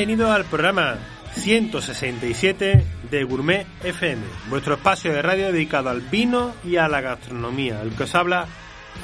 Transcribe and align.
Bienvenido 0.00 0.32
al 0.32 0.46
programa 0.46 0.96
167 1.34 2.86
de 3.10 3.24
Gourmet 3.24 3.66
FM, 3.84 4.22
vuestro 4.48 4.76
espacio 4.76 5.12
de 5.12 5.20
radio 5.20 5.52
dedicado 5.52 5.90
al 5.90 6.00
vino 6.00 6.54
y 6.64 6.76
a 6.76 6.88
la 6.88 7.02
gastronomía, 7.02 7.82
el 7.82 7.90
que 7.90 8.04
os 8.04 8.14
habla 8.14 8.46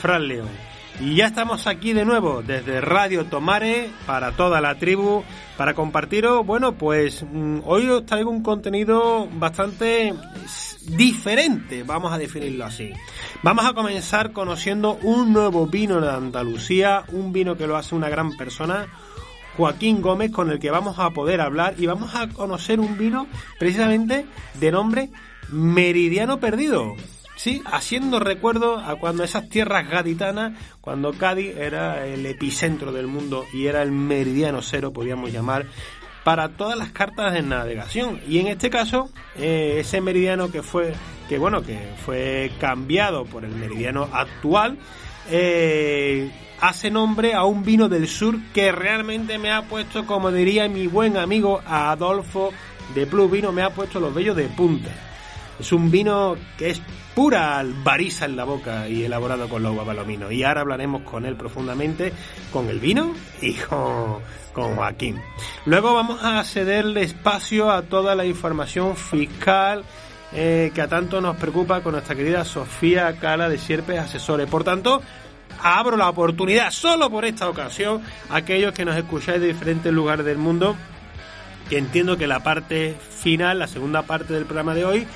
Fran 0.00 0.26
León. 0.26 0.48
Y 0.98 1.16
ya 1.16 1.26
estamos 1.26 1.66
aquí 1.66 1.92
de 1.92 2.06
nuevo 2.06 2.42
desde 2.42 2.80
Radio 2.80 3.26
Tomare 3.26 3.90
para 4.06 4.32
toda 4.32 4.62
la 4.62 4.76
tribu 4.76 5.22
para 5.58 5.74
compartiros, 5.74 6.46
bueno, 6.46 6.78
pues 6.78 7.22
mm, 7.30 7.58
hoy 7.66 7.90
os 7.90 8.06
traigo 8.06 8.30
un 8.30 8.42
contenido 8.42 9.28
bastante 9.32 10.14
diferente, 10.96 11.82
vamos 11.82 12.10
a 12.10 12.16
definirlo 12.16 12.64
así. 12.64 12.90
Vamos 13.42 13.66
a 13.66 13.74
comenzar 13.74 14.32
conociendo 14.32 14.94
un 15.02 15.34
nuevo 15.34 15.66
vino 15.66 16.00
de 16.00 16.10
Andalucía, 16.10 17.04
un 17.12 17.34
vino 17.34 17.54
que 17.54 17.66
lo 17.66 17.76
hace 17.76 17.94
una 17.94 18.08
gran 18.08 18.34
persona, 18.38 18.86
Joaquín 19.56 20.02
Gómez, 20.02 20.30
con 20.30 20.50
el 20.50 20.58
que 20.58 20.70
vamos 20.70 20.98
a 20.98 21.10
poder 21.10 21.40
hablar 21.40 21.74
y 21.78 21.86
vamos 21.86 22.14
a 22.14 22.28
conocer 22.28 22.80
un 22.80 22.98
vino 22.98 23.26
precisamente 23.58 24.26
de 24.54 24.70
nombre 24.70 25.10
Meridiano 25.50 26.38
Perdido. 26.38 26.94
Sí, 27.36 27.62
haciendo 27.66 28.18
recuerdo 28.18 28.78
a 28.78 28.96
cuando 28.96 29.22
esas 29.22 29.48
tierras 29.48 29.88
gaditanas, 29.88 30.54
cuando 30.80 31.12
Cádiz 31.12 31.54
era 31.56 32.06
el 32.06 32.24
epicentro 32.24 32.92
del 32.92 33.06
mundo 33.06 33.44
y 33.52 33.66
era 33.66 33.82
el 33.82 33.92
meridiano 33.92 34.62
cero, 34.62 34.92
podríamos 34.92 35.30
llamar, 35.30 35.66
para 36.24 36.48
todas 36.48 36.78
las 36.78 36.90
cartas 36.92 37.34
de 37.34 37.42
navegación. 37.42 38.20
Y 38.26 38.38
en 38.38 38.48
este 38.48 38.70
caso, 38.70 39.10
eh, 39.36 39.76
ese 39.80 40.00
meridiano 40.00 40.50
que 40.50 40.62
fue, 40.62 40.94
que 41.28 41.38
bueno, 41.38 41.62
que 41.62 41.78
fue 42.04 42.50
cambiado 42.58 43.26
por 43.26 43.44
el 43.44 43.52
meridiano 43.52 44.08
actual, 44.12 44.78
eh, 45.30 46.30
hace 46.60 46.90
nombre 46.90 47.34
a 47.34 47.44
un 47.44 47.62
vino 47.62 47.88
del 47.88 48.08
sur 48.08 48.36
que 48.52 48.72
realmente 48.72 49.38
me 49.38 49.52
ha 49.52 49.62
puesto, 49.62 50.06
como 50.06 50.30
diría 50.30 50.68
mi 50.68 50.86
buen 50.86 51.16
amigo 51.16 51.60
Adolfo 51.66 52.52
de 52.94 53.06
Plus 53.06 53.30
Vino, 53.30 53.52
me 53.52 53.62
ha 53.62 53.70
puesto 53.70 54.00
los 54.00 54.14
vellos 54.14 54.36
de 54.36 54.44
punta. 54.48 54.90
Es 55.58 55.72
un 55.72 55.90
vino 55.90 56.36
que 56.58 56.70
es 56.70 56.82
pura 57.14 57.58
albariza 57.58 58.26
en 58.26 58.36
la 58.36 58.44
boca 58.44 58.88
y 58.88 59.04
elaborado 59.04 59.48
con 59.48 59.62
la 59.62 59.70
uva 59.70 59.86
palomino. 59.86 60.30
Y 60.30 60.44
ahora 60.44 60.60
hablaremos 60.60 61.02
con 61.02 61.24
él 61.24 61.34
profundamente, 61.34 62.12
con 62.52 62.68
el 62.68 62.78
vino 62.78 63.14
y 63.40 63.54
con, 63.54 64.18
con 64.52 64.76
Joaquín. 64.76 65.18
Luego 65.64 65.94
vamos 65.94 66.22
a 66.22 66.44
cederle 66.44 67.02
espacio 67.02 67.70
a 67.70 67.82
toda 67.82 68.14
la 68.14 68.26
información 68.26 68.96
fiscal 68.96 69.82
eh, 70.32 70.72
que 70.74 70.82
a 70.82 70.88
tanto 70.88 71.20
nos 71.20 71.36
preocupa 71.36 71.80
con 71.80 71.92
nuestra 71.92 72.14
querida 72.14 72.44
Sofía 72.44 73.16
Cala 73.18 73.48
de 73.48 73.56
Sierpes 73.56 73.98
Asesores. 73.98 74.46
Por 74.48 74.64
tanto, 74.64 75.00
abro 75.62 75.96
la 75.96 76.08
oportunidad 76.08 76.70
solo 76.70 77.10
por 77.10 77.24
esta 77.24 77.48
ocasión 77.48 78.02
a 78.30 78.36
aquellos 78.36 78.72
que 78.72 78.84
nos 78.84 78.96
escucháis 78.96 79.40
de 79.40 79.48
diferentes 79.48 79.92
lugares 79.92 80.24
del 80.26 80.38
mundo, 80.38 80.76
que 81.68 81.78
entiendo 81.78 82.16
que 82.16 82.26
la 82.26 82.42
parte 82.42 82.96
final, 83.20 83.58
la 83.58 83.66
segunda 83.66 84.02
parte 84.02 84.34
del 84.34 84.44
programa 84.44 84.74
de 84.74 84.84
hoy, 84.84 85.06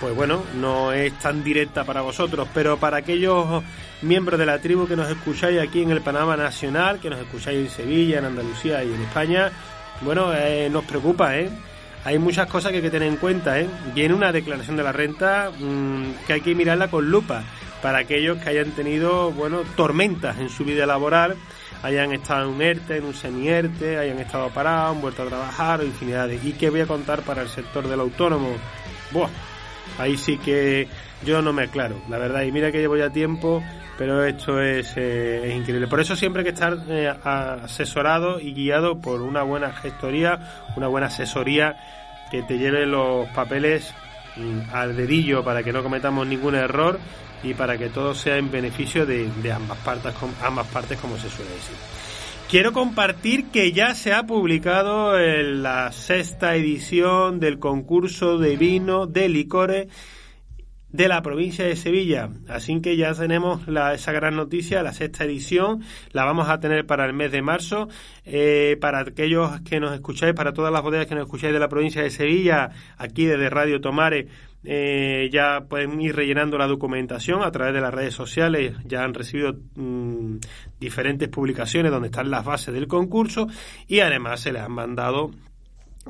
pues 0.00 0.14
bueno, 0.14 0.42
no 0.56 0.92
es 0.92 1.12
tan 1.18 1.44
directa 1.44 1.84
para 1.84 2.00
vosotros, 2.00 2.48
pero 2.54 2.78
para 2.78 2.98
aquellos 2.98 3.62
miembros 4.02 4.38
de 4.38 4.46
la 4.46 4.58
tribu 4.58 4.88
que 4.88 4.96
nos 4.96 5.10
escucháis 5.10 5.60
aquí 5.60 5.82
en 5.82 5.90
el 5.90 6.00
Panamá 6.00 6.36
Nacional, 6.36 7.00
que 7.00 7.10
nos 7.10 7.20
escucháis 7.20 7.58
en 7.58 7.70
Sevilla, 7.70 8.18
en 8.18 8.24
Andalucía 8.24 8.82
y 8.82 8.92
en 8.92 9.02
España, 9.02 9.52
bueno, 10.00 10.32
eh, 10.34 10.68
nos 10.70 10.84
preocupa, 10.84 11.36
¿eh? 11.36 11.50
Hay 12.04 12.18
muchas 12.18 12.46
cosas 12.46 12.70
que 12.70 12.78
hay 12.78 12.82
que 12.82 12.90
tener 12.90 13.08
en 13.08 13.16
cuenta, 13.16 13.60
¿eh? 13.60 13.68
Viene 13.94 14.14
una 14.14 14.32
declaración 14.32 14.76
de 14.76 14.82
la 14.82 14.92
renta 14.92 15.50
mm, 15.50 16.26
que 16.26 16.32
hay 16.32 16.40
que 16.40 16.54
mirarla 16.54 16.88
con 16.88 17.10
lupa 17.10 17.42
para 17.82 17.98
aquellos 17.98 18.38
que 18.38 18.48
hayan 18.48 18.70
tenido, 18.72 19.32
bueno, 19.32 19.62
tormentas 19.76 20.38
en 20.38 20.48
su 20.48 20.64
vida 20.64 20.86
laboral, 20.86 21.36
hayan 21.82 22.12
estado 22.12 22.48
en 22.48 22.54
un 22.54 22.62
ERTE, 22.62 22.96
en 22.98 23.04
un 23.04 23.14
semi-ERTE, 23.14 23.98
hayan 23.98 24.18
estado 24.18 24.50
parados, 24.50 24.96
han 24.96 25.02
vuelto 25.02 25.22
a 25.22 25.26
trabajar, 25.26 25.80
o 25.80 25.84
infinidad 25.84 26.28
de... 26.28 26.36
¿Y 26.36 26.52
qué 26.52 26.70
voy 26.70 26.80
a 26.80 26.86
contar 26.86 27.22
para 27.22 27.42
el 27.42 27.48
sector 27.48 27.86
del 27.86 28.00
autónomo? 28.00 28.50
Buah, 29.12 29.28
ahí 29.98 30.16
sí 30.16 30.38
que 30.38 30.88
yo 31.24 31.42
no 31.42 31.52
me 31.52 31.64
aclaro, 31.64 31.96
la 32.08 32.18
verdad. 32.18 32.42
Y 32.42 32.52
mira 32.52 32.72
que 32.72 32.78
llevo 32.78 32.96
ya 32.96 33.10
tiempo, 33.10 33.62
pero 33.98 34.24
esto 34.24 34.60
es, 34.60 34.94
eh, 34.96 35.52
increíble. 35.54 35.86
Por 35.86 36.00
eso 36.00 36.16
siempre 36.16 36.40
hay 36.40 36.44
que 36.44 36.54
estar 36.54 36.78
eh, 36.88 37.12
asesorado 37.22 38.40
y 38.40 38.54
guiado 38.54 39.00
por 39.00 39.20
una 39.22 39.42
buena 39.42 39.72
gestoría, 39.72 40.70
una 40.76 40.88
buena 40.88 41.08
asesoría 41.08 41.76
que 42.30 42.42
te 42.42 42.58
lleve 42.58 42.86
los 42.86 43.28
papeles 43.28 43.92
mm, 44.36 44.74
al 44.74 44.96
dedillo 44.96 45.44
para 45.44 45.62
que 45.62 45.72
no 45.72 45.82
cometamos 45.82 46.26
ningún 46.26 46.54
error 46.54 46.98
y 47.42 47.54
para 47.54 47.76
que 47.76 47.88
todo 47.88 48.14
sea 48.14 48.36
en 48.36 48.50
beneficio 48.50 49.04
de, 49.06 49.30
ambas, 49.52 49.78
partes, 49.78 50.14
ambas 50.42 50.66
partes, 50.68 50.98
como 50.98 51.16
se 51.16 51.28
suele 51.28 51.50
decir. 51.50 51.76
Quiero 52.48 52.72
compartir 52.72 53.50
que 53.50 53.72
ya 53.72 53.94
se 53.94 54.12
ha 54.12 54.24
publicado 54.24 55.16
la 55.16 55.92
sexta 55.92 56.56
edición 56.56 57.38
del 57.38 57.60
concurso 57.60 58.38
de 58.38 58.56
vino 58.56 59.06
de 59.06 59.28
licores 59.28 59.86
de 60.92 61.08
la 61.08 61.22
provincia 61.22 61.64
de 61.64 61.76
Sevilla. 61.76 62.30
Así 62.48 62.80
que 62.80 62.96
ya 62.96 63.14
tenemos 63.14 63.66
la, 63.68 63.94
esa 63.94 64.12
gran 64.12 64.36
noticia, 64.36 64.82
la 64.82 64.92
sexta 64.92 65.24
edición, 65.24 65.82
la 66.12 66.24
vamos 66.24 66.48
a 66.48 66.60
tener 66.60 66.86
para 66.86 67.06
el 67.06 67.12
mes 67.12 67.32
de 67.32 67.42
marzo. 67.42 67.88
Eh, 68.24 68.76
para 68.80 69.00
aquellos 69.00 69.60
que 69.62 69.80
nos 69.80 69.92
escucháis, 69.92 70.34
para 70.34 70.52
todas 70.52 70.72
las 70.72 70.82
bodegas 70.82 71.06
que 71.06 71.14
nos 71.14 71.24
escucháis 71.24 71.52
de 71.52 71.58
la 71.58 71.68
provincia 71.68 72.02
de 72.02 72.10
Sevilla, 72.10 72.70
aquí 72.96 73.24
desde 73.26 73.50
Radio 73.50 73.80
Tomare, 73.80 74.28
eh, 74.62 75.30
ya 75.32 75.62
pueden 75.68 76.00
ir 76.00 76.14
rellenando 76.14 76.58
la 76.58 76.66
documentación 76.66 77.42
a 77.42 77.50
través 77.50 77.74
de 77.74 77.80
las 77.80 77.94
redes 77.94 78.14
sociales. 78.14 78.74
Ya 78.84 79.04
han 79.04 79.14
recibido 79.14 79.56
mm, 79.74 80.36
diferentes 80.78 81.28
publicaciones 81.28 81.90
donde 81.90 82.08
están 82.08 82.30
las 82.30 82.44
bases 82.44 82.74
del 82.74 82.86
concurso 82.86 83.46
y 83.86 84.00
además 84.00 84.40
se 84.40 84.52
les 84.52 84.62
han 84.62 84.72
mandado 84.72 85.30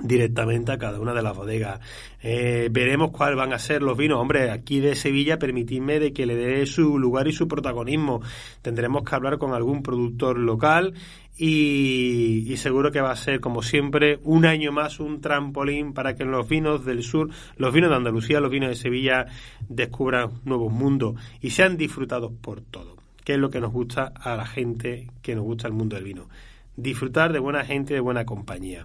directamente 0.02 0.72
a 0.72 0.78
cada 0.78 1.00
una 1.00 1.14
de 1.14 1.22
las 1.22 1.36
bodegas. 1.36 1.80
Eh, 2.22 2.68
veremos 2.70 3.10
cuáles 3.10 3.36
van 3.36 3.52
a 3.52 3.58
ser 3.58 3.82
los 3.82 3.96
vinos. 3.96 4.18
Hombre, 4.18 4.50
aquí 4.50 4.80
de 4.80 4.94
Sevilla, 4.94 5.38
permitidme 5.38 5.98
de 5.98 6.12
que 6.12 6.26
le 6.26 6.34
dé 6.36 6.66
su 6.66 6.98
lugar 6.98 7.28
y 7.28 7.32
su 7.32 7.48
protagonismo. 7.48 8.20
Tendremos 8.62 9.04
que 9.04 9.14
hablar 9.14 9.38
con 9.38 9.52
algún 9.52 9.82
productor 9.82 10.38
local 10.38 10.94
y, 11.42 12.54
seguro 12.58 12.92
que 12.92 13.00
va 13.00 13.12
a 13.12 13.16
ser, 13.16 13.40
como 13.40 13.62
siempre, 13.62 14.18
un 14.24 14.44
año 14.44 14.72
más 14.72 15.00
un 15.00 15.22
trampolín 15.22 15.94
para 15.94 16.14
que 16.14 16.24
los 16.24 16.46
vinos 16.46 16.84
del 16.84 17.02
sur, 17.02 17.30
los 17.56 17.72
vinos 17.72 17.88
de 17.88 17.96
Andalucía, 17.96 18.40
los 18.40 18.50
vinos 18.50 18.68
de 18.68 18.76
Sevilla 18.76 19.26
descubran 19.66 20.32
nuevos 20.44 20.70
mundos 20.70 21.14
y 21.40 21.50
sean 21.50 21.78
disfrutados 21.78 22.32
por 22.42 22.60
todo, 22.60 22.96
que 23.24 23.34
es 23.34 23.38
lo 23.38 23.48
que 23.48 23.60
nos 23.60 23.72
gusta 23.72 24.12
a 24.14 24.36
la 24.36 24.44
gente 24.44 25.08
que 25.22 25.34
nos 25.34 25.44
gusta 25.44 25.66
el 25.66 25.72
mundo 25.72 25.96
del 25.96 26.04
vino. 26.04 26.28
Disfrutar 26.80 27.32
de 27.32 27.38
buena 27.38 27.64
gente 27.64 27.92
y 27.92 27.96
de 27.96 28.00
buena 28.00 28.24
compañía. 28.24 28.84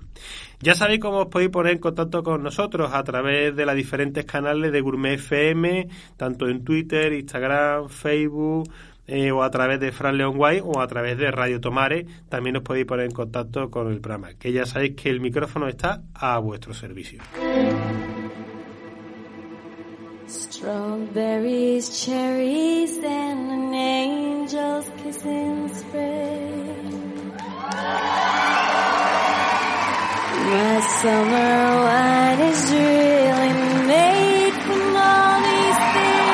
Ya 0.59 0.75
sabéis 0.75 0.99
cómo 0.99 1.19
os 1.19 1.27
podéis 1.27 1.51
poner 1.51 1.73
en 1.73 1.79
contacto 1.79 2.23
con 2.23 2.43
nosotros 2.43 2.91
a 2.93 3.03
través 3.03 3.55
de 3.55 3.65
los 3.65 3.75
diferentes 3.75 4.25
canales 4.25 4.71
de 4.71 4.81
Gourmet 4.81 5.15
FM, 5.15 5.87
tanto 6.17 6.47
en 6.47 6.63
Twitter, 6.63 7.13
Instagram, 7.13 7.89
Facebook, 7.89 8.69
eh, 9.07 9.31
o 9.31 9.43
a 9.43 9.51
través 9.51 9.79
de 9.79 9.91
Fran 9.91 10.17
León 10.17 10.35
Guay 10.37 10.61
o 10.63 10.79
a 10.79 10.87
través 10.87 11.17
de 11.17 11.29
Radio 11.29 11.61
Tomare. 11.61 12.05
También 12.29 12.57
os 12.57 12.63
podéis 12.63 12.85
poner 12.85 13.05
en 13.05 13.11
contacto 13.11 13.69
con 13.69 13.91
el 13.91 14.01
programa, 14.01 14.33
que 14.33 14.51
ya 14.51 14.65
sabéis 14.65 14.95
que 14.95 15.09
el 15.09 15.19
micrófono 15.19 15.67
está 15.67 16.01
a 16.13 16.39
vuestro 16.39 16.73
servicio. 16.73 17.21
Strawberries. 20.27 21.85
My 27.85 27.93
summer 31.01 31.53
wine 31.85 32.39
is 32.39 32.61
really 32.71 33.53
made 33.85 34.53
from 34.65 34.95
all 34.95 35.35
these 35.47 35.79
things. 35.93 36.25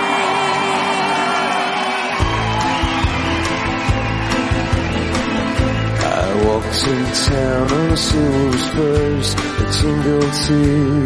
I 6.07 6.25
walked 6.45 6.81
in 6.87 7.01
town 7.27 7.67
on 7.79 7.91
silver 7.97 8.57
spurs 8.57 9.29
that 9.35 9.69
tingle 9.79 10.27
too. 10.45 11.03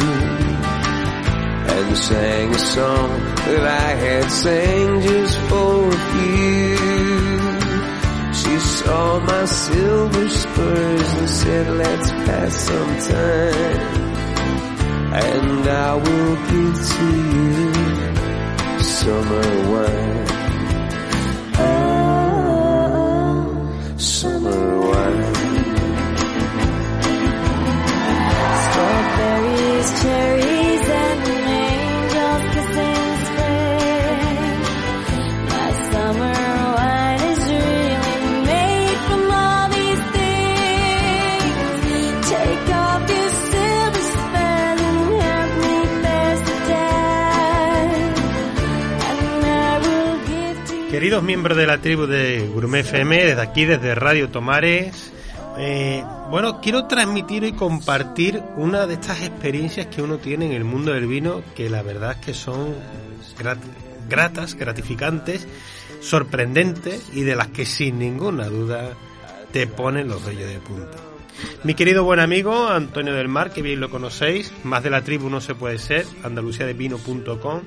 And 1.74 1.88
and 1.88 1.98
sang 1.98 2.50
a 2.54 2.60
song 2.60 3.10
that 3.48 3.64
I 3.66 3.96
had 3.96 4.30
sang 4.30 5.02
just 5.02 5.40
for 5.50 5.92
you. 6.18 6.65
Saw 8.86 9.20
my 9.20 9.46
silver 9.46 10.30
spurs 10.30 11.14
and 11.20 11.30
said, 11.30 11.68
let's 11.76 12.12
pass 12.12 12.54
some 12.54 12.98
time. 13.10 13.82
And 15.26 15.68
I 15.68 15.96
will 15.96 16.36
give 16.52 16.76
to 16.94 17.06
you 17.34 17.72
summer 18.84 19.48
wine. 19.72 20.26
Oh, 21.68 22.78
summer 23.98 24.64
wine. 24.90 25.34
Strawberries, 28.66 29.90
cherries, 30.02 30.55
Queridos 51.16 51.28
miembros 51.28 51.56
de 51.58 51.66
la 51.66 51.78
tribu 51.78 52.08
de 52.08 52.46
Gourmet 52.54 52.82
FM, 52.82 53.24
desde 53.24 53.42
aquí, 53.42 53.64
desde 53.64 53.96
Radio 53.96 54.28
Tomares, 54.28 55.14
eh, 55.58 56.04
bueno, 56.30 56.60
quiero 56.60 56.88
transmitir 56.88 57.46
y 57.46 57.54
compartir 57.54 58.44
una 58.58 58.86
de 58.86 58.96
estas 58.96 59.22
experiencias 59.22 59.88
que 59.88 60.02
uno 60.02 60.18
tiene 60.18 60.48
en 60.48 60.52
el 60.52 60.66
mundo 60.66 60.92
del 60.92 61.08
vino, 61.08 61.42
que 61.56 61.70
la 61.70 61.84
verdad 61.84 62.18
es 62.20 62.26
que 62.26 62.34
son 62.34 62.76
grat- 63.40 63.64
gratas, 64.10 64.56
gratificantes, 64.56 65.48
sorprendentes 66.02 67.08
y 67.14 67.22
de 67.22 67.38
las 67.38 67.48
que 67.48 67.66
sin 67.66 67.98
ninguna 67.98 68.48
duda 68.48 68.90
te 69.54 69.68
ponen 69.68 70.10
los 70.10 70.26
vellos 70.26 70.50
de 70.50 70.60
punta. 70.60 70.98
Mi 71.64 71.74
querido 71.74 72.04
buen 72.04 72.20
amigo 72.20 72.68
Antonio 72.68 73.14
del 73.14 73.28
Mar, 73.28 73.52
que 73.52 73.62
bien 73.62 73.80
lo 73.80 73.90
conocéis, 73.90 74.52
más 74.64 74.84
de 74.84 74.90
la 74.90 75.04
tribu 75.04 75.30
no 75.30 75.42
se 75.42 75.56
puede 75.56 75.80
ser, 75.80 76.06
andaluciadevino.com, 76.24 77.62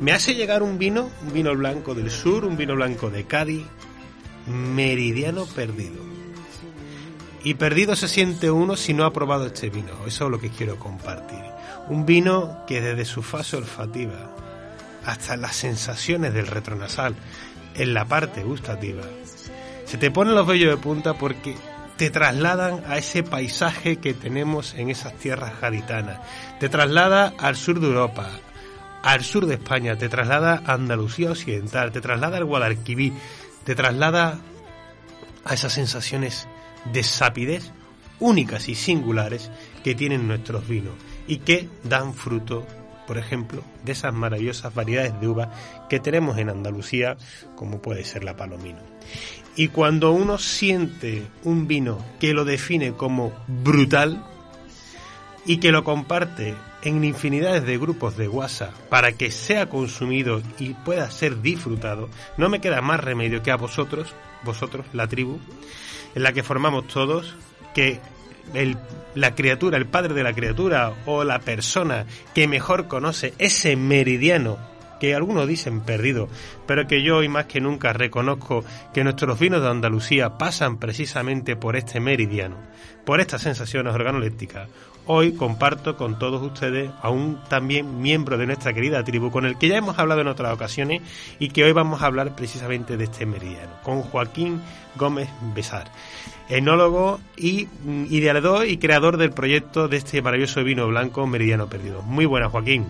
me 0.00 0.12
hace 0.12 0.34
llegar 0.34 0.62
un 0.62 0.78
vino, 0.78 1.10
un 1.22 1.32
vino 1.32 1.54
blanco 1.54 1.94
del 1.94 2.10
sur, 2.10 2.44
un 2.44 2.56
vino 2.56 2.74
blanco 2.74 3.10
de 3.10 3.24
Cádiz, 3.24 3.64
meridiano 4.46 5.46
perdido. 5.46 6.00
Y 7.42 7.54
perdido 7.54 7.96
se 7.96 8.08
siente 8.08 8.50
uno 8.50 8.76
si 8.76 8.94
no 8.94 9.04
ha 9.04 9.12
probado 9.12 9.46
este 9.46 9.70
vino, 9.70 9.92
eso 10.06 10.26
es 10.26 10.30
lo 10.30 10.40
que 10.40 10.50
quiero 10.50 10.78
compartir. 10.78 11.42
Un 11.88 12.06
vino 12.06 12.64
que 12.66 12.80
desde 12.80 13.04
su 13.04 13.22
fase 13.22 13.56
olfativa 13.56 14.34
hasta 15.04 15.36
las 15.36 15.56
sensaciones 15.56 16.34
del 16.34 16.46
retronasal, 16.46 17.14
en 17.74 17.94
la 17.94 18.04
parte 18.04 18.42
gustativa, 18.42 19.02
se 19.86 19.96
te 19.96 20.10
ponen 20.10 20.34
los 20.34 20.46
vellos 20.46 20.70
de 20.70 20.76
punta 20.76 21.14
porque 21.14 21.56
te 22.00 22.08
trasladan 22.08 22.82
a 22.88 22.96
ese 22.96 23.22
paisaje 23.22 23.96
que 23.98 24.14
tenemos 24.14 24.72
en 24.72 24.88
esas 24.88 25.12
tierras 25.16 25.60
gaditanas. 25.60 26.18
Te 26.58 26.70
traslada 26.70 27.34
al 27.36 27.56
sur 27.56 27.78
de 27.78 27.88
Europa, 27.88 28.30
al 29.02 29.22
sur 29.22 29.44
de 29.44 29.56
España, 29.56 29.98
te 29.98 30.08
traslada 30.08 30.62
a 30.64 30.72
Andalucía 30.72 31.30
Occidental, 31.30 31.92
te 31.92 32.00
traslada 32.00 32.38
al 32.38 32.46
Guadalquivir, 32.46 33.12
te 33.64 33.74
traslada 33.74 34.38
a 35.44 35.52
esas 35.52 35.74
sensaciones 35.74 36.48
de 36.90 37.02
sapidez 37.02 37.70
únicas 38.18 38.70
y 38.70 38.76
singulares 38.76 39.50
que 39.84 39.94
tienen 39.94 40.26
nuestros 40.26 40.66
vinos 40.66 40.94
y 41.26 41.40
que 41.40 41.68
dan 41.84 42.14
fruto, 42.14 42.66
por 43.06 43.18
ejemplo, 43.18 43.62
de 43.84 43.92
esas 43.92 44.14
maravillosas 44.14 44.74
variedades 44.74 45.20
de 45.20 45.28
uva 45.28 45.52
que 45.90 46.00
tenemos 46.00 46.38
en 46.38 46.48
Andalucía, 46.48 47.18
como 47.56 47.82
puede 47.82 48.04
ser 48.06 48.24
la 48.24 48.36
palomino. 48.36 48.80
Y 49.60 49.68
cuando 49.68 50.12
uno 50.12 50.38
siente 50.38 51.22
un 51.44 51.66
vino 51.68 52.02
que 52.18 52.32
lo 52.32 52.46
define 52.46 52.92
como 52.92 53.30
brutal 53.46 54.24
y 55.44 55.58
que 55.58 55.70
lo 55.70 55.84
comparte 55.84 56.54
en 56.82 57.04
infinidades 57.04 57.66
de 57.66 57.76
grupos 57.76 58.16
de 58.16 58.26
WhatsApp 58.26 58.72
para 58.88 59.12
que 59.12 59.30
sea 59.30 59.68
consumido 59.68 60.40
y 60.58 60.70
pueda 60.70 61.10
ser 61.10 61.42
disfrutado, 61.42 62.08
no 62.38 62.48
me 62.48 62.62
queda 62.62 62.80
más 62.80 63.00
remedio 63.00 63.42
que 63.42 63.50
a 63.50 63.56
vosotros, 63.56 64.14
vosotros, 64.44 64.86
la 64.94 65.08
tribu, 65.08 65.38
en 66.14 66.22
la 66.22 66.32
que 66.32 66.42
formamos 66.42 66.88
todos, 66.88 67.34
que 67.74 68.00
el- 68.54 68.78
la 69.14 69.34
criatura, 69.34 69.76
el 69.76 69.84
padre 69.84 70.14
de 70.14 70.22
la 70.22 70.32
criatura 70.32 70.94
o 71.04 71.22
la 71.22 71.38
persona 71.40 72.06
que 72.34 72.48
mejor 72.48 72.88
conoce 72.88 73.34
ese 73.36 73.76
meridiano 73.76 74.56
que 75.00 75.14
algunos 75.14 75.48
dicen 75.48 75.80
perdido, 75.80 76.28
pero 76.66 76.86
que 76.86 77.02
yo 77.02 77.16
hoy 77.16 77.28
más 77.28 77.46
que 77.46 77.60
nunca 77.60 77.92
reconozco 77.92 78.64
que 78.94 79.02
nuestros 79.02 79.38
vinos 79.38 79.62
de 79.62 79.68
Andalucía 79.68 80.38
pasan 80.38 80.78
precisamente 80.78 81.56
por 81.56 81.74
este 81.74 81.98
meridiano, 81.98 82.56
por 83.04 83.20
estas 83.20 83.42
sensaciones 83.42 83.94
organolépticas. 83.94 84.68
Hoy 85.06 85.32
comparto 85.32 85.96
con 85.96 86.18
todos 86.18 86.40
ustedes 86.42 86.90
a 87.02 87.10
un 87.10 87.42
también 87.48 88.00
miembro 88.00 88.38
de 88.38 88.46
nuestra 88.46 88.72
querida 88.72 89.02
tribu 89.02 89.30
con 89.30 89.46
el 89.46 89.58
que 89.58 89.66
ya 89.66 89.78
hemos 89.78 89.98
hablado 89.98 90.20
en 90.20 90.28
otras 90.28 90.52
ocasiones 90.52 91.02
y 91.38 91.48
que 91.48 91.64
hoy 91.64 91.72
vamos 91.72 92.02
a 92.02 92.06
hablar 92.06 92.36
precisamente 92.36 92.96
de 92.96 93.04
este 93.04 93.26
meridiano, 93.26 93.72
con 93.82 94.02
Joaquín 94.02 94.60
Gómez 94.96 95.28
Besar, 95.54 95.90
enólogo 96.48 97.18
y 97.36 97.66
mm, 97.84 98.04
ideador 98.10 98.68
y 98.68 98.76
creador 98.76 99.16
del 99.16 99.32
proyecto 99.32 99.88
de 99.88 99.96
este 99.96 100.22
maravilloso 100.22 100.62
vino 100.62 100.86
blanco 100.86 101.26
Meridiano 101.26 101.68
Perdido. 101.68 102.02
Muy 102.02 102.26
buenas, 102.26 102.52
Joaquín. 102.52 102.86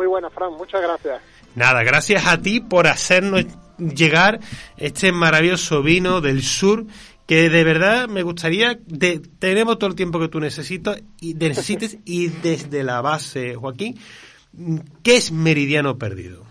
Muy 0.00 0.06
buena, 0.06 0.30
Fran, 0.30 0.54
muchas 0.54 0.80
gracias. 0.80 1.20
Nada, 1.54 1.82
gracias 1.82 2.26
a 2.26 2.40
ti 2.40 2.60
por 2.60 2.86
hacernos 2.86 3.44
llegar 3.76 4.40
este 4.78 5.12
maravilloso 5.12 5.82
vino 5.82 6.22
del 6.22 6.42
sur 6.42 6.86
que 7.26 7.50
de 7.50 7.64
verdad 7.64 8.08
me 8.08 8.22
gustaría 8.22 8.78
de, 8.86 9.20
tenemos 9.38 9.78
todo 9.78 9.90
el 9.90 9.96
tiempo 9.96 10.18
que 10.18 10.28
tú 10.28 10.40
necesitas 10.40 11.02
y 11.20 11.34
necesites 11.34 11.98
y 12.06 12.28
desde 12.28 12.82
la 12.82 13.02
base, 13.02 13.56
Joaquín, 13.56 14.00
¿qué 15.02 15.18
es 15.18 15.32
Meridiano 15.32 15.98
Perdido? 15.98 16.49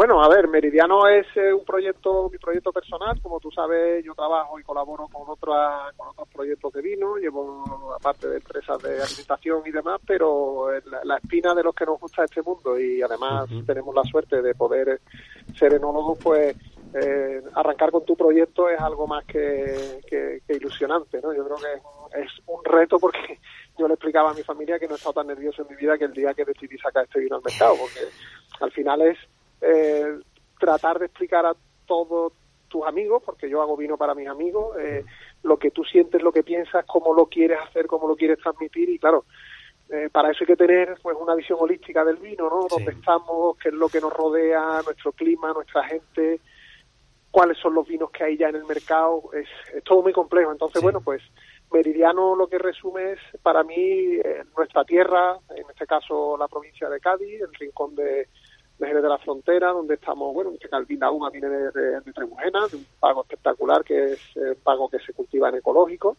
Bueno, 0.00 0.24
a 0.24 0.30
ver, 0.30 0.48
Meridiano 0.48 1.06
es 1.08 1.26
eh, 1.36 1.52
un 1.52 1.62
proyecto, 1.62 2.30
mi 2.32 2.38
proyecto 2.38 2.72
personal. 2.72 3.20
Como 3.20 3.38
tú 3.38 3.50
sabes, 3.50 4.02
yo 4.02 4.14
trabajo 4.14 4.58
y 4.58 4.62
colaboro 4.62 5.06
con, 5.08 5.28
otra, 5.28 5.92
con 5.94 6.08
otros 6.08 6.26
proyectos 6.28 6.72
de 6.72 6.80
vino. 6.80 7.16
Llevo, 7.16 7.94
aparte 7.94 8.26
de 8.26 8.36
empresas 8.38 8.82
de 8.82 9.02
alimentación 9.02 9.62
y 9.66 9.70
demás, 9.70 10.00
pero 10.06 10.68
la, 10.86 11.00
la 11.04 11.16
espina 11.18 11.54
de 11.54 11.62
los 11.64 11.74
que 11.74 11.84
nos 11.84 12.00
gusta 12.00 12.24
este 12.24 12.40
mundo 12.40 12.80
y 12.80 13.02
además 13.02 13.44
tenemos 13.66 13.94
la 13.94 14.02
suerte 14.04 14.40
de 14.40 14.54
poder 14.54 15.02
ser 15.54 15.74
enólogos, 15.74 16.18
pues 16.22 16.56
eh, 16.94 17.42
arrancar 17.54 17.90
con 17.90 18.02
tu 18.06 18.16
proyecto 18.16 18.70
es 18.70 18.80
algo 18.80 19.06
más 19.06 19.26
que, 19.26 20.00
que- 20.08 20.40
que 20.46 20.56
ilusionante, 20.56 21.20
¿no? 21.22 21.34
Yo 21.34 21.44
creo 21.44 21.56
que 21.58 21.74
es 21.74 22.24
es 22.24 22.32
un 22.46 22.64
reto 22.64 22.98
porque 22.98 23.38
yo 23.78 23.86
le 23.86 23.92
explicaba 23.94 24.30
a 24.30 24.34
mi 24.34 24.42
familia 24.42 24.78
que 24.78 24.86
no 24.88 24.94
he 24.94 24.96
estado 24.96 25.12
tan 25.12 25.26
nervioso 25.26 25.60
en 25.60 25.68
mi 25.68 25.76
vida 25.76 25.98
que 25.98 26.06
el 26.06 26.12
día 26.14 26.32
que 26.32 26.46
decidí 26.46 26.78
sacar 26.78 27.04
este 27.04 27.20
vino 27.20 27.36
al 27.36 27.42
mercado, 27.42 27.74
porque 27.78 28.00
al 28.60 28.72
final 28.72 29.02
es 29.02 29.18
eh, 29.60 30.18
tratar 30.58 30.98
de 30.98 31.06
explicar 31.06 31.46
a 31.46 31.54
todos 31.86 32.32
tus 32.68 32.86
amigos, 32.86 33.22
porque 33.24 33.50
yo 33.50 33.60
hago 33.60 33.76
vino 33.76 33.96
para 33.96 34.14
mis 34.14 34.28
amigos, 34.28 34.76
eh, 34.78 35.04
lo 35.42 35.58
que 35.58 35.70
tú 35.70 35.82
sientes, 35.84 36.22
lo 36.22 36.32
que 36.32 36.44
piensas, 36.44 36.84
cómo 36.86 37.12
lo 37.12 37.26
quieres 37.26 37.58
hacer, 37.60 37.86
cómo 37.86 38.06
lo 38.06 38.14
quieres 38.16 38.38
transmitir 38.38 38.88
y 38.88 38.98
claro, 38.98 39.24
eh, 39.90 40.08
para 40.12 40.30
eso 40.30 40.38
hay 40.42 40.46
que 40.46 40.56
tener 40.56 40.96
pues 41.02 41.16
una 41.20 41.34
visión 41.34 41.58
holística 41.60 42.04
del 42.04 42.16
vino, 42.16 42.48
¿no? 42.48 42.62
Sí. 42.62 42.68
Dónde 42.76 42.92
estamos, 42.92 43.58
qué 43.58 43.70
es 43.70 43.74
lo 43.74 43.88
que 43.88 44.00
nos 44.00 44.12
rodea, 44.12 44.82
nuestro 44.84 45.10
clima, 45.10 45.52
nuestra 45.52 45.82
gente, 45.82 46.40
cuáles 47.32 47.58
son 47.58 47.74
los 47.74 47.88
vinos 47.88 48.10
que 48.12 48.22
hay 48.22 48.36
ya 48.36 48.50
en 48.50 48.56
el 48.56 48.64
mercado, 48.66 49.22
es, 49.32 49.48
es 49.74 49.82
todo 49.82 50.02
muy 50.02 50.12
complejo. 50.12 50.52
Entonces, 50.52 50.78
Sí. 50.80 50.84
bueno, 50.84 51.00
pues 51.00 51.22
Meridiano 51.72 52.36
lo 52.36 52.46
que 52.46 52.58
resume 52.58 53.12
es 53.12 53.18
para 53.42 53.64
mí 53.64 53.76
eh, 53.76 54.44
nuestra 54.56 54.84
tierra, 54.84 55.36
en 55.56 55.64
este 55.68 55.86
caso 55.86 56.36
la 56.36 56.46
provincia 56.46 56.88
de 56.88 57.00
Cádiz, 57.00 57.40
el 57.40 57.54
rincón 57.54 57.96
de, 57.96 58.28
de 58.80 58.86
Jerez 58.86 59.02
de 59.02 59.08
la 59.08 59.18
Frontera, 59.18 59.72
donde 59.72 59.94
estamos, 59.94 60.32
bueno, 60.32 60.50
este 60.52 60.68
Calvín 60.68 60.98
la 61.00 61.10
uva 61.10 61.30
viene 61.30 61.48
de, 61.48 61.70
de, 61.70 62.00
de 62.00 62.24
un 62.24 62.86
pago 62.98 63.20
espectacular 63.22 63.84
que 63.84 64.14
es 64.14 64.20
eh, 64.36 64.56
pago 64.62 64.88
que 64.88 64.98
se 64.98 65.12
cultiva 65.12 65.50
en 65.50 65.56
ecológico. 65.56 66.16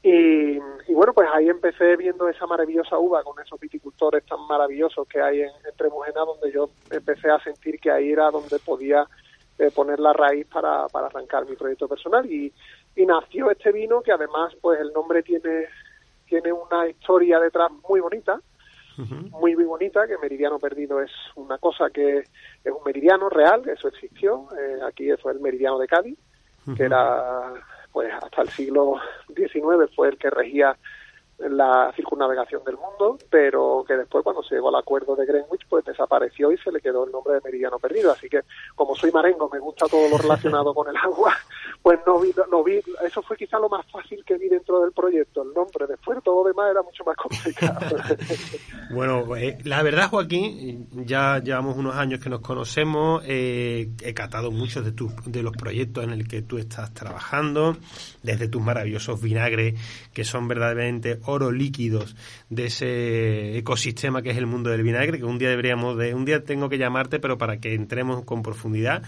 Y, 0.00 0.56
y 0.86 0.94
bueno, 0.94 1.12
pues 1.12 1.28
ahí 1.34 1.48
empecé 1.48 1.96
viendo 1.96 2.28
esa 2.28 2.46
maravillosa 2.46 2.96
uva 2.98 3.24
con 3.24 3.42
esos 3.44 3.58
viticultores 3.58 4.24
tan 4.24 4.46
maravillosos 4.46 5.08
que 5.08 5.20
hay 5.20 5.40
en, 5.40 5.50
en 5.50 5.76
Tremujena, 5.76 6.20
donde 6.20 6.52
yo 6.52 6.70
empecé 6.90 7.28
a 7.28 7.40
sentir 7.40 7.80
que 7.80 7.90
ahí 7.90 8.12
era 8.12 8.30
donde 8.30 8.60
podía 8.60 9.04
eh, 9.58 9.72
poner 9.74 9.98
la 9.98 10.12
raíz 10.12 10.46
para, 10.46 10.86
para 10.86 11.08
arrancar 11.08 11.44
mi 11.46 11.56
proyecto 11.56 11.88
personal. 11.88 12.24
Y, 12.30 12.52
y 12.94 13.04
nació 13.04 13.50
este 13.50 13.72
vino 13.72 14.00
que 14.00 14.12
además, 14.12 14.54
pues 14.60 14.80
el 14.80 14.92
nombre 14.92 15.24
tiene, 15.24 15.66
tiene 16.26 16.52
una 16.52 16.88
historia 16.88 17.40
detrás 17.40 17.70
muy 17.88 17.98
bonita, 17.98 18.40
muy 18.98 19.54
muy 19.54 19.64
bonita, 19.64 20.06
que 20.06 20.18
Meridiano 20.18 20.58
Perdido 20.58 21.00
es 21.00 21.10
una 21.36 21.58
cosa 21.58 21.90
que 21.90 22.18
es 22.18 22.72
un 22.72 22.82
meridiano 22.84 23.28
real, 23.28 23.62
eso 23.68 23.88
existió, 23.88 24.48
eh, 24.58 24.80
aquí 24.86 25.08
fue 25.22 25.32
el 25.32 25.40
Meridiano 25.40 25.78
de 25.78 25.86
Cádiz, 25.86 26.18
que 26.76 26.82
era, 26.82 27.54
pues 27.92 28.12
hasta 28.12 28.42
el 28.42 28.48
siglo 28.48 28.96
XIX 29.28 29.90
fue 29.94 30.08
el 30.08 30.18
que 30.18 30.30
regía 30.30 30.76
la 31.38 31.92
circunnavegación 31.94 32.64
del 32.64 32.76
mundo, 32.76 33.16
pero 33.30 33.84
que 33.86 33.96
después 33.96 34.24
cuando 34.24 34.42
se 34.42 34.56
llegó 34.56 34.70
al 34.70 34.74
acuerdo 34.74 35.14
de 35.14 35.24
Greenwich 35.24 35.66
pues 35.68 35.84
desapareció 35.84 36.50
y 36.50 36.58
se 36.58 36.72
le 36.72 36.80
quedó 36.80 37.04
el 37.04 37.12
nombre 37.12 37.34
de 37.34 37.40
Meridiano 37.44 37.78
Perdido. 37.78 38.12
Así 38.12 38.28
que 38.28 38.40
como 38.74 38.96
soy 38.96 39.12
marengo, 39.12 39.48
me 39.52 39.60
gusta 39.60 39.86
todo 39.86 40.08
lo 40.08 40.18
relacionado 40.18 40.74
con 40.74 40.88
el 40.88 40.96
agua, 40.96 41.34
pues 41.82 42.00
no 42.06 42.18
vi, 42.20 42.32
no 42.50 42.64
vi, 42.64 42.80
eso 43.06 43.22
fue 43.22 43.36
quizá 43.36 43.58
lo 43.58 43.68
más 43.68 43.86
fácil 43.90 44.24
que 44.24 44.36
vi 44.36 44.48
dentro 44.48 44.80
del 44.80 44.92
proyecto, 44.92 45.42
el 45.42 45.54
nombre. 45.54 45.86
Después 45.86 46.18
todo 46.24 46.42
lo 46.42 46.48
demás 46.48 46.70
era 46.72 46.82
mucho 46.82 47.04
más 47.04 47.16
complicado. 47.16 47.78
Bueno, 48.90 49.36
eh, 49.36 49.58
la 49.64 49.82
verdad, 49.82 50.08
Joaquín, 50.08 50.88
ya 51.04 51.40
llevamos 51.40 51.76
unos 51.76 51.94
años 51.96 52.20
que 52.20 52.30
nos 52.30 52.40
conocemos, 52.40 53.22
eh, 53.26 53.90
he 54.02 54.14
catado 54.14 54.50
muchos 54.50 54.84
de, 54.84 54.92
tus 54.92 55.12
de 55.26 55.42
los 55.42 55.54
proyectos 55.54 56.04
en 56.04 56.10
el 56.10 56.26
que 56.26 56.40
tú 56.40 56.56
estás 56.56 56.94
trabajando, 56.94 57.76
desde 58.22 58.48
tus 58.48 58.62
maravillosos 58.62 59.20
vinagres, 59.20 59.78
que 60.12 60.24
son 60.24 60.48
verdaderamente 60.48 61.18
oro 61.28 61.52
líquidos 61.52 62.16
de 62.48 62.66
ese 62.66 63.58
ecosistema 63.58 64.22
que 64.22 64.30
es 64.30 64.36
el 64.38 64.46
mundo 64.46 64.70
del 64.70 64.82
vinagre, 64.82 65.18
que 65.18 65.24
un 65.24 65.38
día 65.38 65.50
deberíamos 65.50 65.96
de, 65.98 66.14
un 66.14 66.24
día 66.24 66.42
tengo 66.42 66.68
que 66.68 66.78
llamarte, 66.78 67.20
pero 67.20 67.36
para 67.36 67.58
que 67.58 67.74
entremos 67.74 68.24
con 68.24 68.42
profundidad. 68.42 69.02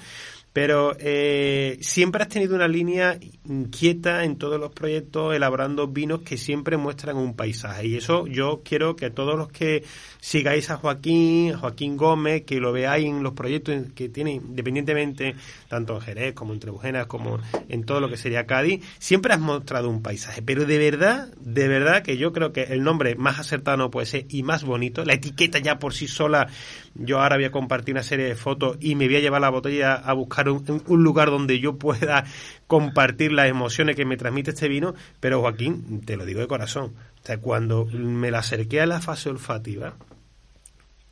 Pero 0.52 0.96
eh, 0.98 1.78
siempre 1.80 2.22
has 2.22 2.28
tenido 2.28 2.56
una 2.56 2.66
línea 2.66 3.18
inquieta 3.44 4.24
en 4.24 4.36
todos 4.36 4.58
los 4.58 4.72
proyectos, 4.72 5.34
elaborando 5.34 5.86
vinos 5.86 6.22
que 6.22 6.36
siempre 6.36 6.76
muestran 6.76 7.16
un 7.16 7.34
paisaje. 7.34 7.86
Y 7.86 7.96
eso 7.96 8.26
yo 8.26 8.62
quiero 8.64 8.96
que 8.96 9.10
todos 9.10 9.38
los 9.38 9.48
que 9.48 9.84
sigáis 10.20 10.70
a 10.70 10.76
Joaquín, 10.76 11.56
Joaquín 11.56 11.96
Gómez, 11.96 12.42
que 12.42 12.60
lo 12.60 12.72
veáis 12.72 13.06
en 13.06 13.22
los 13.22 13.34
proyectos 13.34 13.76
que 13.94 14.08
tiene, 14.08 14.32
independientemente, 14.32 15.36
tanto 15.68 15.94
en 15.94 16.00
Jerez 16.00 16.34
como 16.34 16.52
en 16.52 16.60
Trebujenas, 16.60 17.06
como 17.06 17.38
en 17.68 17.84
todo 17.84 18.00
lo 18.00 18.08
que 18.08 18.16
sería 18.16 18.46
Cádiz, 18.46 18.84
siempre 18.98 19.32
has 19.32 19.40
mostrado 19.40 19.88
un 19.88 20.02
paisaje. 20.02 20.42
Pero 20.42 20.64
de 20.64 20.78
verdad, 20.78 21.32
de 21.38 21.68
verdad 21.68 22.02
que 22.02 22.16
yo 22.16 22.32
creo 22.32 22.52
que 22.52 22.64
el 22.64 22.82
nombre 22.82 23.14
más 23.14 23.38
acertado 23.38 23.90
puede 23.90 24.06
ser 24.06 24.26
y 24.28 24.42
más 24.42 24.64
bonito. 24.64 25.04
La 25.04 25.14
etiqueta 25.14 25.58
ya 25.58 25.78
por 25.78 25.94
sí 25.94 26.08
sola, 26.08 26.48
yo 26.94 27.20
ahora 27.20 27.36
voy 27.36 27.44
a 27.44 27.50
compartir 27.50 27.94
una 27.94 28.02
serie 28.02 28.26
de 28.26 28.34
fotos 28.34 28.76
y 28.80 28.94
me 28.94 29.06
voy 29.06 29.16
a 29.16 29.20
llevar 29.20 29.40
la 29.40 29.50
botella 29.50 29.94
a 29.94 30.12
buscar 30.12 30.39
un, 30.48 30.82
un 30.86 31.02
lugar 31.02 31.30
donde 31.30 31.58
yo 31.60 31.76
pueda 31.76 32.24
compartir 32.66 33.32
las 33.32 33.48
emociones 33.48 33.96
que 33.96 34.04
me 34.04 34.16
transmite 34.16 34.50
este 34.50 34.68
vino. 34.68 34.94
Pero 35.20 35.40
Joaquín, 35.40 36.00
te 36.04 36.16
lo 36.16 36.24
digo 36.24 36.40
de 36.40 36.46
corazón. 36.46 36.94
O 37.22 37.26
sea, 37.26 37.38
cuando 37.38 37.84
me 37.86 38.30
la 38.30 38.38
acerqué 38.38 38.80
a 38.80 38.86
la 38.86 39.00
fase 39.00 39.28
olfativa, 39.28 39.94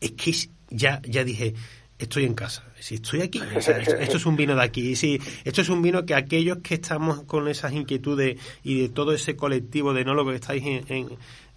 es 0.01 0.13
que 0.13 0.33
ya, 0.71 1.03
ya 1.05 1.25
dije, 1.25 1.55
estoy 1.99 2.25
en 2.25 2.35
casa. 2.35 2.65
Si 2.81 2.95
estoy 2.97 3.23
aquí, 3.23 3.41
o 3.57 3.61
sea, 3.61 3.79
esto, 3.79 4.17
es 4.17 4.25
un 4.27 4.37
vino 4.37 4.55
de 4.55 4.63
aquí. 4.63 4.95
Sí, 4.97 5.19
esto 5.45 5.61
es 5.61 5.69
un 5.69 5.83
vino 5.83 6.07
que 6.07 6.15
aquellos 6.15 6.59
que 6.59 6.75
estamos 6.75 7.23
con 7.25 7.49
esas 7.49 7.73
inquietudes 7.73 8.39
y 8.63 8.81
de 8.83 8.89
todo 8.89 9.13
ese 9.13 9.35
colectivo 9.37 9.93
de 9.93 10.03
enólogos 10.03 10.33
que 10.33 10.37
estáis 10.37 10.65
en- 10.89 11.09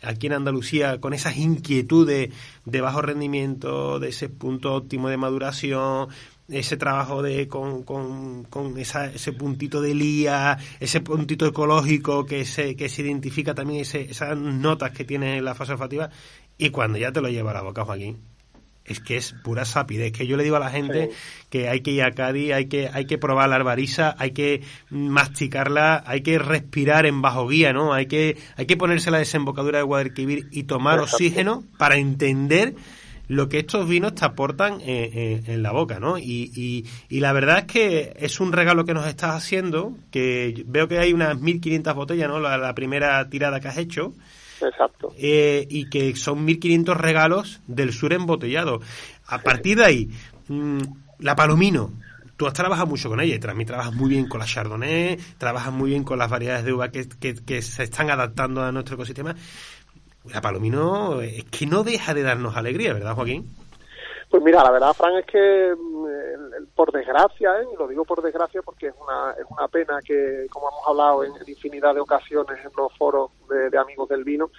aquí 0.02 0.26
en 0.28 0.34
Andalucía, 0.34 1.00
con 1.00 1.14
esas 1.14 1.38
inquietudes 1.38 2.32
de 2.66 2.82
bajo 2.82 3.04
rendimiento, 3.04 4.00
de 4.00 4.10
ese 4.10 4.30
punto 4.30 4.74
óptimo 4.74 5.10
de 5.10 5.18
maduración, 5.18 6.08
ese 6.52 6.78
trabajo 6.78 7.22
de 7.22 7.48
con, 7.48 7.84
con, 7.84 8.44
con 8.44 8.78
esa, 8.78 9.06
ese 9.06 9.34
puntito 9.34 9.82
de 9.82 9.96
lía, 9.96 10.58
ese 10.80 11.02
puntito 11.02 11.46
ecológico 11.46 12.26
que 12.26 12.46
se, 12.46 12.76
que 12.76 12.90
se 12.90 13.02
identifica 13.02 13.54
también 13.54 13.82
ese, 13.82 14.02
esas 14.02 14.38
notas 14.38 14.92
que 14.92 15.06
tiene 15.06 15.42
la 15.42 15.56
fase 15.56 15.74
olfativa, 15.74 16.10
y 16.58 16.70
cuando 16.70 16.98
ya 16.98 17.12
te 17.12 17.22
lo 17.22 17.30
lleva 17.30 17.52
a 17.52 17.56
la 17.56 17.62
boca, 17.62 17.86
Joaquín, 17.86 18.18
es 18.86 19.00
que 19.00 19.18
es 19.18 19.34
pura 19.44 19.66
sapidez. 19.66 20.12
Que 20.12 20.28
yo 20.28 20.38
le 20.38 20.44
digo 20.44 20.56
a 20.56 20.60
la 20.60 20.70
gente 20.70 21.12
que 21.50 21.70
hay 21.70 21.82
que 21.82 21.92
ir 21.92 22.04
a 22.04 22.12
Cádiz, 22.12 22.54
hay 22.54 22.66
que, 22.66 22.90
hay 22.92 23.06
que 23.06 23.18
probar 23.18 23.50
la 23.50 23.56
arbariza, 23.56 24.16
hay 24.18 24.32
que 24.32 24.62
masticarla, 24.90 26.04
hay 26.06 26.22
que 26.22 26.40
respirar 26.40 27.06
en 27.06 27.22
bajo 27.22 27.48
guía, 27.48 27.74
¿no? 27.74 27.94
Hay 27.94 28.08
que, 28.08 28.38
hay 28.58 28.66
que 28.66 28.78
ponerse 28.78 29.12
la 29.12 29.20
desembocadura 29.20 29.80
de 29.80 29.84
Guadalquivir 29.84 30.48
y 30.52 30.64
tomar 30.64 31.00
Exacto. 31.00 31.16
oxígeno 31.16 31.64
para 31.78 31.98
entender 31.98 32.76
lo 33.32 33.48
que 33.48 33.60
estos 33.60 33.88
vinos 33.88 34.14
te 34.16 34.26
aportan 34.26 34.82
eh, 34.82 35.10
eh, 35.14 35.44
en 35.48 35.64
la 35.64 35.72
boca, 35.72 36.00
¿no? 36.02 36.18
Y, 36.18 36.52
y, 36.54 36.86
y 37.08 37.22
la 37.22 37.32
verdad 37.32 37.60
es 37.60 37.64
que 37.66 38.14
es 38.18 38.42
un 38.42 38.52
regalo 38.52 38.84
que 38.84 38.94
nos 38.94 39.08
estás 39.08 39.36
haciendo, 39.36 39.96
que 40.12 40.64
veo 40.68 40.90
que 40.90 41.00
hay 41.00 41.14
unas 41.14 41.40
1.500 41.40 41.96
botellas, 41.96 42.28
¿no? 42.28 42.42
La, 42.42 42.58
la 42.58 42.76
primera 42.76 43.30
tirada 43.30 43.62
que 43.62 43.70
has 43.70 43.78
hecho 43.78 44.14
Exacto. 44.62 45.14
eh, 45.18 45.66
y 45.70 45.86
que 45.90 46.14
son 46.18 46.46
1.500 46.46 46.98
regalos 46.98 47.62
del 47.68 47.94
sur 47.94 48.12
embotellado. 48.12 48.82
A 49.28 49.40
partir 49.40 49.78
de 49.78 49.86
ahí, 49.86 50.10
mm, 50.50 50.80
la 51.20 51.34
Palomino, 51.38 51.94
tú 52.36 52.48
has 52.48 52.54
trabajado 52.54 52.88
mucho 52.88 53.08
con 53.08 53.22
ella 53.22 53.36
y 53.36 53.40
también 53.40 53.66
trabajas 53.68 53.94
muy 53.94 54.10
bien 54.10 54.28
con 54.28 54.42
la 54.42 54.46
Chardonnay, 54.46 55.18
trabajas 55.38 55.72
muy 55.72 55.92
bien 55.92 56.04
con 56.04 56.20
las 56.20 56.30
variedades 56.30 56.66
de 56.66 56.74
uva 56.74 56.90
que, 56.92 57.08
que- 57.08 57.36
que 57.36 57.62
se 57.62 57.84
están 57.84 58.10
adaptando 58.10 58.62
a 58.62 58.74
nuestro 58.74 58.96
ecosistema. 58.96 59.36
La 60.26 60.42
Palomino 60.42 61.22
es 61.22 61.44
que 61.46 61.66
no 61.66 61.84
deja 61.84 62.14
de 62.14 62.24
darnos 62.24 62.56
alegría, 62.56 62.94
¿verdad, 62.94 63.16
Joaquín? 63.16 63.50
Pues 64.30 64.44
mira, 64.44 64.64
la 64.64 64.72
verdad, 64.72 64.94
Fran, 64.94 65.18
es 65.18 65.26
que 65.26 65.76
mm, 65.76 66.68
por 66.76 66.92
desgracia, 66.92 67.60
¿eh? 67.62 67.66
y 67.74 67.78
lo 67.78 67.88
digo 67.88 68.06
por 68.06 68.22
desgracia 68.22 68.62
porque 68.62 68.88
es 68.88 68.94
una, 69.02 69.32
es 69.32 69.46
una 69.50 69.68
pena 69.68 70.00
que, 70.06 70.48
como 70.50 70.70
hemos 70.70 70.88
hablado 70.88 71.24
en, 71.24 71.36
en 71.36 71.50
infinidad 71.50 71.96
de 71.96 72.02
ocasiones 72.02 72.58
en 72.64 72.72
los 72.78 72.96
foros 72.98 73.32
de, 73.50 73.70
de 73.70 73.78
amigos 73.78 74.08
del 74.08 74.24
vino, 74.24 74.50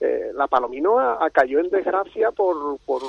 eh, 0.00 0.32
la 0.34 0.48
Palomino 0.48 0.98
ha 0.98 1.28
cayó 1.30 1.60
en 1.60 1.68
desgracia 1.68 2.32
por, 2.32 2.78
por 2.86 3.02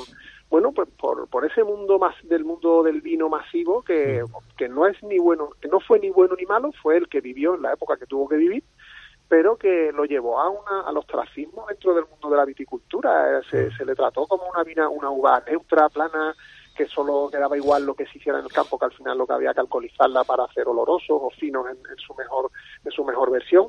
bueno, 0.49 0.73
pues 0.73 0.89
por, 0.99 1.27
por 1.29 1.45
ese 1.45 1.63
mundo 1.63 1.97
más 1.97 2.13
del 2.23 2.43
mundo 2.43 2.83
del 2.83 2.99
vino 2.99 3.29
masivo 3.29 3.81
que, 3.81 4.21
que 4.57 4.67
no 4.67 4.85
es 4.85 5.01
ni 5.01 5.17
bueno, 5.17 5.51
que 5.61 5.69
no 5.69 5.79
fue 5.79 5.99
ni 5.99 6.09
bueno 6.09 6.35
ni 6.37 6.45
malo, 6.45 6.71
fue 6.83 6.97
el 6.97 7.07
que 7.07 7.21
vivió 7.21 7.55
en 7.55 7.61
la 7.61 7.73
época 7.73 7.95
que 7.95 8.05
tuvo 8.05 8.27
que 8.27 8.35
vivir 8.35 8.63
pero 9.31 9.55
que 9.55 9.93
lo 9.93 10.03
llevó 10.03 10.41
a 10.41 10.49
una 10.49 10.81
al 10.85 10.97
ostracismo 10.97 11.65
dentro 11.69 11.93
del 11.93 12.03
mundo 12.05 12.29
de 12.29 12.35
la 12.35 12.43
viticultura. 12.43 13.39
Eh, 13.39 13.41
Se, 13.49 13.71
se 13.77 13.85
le 13.85 13.95
trató 13.95 14.27
como 14.27 14.43
una 14.49 14.61
vina, 14.61 14.89
una 14.89 15.09
uva 15.09 15.41
neutra, 15.47 15.87
plana, 15.87 16.35
que 16.75 16.85
solo 16.85 17.29
quedaba 17.31 17.55
igual 17.55 17.85
lo 17.85 17.93
que 17.93 18.05
se 18.07 18.17
hiciera 18.17 18.39
en 18.39 18.43
el 18.43 18.51
campo, 18.51 18.77
que 18.77 18.87
al 18.87 18.91
final 18.91 19.17
lo 19.17 19.25
que 19.25 19.31
había 19.31 19.53
que 19.53 19.61
alcoholizarla 19.61 20.25
para 20.25 20.43
hacer 20.43 20.67
olorosos 20.67 21.17
o 21.21 21.29
finos 21.29 21.65
en, 21.67 21.77
en 21.77 21.97
su 22.05 22.13
mejor 22.13 22.51
en 22.83 22.91
su 22.91 23.05
mejor 23.05 23.31
versión. 23.31 23.67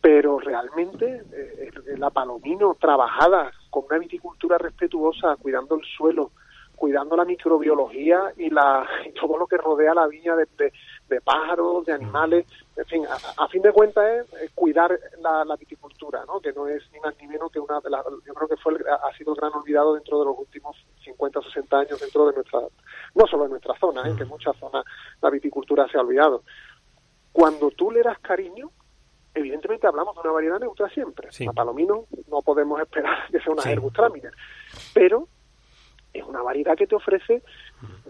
Pero 0.00 0.38
realmente 0.38 1.22
eh, 1.32 1.70
la 1.98 2.08
palomino 2.08 2.74
trabajada 2.80 3.52
con 3.68 3.84
una 3.90 3.98
viticultura 3.98 4.56
respetuosa, 4.56 5.36
cuidando 5.36 5.74
el 5.74 5.84
suelo, 5.84 6.30
cuidando 6.78 7.16
la 7.16 7.24
microbiología 7.24 8.32
y, 8.36 8.48
la, 8.50 8.86
y 9.04 9.12
todo 9.12 9.36
lo 9.36 9.46
que 9.46 9.56
rodea 9.56 9.92
la 9.94 10.06
viña 10.06 10.34
de, 10.36 10.46
de- 10.56 10.72
de 11.08 11.20
pájaros, 11.22 11.86
de 11.86 11.92
animales, 11.94 12.46
en 12.76 12.84
fin, 12.84 13.06
a, 13.06 13.42
a 13.44 13.48
fin 13.48 13.62
de 13.62 13.72
cuentas 13.72 14.04
es, 14.10 14.42
es 14.42 14.50
cuidar 14.52 14.98
la, 15.20 15.42
la 15.44 15.56
viticultura, 15.56 16.22
¿no? 16.26 16.38
que 16.38 16.52
no 16.52 16.66
es 16.68 16.82
ni 16.92 17.00
más 17.00 17.14
ni 17.20 17.26
menos 17.26 17.50
que 17.50 17.58
una 17.58 17.80
de 17.80 17.88
las, 17.90 18.04
yo 18.26 18.34
creo 18.34 18.46
que 18.48 18.56
fue 18.58 18.74
el- 18.74 18.84
ha 18.86 19.10
sido 19.16 19.32
el 19.32 19.40
gran 19.40 19.52
olvidado 19.54 19.94
dentro 19.94 20.18
de 20.18 20.26
los 20.26 20.38
últimos 20.38 20.76
50 21.04 21.38
o 21.38 21.42
60 21.42 21.78
años 21.78 21.98
dentro 22.00 22.26
de 22.28 22.34
nuestra, 22.34 22.60
no 23.14 23.26
solo 23.26 23.44
en 23.46 23.50
nuestra 23.52 23.74
zona, 23.78 24.02
¿eh? 24.08 24.14
que 24.16 24.22
en 24.24 24.28
muchas 24.28 24.54
zonas 24.58 24.84
la 25.22 25.30
viticultura 25.30 25.88
se 25.88 25.96
ha 25.96 26.02
olvidado. 26.02 26.42
Cuando 27.32 27.70
tú 27.70 27.90
le 27.90 28.02
das 28.02 28.18
cariño, 28.18 28.70
evidentemente 29.34 29.86
hablamos 29.86 30.14
de 30.14 30.20
una 30.22 30.32
variedad 30.32 30.58
neutra 30.60 30.88
siempre. 30.90 31.30
Sí. 31.32 31.46
La 31.46 31.52
palomino 31.52 32.04
no 32.28 32.42
podemos 32.42 32.80
esperar 32.80 33.16
que 33.32 33.40
sea 33.40 33.52
una 33.52 33.62
Sí. 33.62 33.68
Pero 34.92 35.28
es 36.12 36.24
una 36.24 36.42
variedad 36.42 36.76
que 36.76 36.86
te 36.86 36.94
ofrece 36.96 37.42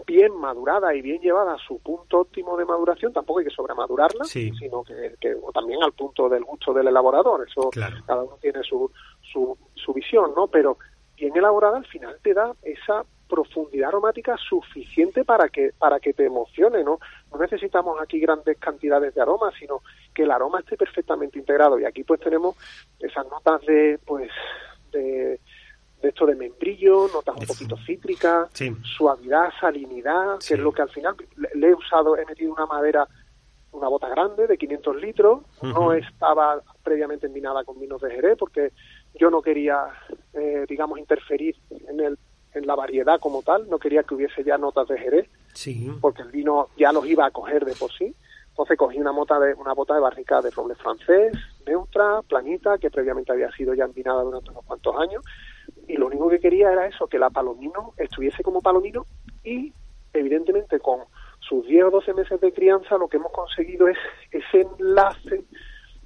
bien 0.07 0.35
madurada 0.37 0.95
y 0.95 1.01
bien 1.01 1.21
llevada 1.21 1.53
a 1.53 1.57
su 1.57 1.79
punto 1.79 2.19
óptimo 2.21 2.57
de 2.57 2.65
maduración, 2.65 3.13
tampoco 3.13 3.39
hay 3.39 3.45
que 3.45 3.51
sobremadurarla, 3.51 4.23
Sí. 4.25 4.51
sino 4.57 4.83
que, 4.83 5.15
que- 5.19 5.35
o 5.35 5.51
también 5.51 5.83
al 5.83 5.93
punto 5.93 6.27
del 6.29 6.43
gusto 6.43 6.73
del 6.73 6.87
elaborador, 6.87 7.45
eso 7.47 7.69
Claro. 7.69 7.97
cada 8.05 8.23
uno 8.23 8.37
tiene 8.41 8.63
su, 8.63 8.91
su, 9.21 9.57
su 9.75 9.93
visión, 9.93 10.31
¿no? 10.35 10.47
Pero 10.47 10.77
bien 11.15 11.35
elaborada 11.35 11.77
al 11.77 11.85
final 11.85 12.17
te 12.23 12.33
da 12.33 12.53
esa 12.63 13.03
profundidad 13.27 13.89
aromática 13.89 14.35
suficiente 14.37 15.23
para 15.23 15.49
que 15.49 15.71
para 15.77 15.99
que 15.99 16.13
te 16.13 16.25
emocione, 16.25 16.83
¿no? 16.83 16.97
No 17.31 17.37
necesitamos 17.37 18.01
aquí 18.01 18.19
grandes 18.19 18.57
cantidades 18.57 19.13
de 19.13 19.21
aromas, 19.21 19.53
sino 19.59 19.81
que 20.15 20.23
el 20.23 20.31
aroma 20.31 20.61
esté 20.61 20.77
perfectamente 20.77 21.37
integrado 21.37 21.77
y 21.79 21.85
aquí 21.85 22.03
pues 22.03 22.19
tenemos 22.21 22.55
esas 22.99 23.27
notas 23.29 23.61
de 23.67 23.99
pues 24.03 24.31
de 24.91 25.39
de 26.01 26.09
esto 26.09 26.25
de 26.25 26.35
membrillo, 26.35 27.07
notas 27.13 27.35
un 27.37 27.45
poquito 27.45 27.75
cítricas, 27.85 28.49
Sí. 28.53 28.73
suavidad, 28.97 29.49
salinidad, 29.59 30.37
Sí. 30.39 30.49
que 30.49 30.53
es 30.55 30.59
lo 30.61 30.71
que 30.71 30.81
al 30.81 30.89
final 30.89 31.15
le, 31.55 31.67
he 31.69 31.73
usado, 31.73 32.15
he 32.17 32.25
metido 32.25 32.53
una 32.53 32.65
madera, 32.65 33.07
una 33.71 33.87
bota 33.87 34.07
grande 34.09 34.47
de 34.47 34.57
500 34.57 34.95
litros, 35.01 35.41
no 35.61 35.93
estaba 35.93 36.61
previamente 36.83 37.27
envinada 37.27 37.63
con 37.63 37.79
vinos 37.79 38.01
de 38.01 38.09
Jerez 38.11 38.37
porque 38.37 38.71
yo 39.15 39.29
no 39.29 39.41
quería, 39.41 39.87
eh, 40.33 40.65
digamos, 40.67 40.97
interferir 40.99 41.55
en, 41.87 41.99
el, 41.99 42.17
en 42.53 42.65
la 42.65 42.75
variedad 42.75 43.19
como 43.19 43.43
tal, 43.43 43.69
no 43.69 43.77
quería 43.77 44.03
que 44.03 44.15
hubiese 44.15 44.43
ya 44.43 44.57
notas 44.57 44.87
de 44.87 44.97
Jerez, 44.97 45.29
Sí. 45.53 45.91
porque 46.01 46.21
el 46.23 46.29
vino 46.31 46.69
ya 46.77 46.91
los 46.91 47.05
iba 47.05 47.25
a 47.25 47.31
coger 47.31 47.65
de 47.65 47.73
por 47.75 47.91
sí. 47.91 48.15
Entonces 48.49 48.77
cogí 48.77 48.97
una 48.99 49.11
bota 49.11 49.39
de 49.39 49.53
una 49.53 49.73
bota 49.73 49.93
de 49.93 50.01
barrica 50.01 50.41
de 50.41 50.49
roble 50.51 50.75
francés, 50.75 51.31
neutra, 51.65 52.21
planita, 52.27 52.77
que 52.77 52.89
previamente 52.89 53.31
había 53.31 53.49
sido 53.51 53.73
ya 53.73 53.85
envinada 53.85 54.21
durante 54.23 54.49
unos 54.49 54.65
cuantos 54.65 54.95
años, 54.97 55.23
y 55.89 55.97
lo 55.97 56.07
único 56.07 56.29
que 56.29 56.39
quería 56.39 56.71
era 56.71 56.85
eso, 56.87 57.07
que 57.07 57.19
la 57.19 57.29
palomino 57.29 57.93
estuviese 57.97 58.43
como 58.43 58.61
palomino 58.61 59.05
y 59.43 59.73
evidentemente 60.13 60.79
con 60.79 61.01
sus 61.39 61.65
10 61.67 61.85
o 61.85 61.91
12 61.91 62.13
meses 62.13 62.39
de 62.39 62.53
crianza 62.53 62.97
lo 62.97 63.07
que 63.07 63.17
hemos 63.17 63.31
conseguido 63.31 63.87
es 63.87 63.97
ese 64.31 64.61
enlace 64.79 65.43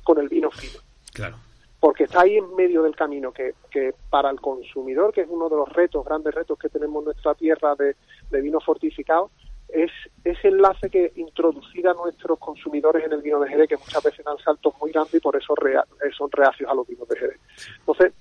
con 0.03 0.17
el 0.19 0.29
vino 0.29 0.49
fino. 0.51 0.79
Claro. 1.13 1.37
porque 1.79 2.05
está 2.05 2.21
ahí 2.21 2.37
en 2.37 2.55
medio 2.55 2.81
del 2.83 2.95
camino, 2.95 3.31
que, 3.33 3.53
que 3.69 3.93
para 4.09 4.29
el 4.29 4.39
consumidor, 4.39 5.13
que 5.13 5.21
es 5.21 5.27
uno 5.29 5.49
de 5.49 5.57
los 5.57 5.67
retos, 5.69 6.03
grandes 6.05 6.33
retos 6.33 6.57
que 6.57 6.69
tenemos 6.69 7.01
en 7.01 7.05
nuestra 7.05 7.35
tierra 7.35 7.75
de, 7.75 7.95
de 8.31 8.41
vino 8.41 8.59
fortificado, 8.61 9.29
es 9.67 9.91
ese 10.23 10.47
enlace 10.47 10.89
que 10.89 11.11
introducir 11.15 11.87
a 11.87 11.93
nuestros 11.93 12.39
consumidores 12.39 13.03
en 13.05 13.11
el 13.13 13.21
vino 13.21 13.39
de 13.41 13.49
Jerez, 13.49 13.67
que 13.67 13.77
muchas 13.77 14.01
veces 14.03 14.23
dan 14.23 14.37
saltos 14.37 14.73
muy 14.79 14.91
grandes 14.91 15.13
y 15.15 15.19
por 15.19 15.35
eso 15.35 15.53
rea- 15.55 15.85
son 16.17 16.31
reacios 16.31 16.69
a 16.69 16.73
los 16.73 16.87
vinos 16.87 17.07
de 17.09 17.17
Jerez. 17.17 17.39
Entonces, 17.79 18.13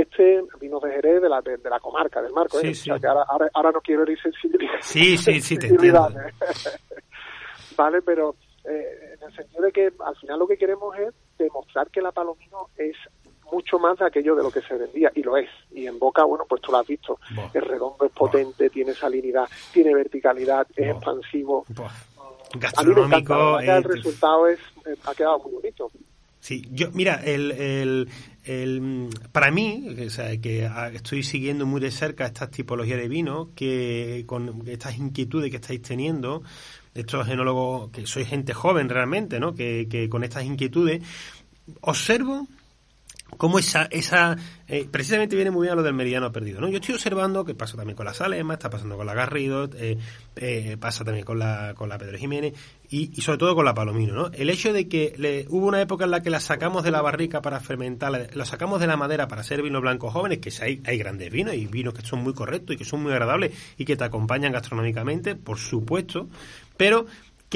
este 0.00 0.42
vino 0.60 0.78
de 0.80 0.92
Jerez 0.92 1.22
de 1.22 1.28
la, 1.28 1.40
de, 1.40 1.56
de 1.56 1.70
la 1.70 1.80
comarca, 1.80 2.20
del 2.22 2.32
marco, 2.32 2.58
Sí, 2.58 2.68
¿eh? 2.68 2.74
sí. 2.74 2.90
O 2.90 2.94
sea, 2.94 3.00
que 3.00 3.06
ahora, 3.06 3.24
ahora, 3.28 3.48
ahora 3.54 3.72
no 3.72 3.80
quiero 3.80 4.02
herir 4.02 4.18
sensibilidad. 4.20 4.78
Sí, 4.80 5.16
sí, 5.16 5.40
sí, 5.40 5.56
te 5.58 5.68
entiendo. 5.68 6.08
vale, 7.76 8.02
pero 8.02 8.34
eh, 8.64 9.14
en 9.18 9.28
el 9.28 9.34
sentido 9.36 9.62
de 9.62 9.72
que 9.72 9.92
al 10.04 10.16
final 10.16 10.38
lo 10.38 10.46
que 10.46 10.56
queremos 10.58 10.96
es 10.98 11.14
demostrar 11.38 11.88
que 11.90 12.00
la 12.00 12.12
Palomino 12.12 12.68
es 12.76 12.96
mucho 13.52 13.78
más 13.78 13.96
de 13.98 14.06
aquello 14.06 14.34
de 14.34 14.42
lo 14.42 14.50
que 14.50 14.60
se 14.62 14.74
vendía, 14.74 15.10
y 15.14 15.22
lo 15.22 15.36
es. 15.36 15.48
Y 15.70 15.86
en 15.86 15.98
boca, 15.98 16.24
bueno, 16.24 16.44
pues 16.48 16.60
tú 16.62 16.72
lo 16.72 16.78
has 16.78 16.86
visto. 16.86 17.18
Buah. 17.34 17.50
Es 17.54 17.62
redondo, 17.62 18.04
es 18.04 18.12
potente, 18.12 18.68
tiene 18.70 18.92
salinidad, 18.92 19.46
tiene 19.72 19.94
verticalidad, 19.94 20.66
es 20.74 20.86
Buah. 20.86 20.96
expansivo. 20.96 21.64
Buah. 21.68 21.86
A 22.76 22.82
mí 22.82 22.94
me 22.94 23.02
encanta, 23.02 23.18
Gastronómico. 23.18 23.58
el 23.60 23.68
eh, 23.68 23.80
resultado 23.82 24.46
es, 24.48 24.58
eh, 24.86 24.94
ha 25.04 25.14
quedado 25.14 25.38
muy 25.40 25.52
bonito. 25.52 25.90
Sí, 26.46 26.62
yo, 26.70 26.92
mira, 26.92 27.16
el, 27.24 27.50
el, 27.50 28.08
el, 28.44 29.08
para 29.32 29.50
mí, 29.50 29.88
que 30.40 30.64
ah, 30.64 30.92
estoy 30.94 31.24
siguiendo 31.24 31.66
muy 31.66 31.80
de 31.80 31.90
cerca 31.90 32.24
estas 32.24 32.52
tipologías 32.52 33.00
de 33.00 33.08
vino, 33.08 33.50
que 33.56 34.22
con 34.28 34.62
estas 34.68 34.96
inquietudes 34.96 35.50
que 35.50 35.56
estáis 35.56 35.82
teniendo, 35.82 36.44
estos 36.94 37.26
genólogos, 37.26 37.90
que 37.90 38.06
sois 38.06 38.28
gente 38.28 38.54
joven 38.54 38.88
realmente, 38.88 39.40
¿no? 39.40 39.56
Que, 39.56 39.88
que 39.90 40.08
con 40.08 40.22
estas 40.22 40.44
inquietudes, 40.44 41.02
observo 41.80 42.46
cómo 43.36 43.58
esa, 43.58 43.84
esa 43.90 44.36
eh, 44.68 44.86
precisamente 44.90 45.36
viene 45.36 45.50
muy 45.50 45.62
bien 45.62 45.72
a 45.72 45.76
lo 45.76 45.82
del 45.82 45.94
meridiano 45.94 46.30
perdido, 46.32 46.60
¿no? 46.60 46.68
Yo 46.68 46.78
estoy 46.78 46.94
observando 46.94 47.44
que 47.44 47.54
pasa 47.54 47.76
también 47.76 47.96
con 47.96 48.06
la 48.06 48.14
Salema, 48.14 48.54
está 48.54 48.70
pasando 48.70 48.96
con 48.96 49.06
la 49.06 49.14
Garrido, 49.14 49.68
eh, 49.76 49.98
eh, 50.36 50.76
pasa 50.78 51.04
también 51.04 51.24
con 51.24 51.38
la, 51.38 51.74
con 51.76 51.88
la 51.88 51.98
Pedro 51.98 52.18
Jiménez 52.18 52.54
y, 52.88 53.10
y 53.16 53.20
sobre 53.20 53.38
todo 53.38 53.54
con 53.54 53.64
la 53.64 53.74
Palomino, 53.74 54.14
¿no? 54.14 54.30
El 54.32 54.50
hecho 54.50 54.72
de 54.72 54.88
que 54.88 55.14
le, 55.18 55.46
hubo 55.48 55.66
una 55.66 55.80
época 55.80 56.04
en 56.04 56.12
la 56.12 56.22
que 56.22 56.30
la 56.30 56.40
sacamos 56.40 56.84
de 56.84 56.90
la 56.90 57.02
barrica 57.02 57.42
para 57.42 57.60
fermentar, 57.60 58.30
la, 58.32 58.44
sacamos 58.44 58.80
de 58.80 58.86
la 58.86 58.96
madera 58.96 59.28
para 59.28 59.42
hacer 59.42 59.62
vinos 59.62 59.82
blancos 59.82 60.12
jóvenes, 60.12 60.38
que 60.38 60.52
hay, 60.62 60.80
hay 60.84 60.98
grandes 60.98 61.30
vinos 61.30 61.54
y 61.54 61.66
vinos 61.66 61.94
que 61.94 62.02
son 62.02 62.22
muy 62.22 62.32
correctos 62.32 62.74
y 62.74 62.78
que 62.78 62.84
son 62.84 63.02
muy 63.02 63.12
agradables 63.12 63.52
y 63.76 63.84
que 63.84 63.96
te 63.96 64.04
acompañan 64.04 64.52
gastronómicamente, 64.52 65.34
por 65.34 65.58
supuesto, 65.58 66.28
pero 66.76 67.06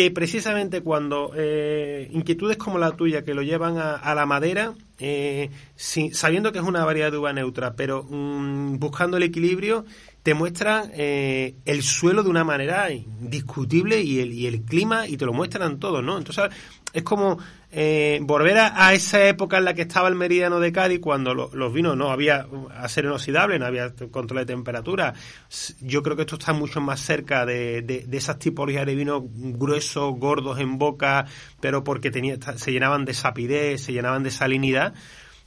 que 0.00 0.11
precisamente 0.11 0.80
cuando 0.80 1.33
eh, 1.37 2.09
inquietudes 2.11 2.57
como 2.57 2.78
la 2.78 2.92
tuya 2.92 3.23
que 3.23 3.35
lo 3.35 3.42
llevan 3.42 3.76
a, 3.76 3.97
a 3.97 4.14
la 4.14 4.25
madera, 4.25 4.73
eh, 4.99 5.50
sabiendo 5.76 6.52
que 6.52 6.59
es 6.59 6.64
una 6.64 6.87
variedad 6.87 7.12
de 7.12 7.19
uva 7.19 7.35
neutra, 7.35 7.75
pero 7.75 8.07
mm, 8.09 8.78
buscando 8.78 9.19
el 9.19 9.25
equilibrio, 9.25 9.85
te 10.23 10.33
muestran 10.33 10.90
eh, 10.95 11.57
el 11.66 11.83
suelo 11.83 12.23
de 12.23 12.30
una 12.30 12.45
manera 12.45 12.90
indiscutible 12.90 14.00
y 14.00 14.21
el, 14.21 14.33
y 14.33 14.47
el 14.47 14.62
clima 14.62 15.07
y 15.07 15.19
te 15.19 15.26
lo 15.26 15.35
muestran 15.35 15.78
todo, 15.78 16.00
¿no? 16.00 16.16
Entonces 16.16 16.49
es 16.95 17.02
como 17.02 17.38
eh, 17.73 18.19
volver 18.23 18.59
a, 18.59 18.87
a 18.87 18.95
esa 18.95 19.25
época 19.27 19.59
en 19.59 19.65
la 19.65 19.75
que 19.75 19.83
estaba 19.83 20.09
el 20.09 20.15
meridiano 20.17 20.59
de 20.61 20.73
Cádiz 20.73 21.00
cuando 21.00 21.35
lo- 21.35 21.50
los 21.55 21.73
vinos 21.73 21.97
no 21.97 22.11
había 22.11 22.47
acero 22.77 23.09
inoxidable, 23.09 23.59
no 23.59 23.67
había 23.67 23.93
control 24.11 24.41
de 24.41 24.47
temperatura. 24.47 25.15
Yo 25.81 26.03
creo 26.03 26.17
que 26.17 26.23
esto 26.23 26.37
está 26.37 26.53
mucho 26.53 26.81
más 26.81 27.00
cerca 27.00 27.47
de, 27.47 27.83
de- 27.83 28.05
de 28.07 28.17
esas 28.17 28.39
tipologías 28.39 28.87
de 28.87 28.95
vinos 28.95 29.23
gruesos, 29.27 30.15
gordos 30.19 30.59
en 30.59 30.79
boca, 30.79 31.27
pero 31.61 31.85
porque 31.85 32.11
tenía, 32.11 32.37
se 32.57 32.73
llenaban 32.73 33.05
de 33.05 33.14
sapidez, 33.14 33.83
se 33.83 33.92
llenaban 33.92 34.23
de 34.23 34.31
salinidad. 34.31 34.94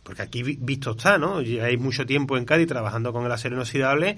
Porque 0.04 0.22
aquí 0.22 0.44
vi- 0.44 0.58
visto 0.60 0.92
está, 0.92 1.18
¿no? 1.18 1.38
Hay 1.38 1.78
mucho 1.78 2.06
tiempo 2.06 2.36
en 2.36 2.44
Cádiz 2.44 2.68
trabajando 2.68 3.14
con 3.14 3.26
el 3.26 3.32
acero 3.32 3.56
inoxidable 3.56 4.18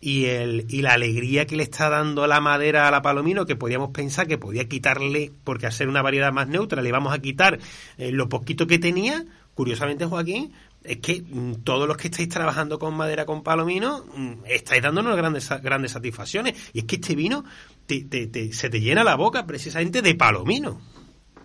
y 0.00 0.26
el 0.26 0.66
y 0.68 0.82
la 0.82 0.92
alegría 0.94 1.46
que 1.46 1.56
le 1.56 1.62
está 1.62 1.88
dando 1.88 2.26
la 2.26 2.40
madera 2.40 2.88
a 2.88 2.90
la 2.90 3.00
palomino 3.02 3.46
que 3.46 3.56
podíamos 3.56 3.90
pensar 3.90 4.26
que 4.26 4.38
podía 4.38 4.66
quitarle 4.68 5.30
porque 5.44 5.70
ser 5.70 5.88
una 5.88 6.02
variedad 6.02 6.32
más 6.32 6.48
neutra 6.48 6.82
le 6.82 6.88
íbamos 6.90 7.14
a 7.14 7.20
quitar 7.20 7.58
eh, 7.98 8.10
lo 8.12 8.28
poquito 8.28 8.66
que 8.66 8.78
tenía 8.78 9.24
curiosamente 9.54 10.04
Joaquín 10.04 10.52
es 10.82 10.98
que 10.98 11.22
mm, 11.22 11.62
todos 11.64 11.88
los 11.88 11.96
que 11.96 12.08
estáis 12.08 12.28
trabajando 12.28 12.78
con 12.78 12.94
madera 12.94 13.24
con 13.24 13.42
palomino 13.42 14.04
mm, 14.14 14.32
estáis 14.46 14.82
dándonos 14.82 15.16
grandes 15.16 15.48
grandes 15.62 15.92
satisfacciones. 15.92 16.70
Y 16.74 16.80
es 16.80 16.84
que 16.84 16.96
este 16.96 17.14
vino 17.14 17.42
te- 17.86 18.04
te- 18.04 18.26
te- 18.26 18.52
se 18.52 18.68
te 18.68 18.80
llena 18.80 19.02
la 19.02 19.14
boca 19.16 19.46
precisamente 19.46 20.02
de 20.02 20.14
palomino. 20.14 20.78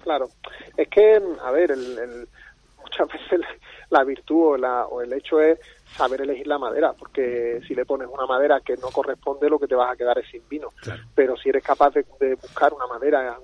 Claro, 0.03 0.27
es 0.75 0.87
que, 0.89 1.21
a 1.41 1.51
ver, 1.51 1.71
el, 1.71 1.97
el- 1.99 2.27
muchas 2.83 3.07
veces 3.13 3.39
la 3.89 4.03
virtud 4.03 4.53
o, 4.55 4.57
la, 4.57 4.85
o 4.87 5.01
el 5.01 5.13
hecho 5.13 5.39
es 5.39 5.57
saber 5.97 6.21
elegir 6.21 6.47
la 6.47 6.57
madera, 6.57 6.93
porque 6.93 7.61
si 7.67 7.75
le 7.75 7.85
pones 7.85 8.07
una 8.11 8.25
madera 8.25 8.61
que 8.61 8.77
no 8.77 8.89
corresponde, 8.89 9.49
lo 9.49 9.59
que 9.59 9.67
te 9.67 9.75
vas 9.75 9.91
a 9.91 9.95
quedar 9.95 10.17
es 10.19 10.29
sin 10.29 10.47
vino. 10.47 10.69
Claro. 10.81 11.03
Pero 11.15 11.35
si 11.37 11.49
eres 11.49 11.63
capaz 11.63 11.91
de, 11.93 12.05
de 12.19 12.35
buscar 12.35 12.73
una 12.73 12.87
madera 12.87 13.37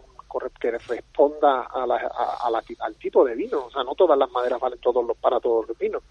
que 0.60 0.72
responda 0.72 1.62
a 1.62 1.88
la- 1.88 1.96
a- 1.96 2.46
a 2.48 2.50
la 2.52 2.62
al 2.80 2.96
tipo 2.98 3.24
de 3.24 3.36
vino, 3.36 3.66
o 3.68 3.72
sea, 3.72 3.84
no 3.86 3.96
todas 3.96 4.18
las 4.18 4.30
maderas 4.32 4.60
valen 4.60 4.80
todos 4.80 5.06
los, 5.06 5.16
para 5.16 5.40
todos 5.40 5.66
los 5.68 5.78
vinos. 5.78 6.04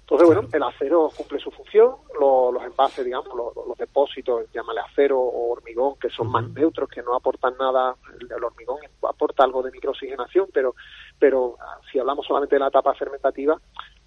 Entonces, 0.00 0.26
bueno, 0.26 0.48
el 0.52 0.62
acero 0.62 1.10
cumple 1.14 1.38
su 1.40 1.50
función, 1.50 1.96
lo- 2.18 2.50
los 2.52 2.62
envases, 2.62 3.04
digamos, 3.04 3.34
los, 3.34 3.54
los 3.66 3.76
depósitos, 3.76 4.46
llámale 4.52 4.80
acero 4.80 5.18
o 5.20 5.50
hormigón, 5.52 5.96
que 5.98 6.08
son 6.08 6.28
más 6.30 6.48
neutros, 6.50 6.88
que 6.88 7.02
no 7.02 7.14
aportan 7.14 7.56
nada, 7.58 7.96
el, 8.20 8.30
el 8.32 8.44
hormigón 8.44 8.78
aporta 9.02 9.42
algo 9.44 9.62
de 9.62 9.72
microoxigenación, 9.72 10.48
pero, 10.54 10.74
pero 11.18 11.56
ah, 11.60 11.78
si 11.90 11.98
hablamos 11.98 12.24
solamente 12.24 12.54
de 12.54 12.60
la 12.60 12.68
etapa 12.68 12.94
fermentativa, 12.94 13.60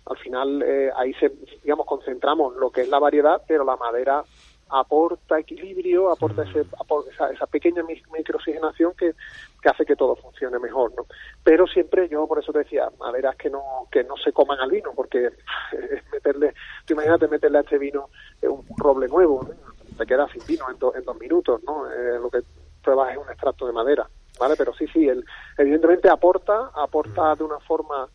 al 0.06 0.18
final 0.18 0.62
eh, 0.64 0.92
ahí 0.96 1.14
se, 1.16 1.32
digamos, 1.64 1.86
concentramos 1.86 2.56
lo 2.56 2.72
que 2.72 2.82
es 2.82 2.90
la 2.90 3.00
variedad, 3.00 3.42
pero 3.48 3.64
la 3.64 3.76
madera 3.78 4.24
aporta 4.72 5.40
equilibrio, 5.40 6.12
aporta 6.12 6.44
ese, 6.44 6.64
aporta 6.80 7.10
esa, 7.12 7.32
esa 7.32 7.48
pequeña 7.48 7.82
mi- 7.84 8.02
microoxigenación 8.12 8.94
que, 8.96 9.14
que 9.62 9.70
hace 9.70 9.84
que 9.86 9.96
todo 9.96 10.16
funcione 10.16 10.60
mejor, 10.60 10.94
¿no? 10.96 11.08
Pero 11.44 11.66
siempre 11.68 12.08
yo 12.08 12.28
por 12.28 12.38
eso 12.40 12.52
te 12.52 12.60
decía, 12.60 12.88
maderas 13.00 13.36
que 13.36 13.50
no 13.50 13.88
que 13.92 14.04
no 14.04 14.16
se 14.18 14.32
coman 14.32 14.60
al 14.60 14.70
vino, 14.70 14.92
porque 14.96 15.26
es 15.72 16.12
meterle, 16.12 16.54
tú 16.86 16.94
imagínate 16.94 17.28
meterle 17.28 17.58
a 17.58 17.62
este 17.62 17.78
vino 17.80 18.10
eh, 18.42 18.48
un 18.48 18.64
roble 18.78 19.08
nuevo, 19.08 19.44
¿no? 19.44 19.70
te 19.98 20.06
quedas 20.06 20.32
sin 20.32 20.46
vino 20.46 20.70
en, 20.70 20.78
do- 20.80 20.96
en 20.96 21.04
dos 21.04 21.20
minutos, 21.20 21.62
¿no? 21.64 21.92
Eh, 21.92 22.20
lo 22.20 22.30
que 22.30 22.42
pruebas 22.84 23.12
es 23.12 23.18
un 23.18 23.28
extracto 23.30 23.66
de 23.68 23.74
madera, 23.74 24.08
¿vale? 24.40 24.56
Pero 24.56 24.74
sí, 24.74 24.86
sí, 24.94 25.10
evidentemente 25.58 26.10
aporta, 26.10 26.72
aporta 26.76 27.36
de 27.36 27.44
una 27.44 27.60
forma 27.60 28.08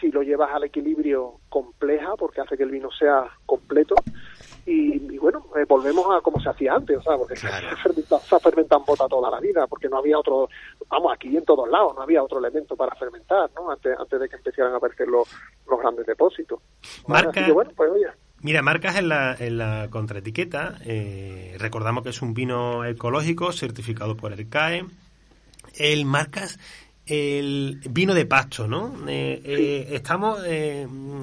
si 0.00 0.10
lo 0.10 0.22
llevas 0.22 0.50
al 0.52 0.64
equilibrio 0.64 1.34
compleja, 1.48 2.14
porque 2.18 2.40
hace 2.40 2.56
que 2.56 2.62
el 2.64 2.70
vino 2.70 2.90
sea 2.90 3.24
completo. 3.46 3.94
Y, 4.66 5.14
y 5.14 5.18
bueno, 5.18 5.46
eh, 5.56 5.64
volvemos 5.66 6.04
a 6.14 6.20
como 6.20 6.38
se 6.40 6.48
hacía 6.50 6.74
antes, 6.74 6.98
o 6.98 7.02
sea, 7.02 7.16
porque 7.16 7.34
se, 7.36 7.46
ha 7.48 7.76
fermentado, 7.76 8.20
se 8.20 8.34
ha 8.36 8.40
fermentado 8.40 8.80
en 8.82 8.86
bota 8.86 9.08
toda 9.08 9.30
la 9.30 9.40
vida, 9.40 9.66
porque 9.66 9.88
no 9.88 9.98
había 9.98 10.18
otro, 10.18 10.48
vamos, 10.88 11.12
aquí 11.14 11.34
en 11.36 11.44
todos 11.44 11.68
lados, 11.68 11.94
no 11.96 12.02
había 12.02 12.22
otro 12.22 12.38
elemento 12.38 12.76
para 12.76 12.94
fermentar, 12.96 13.50
¿no? 13.54 13.70
Antes, 13.70 13.96
antes 13.98 14.20
de 14.20 14.28
que 14.28 14.36
empezaran 14.36 14.74
a 14.74 14.76
aparecer 14.76 15.08
los, 15.08 15.28
los 15.68 15.78
grandes 15.80 16.06
depósitos. 16.06 16.60
Marca- 17.06 17.30
Así 17.30 17.44
que 17.46 17.52
bueno, 17.52 17.70
pues 17.76 17.90
oye, 17.90 18.06
Mira, 18.42 18.62
marcas 18.62 18.96
en 18.96 19.08
la, 19.08 19.34
en 19.38 19.58
la 19.58 19.88
contraetiqueta. 19.90 20.78
eh, 20.84 21.56
recordamos 21.58 22.02
que 22.02 22.08
es 22.10 22.22
un 22.22 22.32
vino 22.32 22.84
ecológico 22.86 23.52
certificado 23.52 24.16
por 24.16 24.32
el 24.32 24.48
CAE. 24.48 24.84
El 25.76 26.04
marcas 26.06 26.58
el 27.10 27.80
vino 27.90 28.14
de 28.14 28.24
pasto, 28.24 28.68
¿no? 28.68 28.94
Eh, 29.08 29.42
eh, 29.44 29.88
estamos 29.90 30.40
eh, 30.46 30.86
mm, 30.88 31.22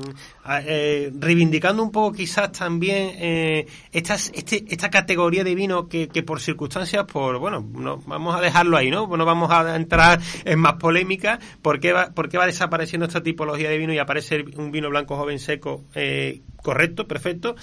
eh, 0.66 1.12
reivindicando 1.18 1.82
un 1.82 1.92
poco 1.92 2.12
quizás 2.18 2.52
también 2.52 3.12
eh, 3.16 3.68
estas, 3.94 4.30
este, 4.36 4.66
esta 4.68 4.90
categoría 4.90 5.46
de 5.46 5.56
vino 5.56 5.88
que, 5.88 6.10
que 6.10 6.24
por 6.24 6.42
circunstancias, 6.42 7.06
por 7.06 7.40
bueno, 7.40 7.66
no, 7.74 7.98
vamos 8.06 8.36
a 8.36 8.42
dejarlo 8.42 8.76
ahí, 8.76 8.92
¿no? 8.92 9.08
No 9.08 9.26
vamos 9.26 9.50
a 9.50 9.76
entrar 9.78 10.20
en 10.44 10.60
más 10.60 10.74
polémica. 10.74 11.40
¿Por 11.62 11.80
qué 11.80 11.94
va, 11.94 12.10
por 12.12 12.28
qué 12.28 12.38
va 12.38 12.46
desapareciendo 12.46 13.06
esta 13.06 13.24
tipología 13.24 13.70
de 13.70 13.78
vino 13.78 13.94
y 13.94 13.98
aparece 13.98 14.44
un 14.58 14.72
vino 14.72 14.90
blanco 14.90 15.16
joven 15.16 15.40
seco 15.40 15.86
eh, 15.96 16.42
correcto, 16.62 17.08
perfecto? 17.08 17.56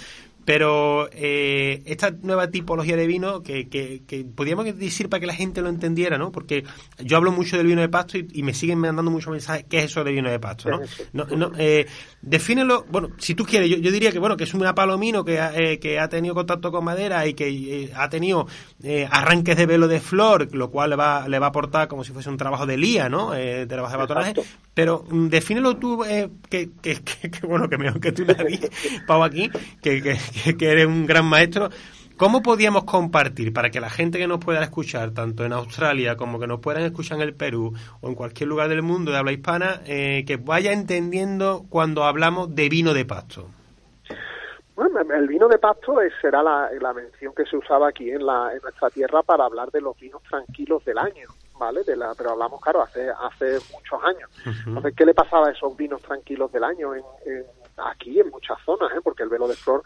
Pero 0.45 1.09
eh, 1.11 1.81
esta 1.85 2.11
nueva 2.11 2.49
tipología 2.49 2.95
de 2.95 3.07
vino 3.07 3.41
que, 3.41 3.67
que, 3.67 4.03
que 4.07 4.23
podríamos 4.23 4.65
decir 4.77 5.09
para 5.09 5.19
que 5.19 5.27
la 5.27 5.33
gente 5.33 5.61
lo 5.61 5.69
entendiera, 5.69 6.17
¿no? 6.17 6.31
Porque 6.31 6.63
yo 6.99 7.17
hablo 7.17 7.31
mucho 7.31 7.57
del 7.57 7.67
vino 7.67 7.81
de 7.81 7.89
pasto 7.89 8.17
y, 8.17 8.27
y 8.31 8.43
me 8.43 8.53
siguen 8.53 8.79
mandando 8.79 9.11
muchos 9.11 9.31
mensajes. 9.31 9.65
¿Qué 9.67 9.79
es 9.79 9.85
eso 9.85 10.03
de 10.03 10.11
vino 10.11 10.29
de 10.29 10.39
pasto, 10.39 10.69
no? 10.69 10.81
No, 11.13 11.25
no 11.25 11.51
eh, 11.57 11.87
defínelo, 12.21 12.85
bueno, 12.89 13.09
si 13.17 13.35
tú 13.35 13.45
quieres, 13.45 13.69
yo, 13.69 13.77
yo 13.77 13.91
diría 13.91 14.11
que 14.11 14.19
bueno 14.19 14.37
que 14.37 14.43
es 14.45 14.53
una 14.53 14.75
palomino 14.75 15.23
que 15.25 15.39
ha, 15.39 15.55
eh, 15.55 15.79
que 15.79 15.99
ha 15.99 16.09
tenido 16.09 16.35
contacto 16.35 16.71
con 16.71 16.83
madera 16.83 17.25
y 17.27 17.33
que 17.33 17.47
eh, 17.47 17.91
ha 17.95 18.09
tenido 18.09 18.47
eh, 18.83 19.07
arranques 19.09 19.57
de 19.57 19.65
velo 19.65 19.87
de 19.87 19.99
flor, 19.99 20.53
lo 20.53 20.69
cual 20.69 20.91
le 20.91 20.95
va, 20.95 21.27
le 21.27 21.39
va 21.39 21.47
a 21.47 21.49
aportar 21.49 21.87
como 21.87 22.03
si 22.03 22.11
fuese 22.11 22.29
un 22.29 22.37
trabajo 22.37 22.65
de 22.65 22.77
lía, 22.77 23.09
¿no? 23.09 23.33
Eh, 23.33 23.59
de 23.59 23.65
trabajo 23.65 23.93
de 23.93 23.97
batonaje. 23.97 24.29
Exacto. 24.31 24.51
Pero 24.73 25.05
mm, 25.09 25.27
defínelo 25.27 25.77
tú, 25.77 26.03
eh, 26.03 26.29
que, 26.49 26.69
que, 26.81 27.01
que, 27.01 27.31
que 27.31 27.47
bueno, 27.47 27.69
que 27.69 27.77
mejor 27.77 27.99
que 27.99 28.11
tú 28.11 28.25
nadie, 28.25 28.69
Pau, 29.07 29.23
aquí, 29.23 29.49
que, 29.81 30.17
que, 30.57 30.69
eres 30.71 30.85
un 30.85 31.05
gran 31.05 31.25
maestro. 31.25 31.69
¿Cómo 32.17 32.41
podíamos 32.41 32.85
compartir 32.85 33.51
para 33.51 33.69
que 33.69 33.81
la 33.81 33.89
gente 33.89 34.17
que 34.17 34.25
nos 34.27 34.39
pueda 34.39 34.63
escuchar, 34.63 35.11
tanto 35.11 35.43
en 35.43 35.51
Australia 35.51 36.15
como 36.15 36.39
que 36.39 36.47
nos 36.47 36.61
puedan 36.61 36.83
escuchar 36.83 37.17
en 37.17 37.23
el 37.23 37.33
Perú 37.33 37.73
o 37.99 38.07
en 38.07 38.15
cualquier 38.15 38.47
lugar 38.47 38.69
del 38.69 38.83
mundo 38.83 39.11
de 39.11 39.17
habla 39.17 39.33
hispana, 39.33 39.81
eh, 39.85 40.23
que 40.25 40.37
vaya 40.37 40.71
entendiendo 40.71 41.65
cuando 41.69 42.05
hablamos 42.05 42.55
de 42.55 42.69
vino 42.69 42.93
de 42.93 43.03
pasto? 43.03 43.49
Bueno, 44.75 44.99
el 45.13 45.27
vino 45.27 45.47
de 45.47 45.57
pasto 45.57 45.99
es- 46.01 46.13
será 46.21 46.41
la, 46.43 46.69
la 46.81 46.93
mención 46.93 47.33
que 47.35 47.45
se 47.45 47.55
usaba 47.57 47.89
aquí 47.89 48.09
en, 48.09 48.25
la, 48.25 48.51
en 48.53 48.61
nuestra 48.61 48.89
tierra 48.89 49.21
para 49.23 49.45
hablar 49.45 49.69
de 49.71 49.81
los 49.81 49.97
vinos 49.99 50.21
tranquilos 50.23 50.83
del 50.85 50.97
año, 50.97 51.27
¿vale? 51.59 51.83
De 51.83 51.95
la, 51.97 52.13
pero 52.17 52.31
hablamos, 52.31 52.61
claro, 52.61 52.81
hace, 52.81 53.09
hace 53.09 53.57
muchos 53.73 53.99
años. 54.03 54.29
Entonces, 54.67 54.93
¿qué 54.95 55.05
le 55.05 55.13
pasaba 55.13 55.47
a 55.47 55.51
esos 55.51 55.75
vinos 55.77 56.01
tranquilos 56.01 56.49
del 56.51 56.63
año 56.63 56.93
en, 56.93 57.03
en- 57.25 57.45
aquí 57.77 58.19
en 58.21 58.29
muchas 58.29 58.57
zonas? 58.65 58.89
¿eh? 58.95 58.99
Porque 59.03 59.23
el 59.23 59.29
velo 59.29 59.47
de 59.47 59.55
flor 59.55 59.83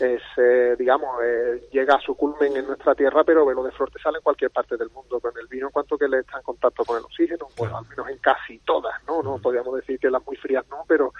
es, 0.00 0.22
eh, 0.36 0.76
digamos, 0.78 1.20
eh, 1.22 1.68
llega 1.72 1.96
a 1.96 2.00
su 2.00 2.14
culmen 2.14 2.56
en 2.56 2.66
nuestra 2.66 2.94
tierra, 2.94 3.24
pero 3.24 3.44
velo 3.44 3.62
de 3.62 3.72
flor 3.72 3.90
te 3.90 3.98
sale 3.98 4.18
en 4.18 4.22
cualquier 4.22 4.50
parte 4.50 4.76
del 4.76 4.90
mundo. 4.90 5.20
Con 5.20 5.32
el 5.38 5.46
vino, 5.46 5.66
en 5.66 5.72
cuanto 5.72 5.98
que 5.98 6.08
le 6.08 6.20
está 6.20 6.38
en 6.38 6.42
contacto 6.42 6.84
con 6.84 6.98
el 6.98 7.04
oxígeno, 7.04 7.48
bueno, 7.56 7.78
al 7.78 7.86
menos 7.88 8.08
en 8.08 8.18
casi 8.18 8.58
todas, 8.60 8.94
¿no? 9.06 9.22
No 9.22 9.38
podríamos 9.38 9.74
decir 9.74 9.98
que 9.98 10.10
las 10.10 10.24
muy 10.24 10.36
frías 10.36 10.64
no, 10.68 10.84
pero, 10.86 11.12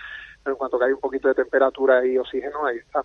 pero 0.43 0.55
en 0.55 0.59
cuanto 0.59 0.79
que 0.79 0.85
hay 0.87 0.93
un 0.93 1.01
poquito 1.01 1.29
de 1.29 1.35
temperatura 1.35 2.05
y 2.07 2.19
oxígeno, 2.19 2.67
ahí 2.67 2.79
está. 2.79 3.05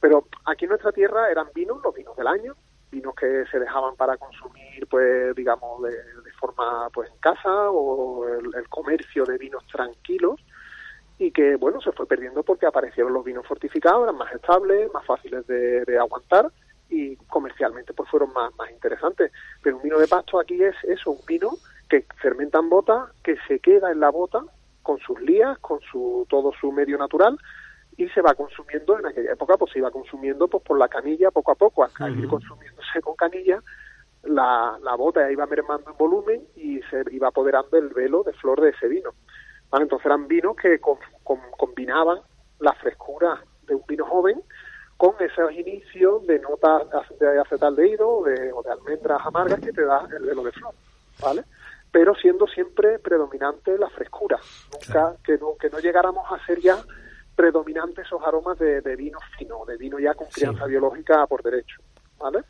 Pero 0.00 0.26
aquí 0.46 0.64
en 0.64 0.70
nuestra 0.70 0.92
tierra 0.92 1.30
eran 1.30 1.48
vinos, 1.54 1.78
los 1.82 1.94
vinos 1.94 2.16
del 2.16 2.26
año, 2.26 2.54
vinos 2.90 3.14
que 3.14 3.44
se 3.50 3.58
dejaban 3.58 3.96
para 3.96 4.16
consumir, 4.16 4.86
pues, 4.88 5.34
digamos, 5.34 5.82
de, 5.82 5.90
de 5.90 6.32
forma, 6.32 6.88
pues, 6.90 7.10
en 7.10 7.18
casa 7.18 7.70
o 7.70 8.26
el, 8.26 8.54
el 8.54 8.68
comercio 8.68 9.24
de 9.24 9.38
vinos 9.38 9.64
tranquilos 9.66 10.40
y 11.22 11.30
que, 11.30 11.54
bueno, 11.54 11.80
se 11.80 11.92
fue 11.92 12.04
perdiendo 12.06 12.42
porque 12.42 12.66
aparecieron 12.66 13.12
los 13.12 13.24
vinos 13.24 13.46
fortificados, 13.46 14.02
eran 14.02 14.16
más 14.16 14.32
estables, 14.34 14.92
más 14.92 15.06
fáciles 15.06 15.46
de, 15.46 15.84
de 15.84 15.96
aguantar 15.96 16.50
y 16.88 17.14
comercialmente 17.28 17.92
pues 17.92 18.10
fueron 18.10 18.32
más, 18.32 18.52
más 18.56 18.68
interesantes. 18.72 19.30
Pero 19.62 19.76
un 19.76 19.82
vino 19.84 20.00
de 20.00 20.08
pasto 20.08 20.40
aquí 20.40 20.60
es 20.60 20.74
eso, 20.82 21.12
un 21.12 21.24
vino 21.24 21.50
que 21.88 22.04
fermenta 22.20 22.58
en 22.58 22.68
bota, 22.68 23.12
que 23.22 23.36
se 23.46 23.60
queda 23.60 23.92
en 23.92 24.00
la 24.00 24.10
bota 24.10 24.42
con 24.82 24.98
sus 24.98 25.20
lías, 25.20 25.58
con 25.60 25.78
su 25.80 26.26
todo 26.28 26.52
su 26.60 26.72
medio 26.72 26.98
natural 26.98 27.38
y 27.96 28.08
se 28.08 28.20
va 28.20 28.34
consumiendo 28.34 28.98
en 28.98 29.06
aquella 29.06 29.32
época 29.32 29.56
pues 29.56 29.70
se 29.70 29.78
iba 29.78 29.92
consumiendo 29.92 30.48
pues 30.48 30.64
por 30.64 30.76
la 30.76 30.88
canilla 30.88 31.30
poco 31.30 31.52
a 31.52 31.54
poco. 31.54 31.84
Hasta 31.84 32.10
ir 32.10 32.26
consumiéndose 32.26 33.00
con 33.00 33.14
canilla 33.14 33.62
la, 34.24 34.76
la 34.82 34.96
bota 34.96 35.30
iba 35.30 35.46
mermando 35.46 35.92
en 35.92 35.96
volumen 35.96 36.42
y 36.56 36.80
se 36.90 37.04
iba 37.12 37.28
apoderando 37.28 37.76
el 37.78 37.90
velo 37.90 38.24
de 38.24 38.32
flor 38.32 38.60
de 38.60 38.70
ese 38.70 38.88
vino 38.88 39.12
¿vale? 39.72 39.82
entonces 39.84 40.06
eran 40.06 40.28
vinos 40.28 40.54
que 40.54 40.78
com- 40.78 40.98
com- 41.24 41.50
combinaban 41.58 42.20
la 42.60 42.72
frescura 42.74 43.42
de 43.66 43.74
un 43.74 43.82
vino 43.88 44.06
joven 44.06 44.40
con 44.96 45.14
esos 45.18 45.50
inicios 45.52 46.24
de 46.28 46.38
notas 46.38 46.82
de 47.18 47.40
acetaldehído 47.40 48.22
de, 48.22 48.52
o 48.52 48.62
de 48.62 48.70
almendras 48.70 49.20
amargas 49.26 49.58
que 49.58 49.72
te 49.72 49.84
da 49.84 50.06
el 50.16 50.24
velo 50.24 50.44
de 50.44 50.52
flor 50.52 50.74
vale 51.20 51.42
pero 51.90 52.14
siendo 52.14 52.46
siempre 52.46 53.00
predominante 53.00 53.76
la 53.78 53.90
frescura 53.90 54.38
nunca 54.72 55.16
que 55.24 55.38
no 55.38 55.56
que 55.56 55.70
no 55.70 55.80
llegáramos 55.80 56.24
a 56.30 56.38
ser 56.46 56.60
ya 56.60 56.76
predominantes 57.34 58.06
esos 58.06 58.22
aromas 58.22 58.58
de, 58.58 58.82
de 58.82 58.94
vino 58.94 59.18
fino, 59.38 59.64
de 59.64 59.76
vino 59.78 59.98
ya 59.98 60.14
con 60.14 60.26
crianza 60.28 60.66
biológica 60.66 61.26
por 61.26 61.42
derecho, 61.42 61.80
¿vale? 62.18 62.42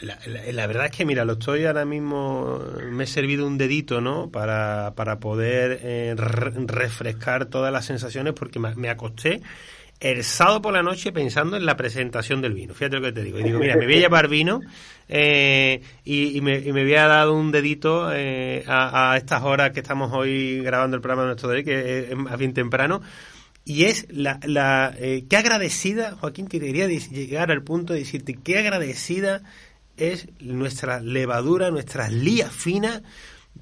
La, 0.00 0.18
la- 0.26 0.52
la 0.52 0.66
verdad 0.66 0.86
es 0.86 0.90
que, 0.92 1.04
mira, 1.04 1.24
lo 1.24 1.34
estoy 1.34 1.64
ahora 1.64 1.84
mismo, 1.84 2.60
me 2.90 3.04
he 3.04 3.06
servido 3.06 3.46
un 3.46 3.58
dedito, 3.58 4.00
¿no? 4.00 4.28
Para, 4.30 4.92
para 4.96 5.18
poder 5.20 5.78
eh, 5.82 6.14
re- 6.16 6.52
refrescar 6.66 7.46
todas 7.46 7.72
las 7.72 7.84
sensaciones 7.84 8.32
porque 8.34 8.58
me, 8.58 8.88
acosté 8.88 9.40
el 10.00 10.24
sábado 10.24 10.60
por 10.62 10.72
la 10.72 10.82
noche 10.82 11.12
pensando 11.12 11.56
en 11.56 11.64
la 11.64 11.76
presentación 11.76 12.42
del 12.42 12.54
vino. 12.54 12.74
Fíjate 12.74 12.96
lo 12.96 13.02
que 13.02 13.12
te 13.12 13.22
digo. 13.22 13.38
Y 13.38 13.44
digo, 13.44 13.60
mira, 13.60 13.76
me 13.76 13.86
voy 13.86 13.94
a 13.96 13.98
llevar 14.00 14.28
vino 14.28 14.64
eh, 15.08 15.80
y, 16.04 16.36
y 16.36 16.40
me, 16.40 16.58
y 16.58 16.72
me 16.72 16.80
había 16.82 17.06
dado 17.06 17.34
un 17.34 17.52
dedito 17.52 18.10
eh, 18.12 18.64
a, 18.66 19.12
a 19.12 19.16
estas 19.16 19.42
horas 19.44 19.70
que 19.70 19.80
estamos 19.80 20.12
hoy 20.12 20.60
grabando 20.62 20.96
el 20.96 21.00
programa 21.02 21.22
de 21.22 21.28
nuestro 21.28 21.50
día, 21.50 21.62
que 21.64 21.98
es 22.10 22.16
más 22.16 22.36
bien 22.38 22.52
temprano. 22.52 23.00
Y 23.64 23.84
es 23.84 24.06
la, 24.10 24.40
la 24.42 24.94
eh, 24.98 25.24
qué 25.28 25.36
agradecida, 25.36 26.16
Joaquín, 26.20 26.48
que 26.48 26.60
quería 26.60 26.86
llegar 26.86 27.50
al 27.50 27.62
punto 27.62 27.92
de 27.92 28.00
decirte 28.00 28.34
qué 28.34 28.58
agradecida 28.58 29.42
es 29.96 30.28
nuestra 30.40 31.00
levadura, 31.00 31.70
nuestras 31.70 32.12
lías 32.12 32.52
finas 32.52 33.02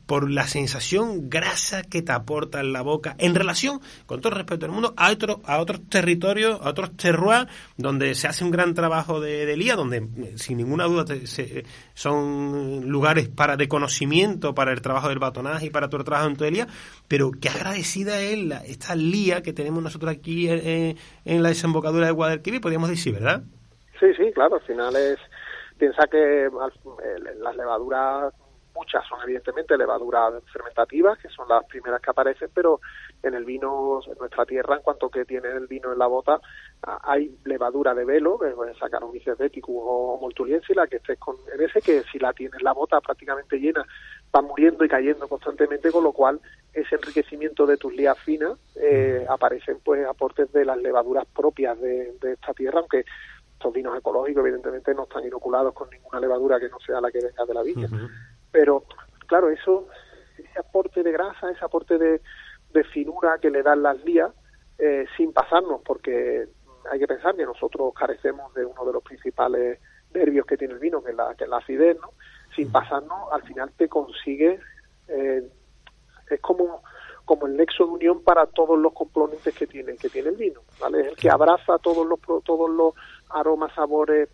por 0.07 0.31
la 0.31 0.47
sensación 0.47 1.29
grasa 1.31 1.83
que 1.83 2.03
te 2.03 2.13
aporta 2.13 2.61
en 2.61 2.73
la 2.73 2.83
boca 2.83 3.15
en 3.19 3.35
relación, 3.35 3.81
con 4.07 4.21
todo 4.21 4.35
respeto 4.35 4.67
del 4.67 4.73
mundo, 4.73 4.95
a, 4.97 5.11
otro, 5.11 5.41
a 5.45 5.59
otros 5.59 5.81
territorios, 5.89 6.61
a 6.61 6.69
otros 6.71 6.97
terroirs 6.97 7.47
donde 7.77 8.15
se 8.15 8.27
hace 8.27 8.45
un 8.45 8.51
gran 8.51 8.75
trabajo 8.75 9.21
de, 9.21 9.47
de 9.47 9.57
lía, 9.57 9.77
donde 9.77 9.99
eh, 9.99 10.33
sin 10.37 10.59
ninguna 10.59 10.85
duda 10.85 11.05
se- 11.25 11.65
son 11.95 12.89
lugares 12.89 13.29
para 13.29 13.57
de 13.57 13.69
conocimiento 13.69 14.55
para 14.55 14.73
el 14.73 14.83
trabajo 14.83 15.09
del 15.09 15.19
batonaje 15.19 15.67
y 15.67 15.71
para 15.71 15.89
todo 15.89 15.99
el 16.01 16.05
trabajo 16.05 16.29
en 16.29 16.37
todo 16.37 16.49
el 16.49 16.67
pero 17.09 17.31
qué 17.41 17.49
agradecida 17.49 18.21
es 18.21 18.39
la, 18.45 18.59
esta 18.65 18.95
lía 18.95 19.43
que 19.43 19.53
tenemos 19.53 19.83
nosotros 19.83 20.11
aquí 20.13 20.49
en, 20.49 20.67
en- 20.67 20.97
en 21.25 21.43
la 21.43 21.51
desembocadura 21.51 22.07
de 22.07 22.13
Guadalquivir, 22.13 22.61
podríamos 22.61 22.89
decir, 22.91 23.15
¿verdad? 23.15 23.43
Sí, 24.01 24.07
sí, 24.17 24.31
claro, 24.35 24.57
al 24.57 24.63
final 24.63 24.95
es, 24.97 25.19
piensa 25.79 26.07
que 26.11 26.47
eh, 26.47 26.51
las 27.41 27.57
levaduras, 27.57 28.35
muchas 28.75 29.07
son 29.07 29.21
evidentemente 29.23 29.77
levaduras 29.77 30.43
fermentativas, 30.53 31.19
que 31.19 31.29
son 31.29 31.49
las 31.49 31.65
primeras 31.67 32.01
que 32.01 32.11
aparecen, 32.11 32.51
pero 32.55 32.81
en 33.23 33.35
el 33.35 33.45
vino, 33.45 34.01
en 34.07 34.19
nuestra 34.19 34.45
tierra, 34.45 34.77
en 34.77 34.83
cuanto 34.83 35.09
que 35.09 35.25
tiene 35.25 35.49
el 35.49 35.67
vino 35.67 35.93
en 35.93 35.99
la 35.99 36.07
bota, 36.07 36.41
ah, 36.83 36.99
hay 37.03 37.37
levadura 37.45 37.95
de 37.95 38.05
velo, 38.05 38.39
un 39.03 39.13
Beticus 39.39 39.77
o 39.79 40.19
Moltuliensis, 40.21 40.75
la 40.77 40.87
que 40.87 40.97
estés 40.97 41.19
con 41.19 41.37
en 41.53 41.61
ese, 41.61 41.81
que 41.81 42.03
si 42.11 42.19
la 42.19 42.33
tienes 42.33 42.63
la 42.63 42.73
bota 42.73 43.01
prácticamente 43.01 43.59
llena, 43.59 43.85
va 44.35 44.43
muriendo 44.43 44.85
y 44.85 44.89
cayendo 44.89 45.29
constantemente, 45.29 45.91
con 45.91 46.05
lo 46.05 46.13
cual 46.13 46.41
ese 46.73 46.95
enriquecimiento 46.95 47.67
de 47.67 47.77
tus 47.77 47.95
lías 47.95 48.19
finas 48.19 48.59
eh, 48.77 49.25
aparecen 49.29 49.79
pues 49.85 50.07
aportes 50.07 50.51
de 50.53 50.65
las 50.65 50.79
levaduras 50.79 51.27
propias 51.27 51.79
de, 51.81 52.13
de 52.21 52.33
esta 52.33 52.55
tierra, 52.55 52.81
aunque 52.81 53.05
estos 53.63 53.73
vinos 53.73 53.97
ecológicos 53.97 54.45
evidentemente 54.45 54.93
no 54.93 55.05
están 55.05 55.25
inoculados 55.25 55.73
con 55.73 55.89
ninguna 55.89 56.19
levadura 56.19 56.59
que 56.59 56.69
no 56.69 56.81
sea 56.81 57.01
la 57.01 57.13
que 57.13 57.21
venga 57.21 57.45
de 57.45 57.55
la 57.55 57.63
viña. 57.63 57.89
Pero 58.53 58.85
claro, 59.27 59.51
eso, 59.51 59.89
ese 60.39 60.59
aporte 60.59 61.03
de 61.03 61.11
grasa, 61.11 61.51
ese 61.51 61.65
aporte 61.65 61.99
de, 61.99 62.21
de 62.73 62.85
finura 62.85 63.39
que 63.39 63.51
le 63.51 63.63
dan 63.63 63.83
las 63.83 64.03
lías, 64.05 64.31
eh, 64.79 65.07
sin 65.17 65.33
pasarnos, 65.33 65.81
porque 65.85 66.47
hay 66.91 66.99
que 66.99 67.07
pensar 67.07 67.35
que 67.35 67.45
nosotros 67.45 67.93
carecemos 67.95 68.53
de 68.55 68.65
uno 68.65 68.85
de 68.85 68.93
los 68.93 69.03
principales 69.03 69.79
nervios 70.13 70.47
que 70.47 70.57
tiene 70.57 70.75
el 70.75 70.81
vino, 70.81 71.03
que 71.03 71.11
es 71.11 71.17
la, 71.17 71.35
que 71.35 71.45
es 71.45 71.51
la 71.51 71.59
acidez, 71.59 71.97
¿no? 72.01 72.13
Sin 72.55 72.71
pasarnos, 72.71 73.33
al 73.33 73.43
final 73.43 73.71
te 73.77 73.89
consigue, 73.89 74.61
eh, 75.09 75.43
es 76.31 76.41
como 76.41 76.83
como 77.25 77.47
el 77.47 77.57
nexo 77.57 77.87
de 77.87 77.93
unión 77.93 78.25
para 78.25 78.47
todos 78.47 78.77
los 78.77 78.93
componentes 78.93 79.55
que 79.55 79.67
tiene 79.67 79.97
que 79.97 80.09
tiene 80.09 80.31
el 80.31 80.37
vino, 80.37 80.61
¿vale? 80.81 81.03
Es 81.03 81.07
el 81.09 81.17
que 81.17 81.31
abraza 81.31 81.79
todos 81.79 82.07
los 82.07 82.19
todos 82.45 82.69
los 82.69 82.95
aromas, 83.31 83.73
sabores, 83.75 84.29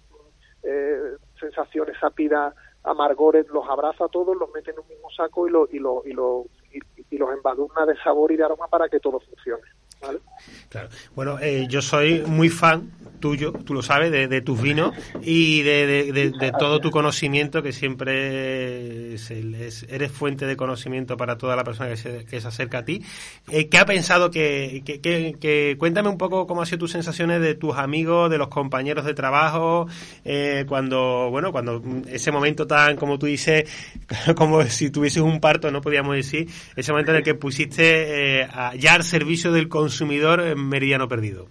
eh, 0.63 1.17
sensaciones 1.39 1.97
sápidas, 2.01 2.55
amargores, 2.89 3.47
los 3.49 3.69
abraza 3.69 4.09
todos, 4.09 4.37
los 4.37 4.51
mete 4.55 4.71
en 4.71 4.79
un 4.79 4.89
mismo 4.89 5.09
saco 5.17 5.47
y, 5.47 5.51
lo, 5.51 5.69
y, 5.71 5.79
lo, 5.79 6.03
y, 6.05 6.13
lo, 6.13 6.47
y, 6.73 6.79
y 7.11 7.19
los 7.19 7.31
embadurna 7.33 7.87
de 7.87 7.97
sabor 8.03 8.33
y 8.33 8.37
de 8.37 8.45
aroma 8.45 8.67
para 8.69 8.89
que 8.89 9.01
todo 9.01 9.21
funcione. 9.21 9.63
¿vale? 10.01 10.21
Claro. 10.69 10.89
Bueno, 11.15 11.39
eh, 11.41 11.67
yo 11.69 11.83
soy 11.83 12.23
muy 12.27 12.49
fan 12.49 12.91
tuyo, 13.19 13.53
tú 13.53 13.75
lo 13.75 13.83
sabes, 13.83 14.11
de, 14.11 14.29
de 14.29 14.41
tus 14.41 14.61
vinos 14.61 14.95
y 15.23 15.63
de, 15.63 15.87
de- 16.13 16.31
de- 16.31 16.53
todo 16.59 16.81
tu 16.81 16.91
conocimiento, 16.91 17.63
que 17.63 17.73
siempre 17.73 19.15
eres 19.15 20.13
fuente 20.13 20.47
de 20.47 20.57
conocimiento 20.57 21.17
para 21.17 21.37
toda 21.39 21.57
la 21.57 21.65
persona 21.65 21.91
que 21.91 21.97
se, 21.97 22.25
que 22.25 22.41
se 22.41 22.49
acerca 22.49 22.79
a 22.79 22.85
ti. 22.85 23.03
Eh, 23.51 23.69
¿Qué 23.69 23.79
ha 23.79 23.87
pensado 23.87 24.31
que, 24.31 24.83
que, 24.85 25.01
que- 25.01 25.77
Cuéntame 25.79 26.09
un 26.09 26.19
poco 26.19 26.47
cómo 26.47 26.61
han 26.63 26.67
sido 26.67 26.79
tus 26.79 26.93
sensaciones 26.93 27.41
de 27.41 27.55
tus 27.55 27.77
amigos, 27.77 28.31
de 28.31 28.39
los 28.39 28.49
compañeros 28.49 29.05
de 29.05 29.15
trabajo, 29.15 29.87
eh, 30.25 30.65
cuando, 30.69 31.29
bueno, 31.31 31.53
cuando 31.53 31.83
ese 32.09 32.31
momento 32.33 32.67
tan, 32.67 32.97
como 32.97 33.19
tú 33.19 33.27
dices, 33.27 33.65
como 34.37 34.63
si 34.65 34.91
tuvieses 34.91 35.23
un 35.23 35.41
parto, 35.41 35.71
no 35.71 35.81
podíamos 35.81 36.15
decir, 36.17 36.49
ese 36.77 36.93
momento 36.93 37.11
en 37.13 37.19
el 37.19 37.23
que 37.23 37.35
pusiste 37.35 38.41
eh, 38.43 38.49
ya 38.79 38.95
al 38.95 39.05
servicio 39.05 39.53
del 39.53 39.69
consumidor 39.69 40.41
en 40.41 40.69
Meridiano 40.69 41.09
Perdido. 41.09 41.49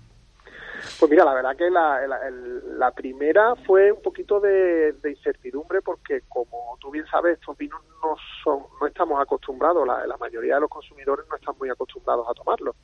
Pues 0.99 1.11
mira, 1.11 1.23
la 1.23 1.33
verdad 1.35 1.55
que 1.55 1.69
la, 1.69 2.07
la, 2.07 2.19
la 2.31 2.91
primera 2.91 3.55
fue 3.67 3.91
un 3.91 4.01
poquito 4.01 4.39
de, 4.39 4.93
de 4.93 5.11
incertidumbre 5.11 5.81
porque, 5.81 6.21
como 6.27 6.75
tú 6.79 6.89
bien 6.89 7.05
sabes, 7.05 7.37
estos 7.39 7.55
vinos 7.55 7.81
no 8.01 8.15
son, 8.43 8.63
no 8.81 8.87
estamos 8.87 9.21
acostumbrados, 9.21 9.85
la, 9.85 10.07
la 10.07 10.17
mayoría 10.17 10.55
de 10.55 10.61
los 10.61 10.69
consumidores 10.69 11.25
no 11.29 11.35
están 11.35 11.55
muy 11.59 11.69
acostumbrados 11.69 12.27
a 12.27 12.33
tomarlos. 12.33 12.75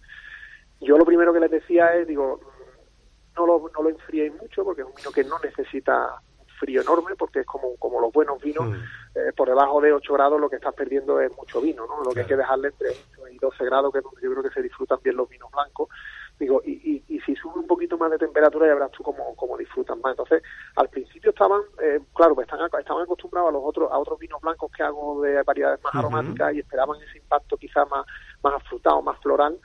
Yo 0.80 0.97
lo 0.97 1.06
primero 1.06 1.34
que 1.34 1.39
les 1.39 1.49
decía 1.49 1.95
es, 1.95 2.08
digo, 2.08 2.39
mm, 2.41 3.36
no 3.36 3.47
lo, 3.47 3.71
no 3.73 3.84
lo 3.84 3.89
enfriéis 3.89 4.34
mucho 4.39 4.63
porque 4.63 4.82
es 4.82 4.88
un 4.88 4.95
vino 4.95 5.12
que 5.12 5.23
no 5.23 5.39
necesita 5.39 6.21
un 6.38 6.45
frío 6.60 6.82
enorme 6.82 7.15
porque 7.15 7.39
es 7.39 7.45
como, 7.45 7.76
como 7.78 7.99
los 7.99 8.12
buenos 8.12 8.41
vinos, 8.41 8.78
eh, 9.15 9.32
por 9.36 9.47
debajo 9.47 9.82
de 9.82 9.93
8 9.93 10.13
grados 10.13 10.39
lo 10.39 10.49
que 10.49 10.58
estás 10.58 10.73
perdiendo 10.73 11.19
es 11.19 11.36
mucho 11.38 11.62
vino, 11.62 11.86
¿no? 11.88 12.04
Lo 12.04 12.12
que 12.12 12.21
hay 12.21 12.26
que 12.26 12.36
dejarle 12.36 12.67
entre 12.67 12.89
8 12.89 13.28
y 13.32 13.38
12 13.38 13.65
grados, 13.65 13.91
que 13.91 13.99
es 13.99 14.04
donde 14.04 14.21
yo 14.21 14.32
creo 14.32 14.43
que 14.43 14.49
se 14.49 14.62
disfrutan 14.62 14.99
bien 15.04 15.15
los 15.15 15.30
vinos 15.30 15.49
blancos. 15.52 15.89
Digo, 16.39 16.62
y, 16.65 16.71
y, 17.08 17.15
y 17.15 17.19
si 17.21 17.36
sube 17.36 17.60
un 17.60 17.67
poquito 17.67 17.97
más 17.97 18.03
de 18.13 18.26
temperatura 18.26 18.67
ya 18.67 18.73
verás 18.76 18.91
tú 18.91 19.04
cómo, 19.04 19.36
cómo 19.36 19.58
disfrutan 19.58 19.99
más. 20.02 20.12
Entonces, 20.12 20.41
al 20.76 20.89
principio 20.89 21.32
estaban, 21.32 21.62
eh, 21.82 21.99
claro, 22.13 22.36
pues 22.36 22.47
están, 22.47 22.62
estaban 22.80 23.04
acostumbrados 23.04 23.49
a 23.49 23.54
los 23.54 23.62
otros, 23.65 23.91
a 23.91 23.97
otros 23.99 24.17
vinos 24.19 24.41
blancos 24.41 24.71
que 24.71 24.84
hago 24.84 25.21
de 25.21 25.41
variedades 25.43 25.84
más 25.84 25.93
aromáticas 25.95 26.54
y 26.54 26.60
esperaban 26.60 27.02
ese 27.02 27.17
impacto 27.17 27.58
quizás 27.58 27.89
más, 27.89 28.06
más 28.43 28.54
afrutado, 28.56 29.02
más 29.02 29.19
floral, 29.19 29.60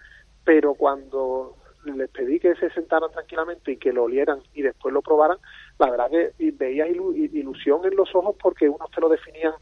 pero 0.44 0.74
cuando 0.74 1.56
les 1.84 2.10
pedí 2.10 2.40
que 2.40 2.54
se 2.56 2.70
sentaran 2.70 3.10
tranquilamente 3.10 3.72
y 3.72 3.76
que 3.76 3.92
lo 3.92 4.04
olieran 4.04 4.42
y 4.52 4.62
después 4.62 4.92
lo 4.92 5.00
probaran, 5.00 5.38
la 5.78 5.90
verdad 5.90 6.10
que 6.10 6.32
veías 6.52 6.88
ilu- 6.88 7.14
ilusión 7.14 7.84
en 7.84 7.94
los 7.96 8.14
ojos 8.14 8.34
porque 8.42 8.68
unos 8.68 8.90
te 8.90 9.00
lo 9.00 9.08
definían 9.08 9.52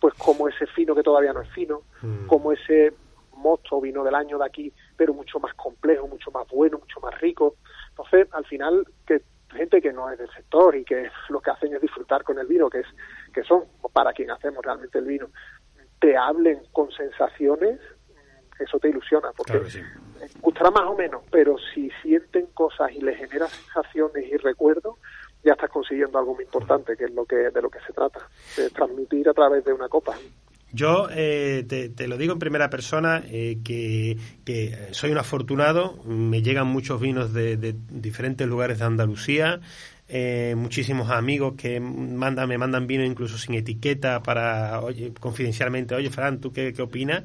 pues 0.00 0.14
como 0.14 0.48
ese 0.48 0.66
fino 0.68 0.94
que 0.94 1.02
todavía 1.02 1.32
no 1.32 1.40
es 1.42 1.48
fino, 1.50 1.82
Mm. 2.02 2.26
como 2.26 2.52
ese 2.52 2.92
mosto 3.36 3.80
vino 3.80 4.04
del 4.04 4.14
año 4.14 4.38
de 4.38 4.46
aquí, 4.46 4.72
pero 4.96 5.12
mucho 5.12 5.40
más 5.40 5.52
complejo, 5.54 6.06
mucho 6.06 6.30
más 6.30 6.46
bueno, 6.48 6.78
mucho 6.78 7.00
más 7.00 7.18
rico. 7.20 7.56
Entonces, 8.14 8.32
al 8.32 8.44
final, 8.46 8.86
que 9.06 9.22
gente 9.52 9.80
que 9.82 9.92
no 9.92 10.08
es 10.10 10.18
del 10.18 10.30
sector 10.30 10.76
y 10.76 10.84
que 10.84 11.10
lo 11.28 11.40
que 11.40 11.50
hacen 11.50 11.74
es 11.74 11.80
disfrutar 11.80 12.22
con 12.22 12.38
el 12.38 12.46
vino, 12.46 12.70
que 12.70 12.80
es 12.80 12.86
que 13.32 13.42
son 13.42 13.64
para 13.92 14.12
quien 14.12 14.30
hacemos 14.30 14.64
realmente 14.64 14.98
el 14.98 15.04
vino, 15.04 15.28
te 16.00 16.16
hablen 16.16 16.60
con 16.72 16.90
sensaciones, 16.92 17.80
mm, 17.80 18.62
eso 18.62 18.78
te 18.78 18.88
ilusiona, 18.88 19.32
porque 19.36 19.52
Claro 19.52 19.64
que 19.64 19.70
sí. 19.70 19.82
gustará 20.40 20.70
más 20.70 20.84
o 20.84 20.96
menos, 20.96 21.22
pero 21.30 21.56
si 21.72 21.90
sienten 22.02 22.46
cosas 22.54 22.92
y 22.92 23.00
les 23.00 23.16
genera 23.16 23.46
sensaciones 23.48 24.26
y 24.26 24.36
recuerdos, 24.36 24.96
ya 25.42 25.52
estás 25.52 25.70
consiguiendo 25.70 26.18
algo 26.18 26.34
muy 26.34 26.44
importante, 26.44 26.96
que 26.96 27.04
es 27.04 27.12
lo 27.12 27.24
que 27.26 27.36
de 27.36 27.62
lo 27.62 27.68
que 27.70 27.80
se 27.80 27.92
trata, 27.92 28.20
de 28.56 28.70
transmitir 28.70 29.28
a 29.28 29.34
través 29.34 29.64
de 29.64 29.72
una 29.72 29.88
copa. 29.88 30.14
Yo 30.74 31.06
eh, 31.12 31.64
te, 31.68 32.08
lo 32.08 32.18
digo 32.18 32.32
en 32.32 32.40
primera 32.40 32.68
persona 32.68 33.22
eh, 33.28 33.58
que, 33.62 34.18
que 34.44 34.88
soy 34.90 35.12
un 35.12 35.18
afortunado, 35.18 36.02
me 36.04 36.42
llegan 36.42 36.66
muchos 36.66 37.00
vinos 37.00 37.32
de, 37.32 37.56
de 37.56 37.76
diferentes 37.90 38.48
lugares 38.48 38.80
de 38.80 38.84
Andalucía, 38.84 39.60
eh, 40.08 40.54
muchísimos 40.56 41.10
amigos 41.10 41.54
que 41.56 41.78
mandan, 41.78 42.48
me 42.48 42.58
mandan 42.58 42.88
vino 42.88 43.04
incluso 43.04 43.38
sin 43.38 43.54
etiqueta 43.54 44.20
para, 44.24 44.80
oye, 44.80 45.12
confidencialmente, 45.18 45.94
oye, 45.94 46.10
Fran, 46.10 46.40
¿tú 46.40 46.52
qué, 46.52 46.72
qué 46.72 46.82
opinas? 46.82 47.22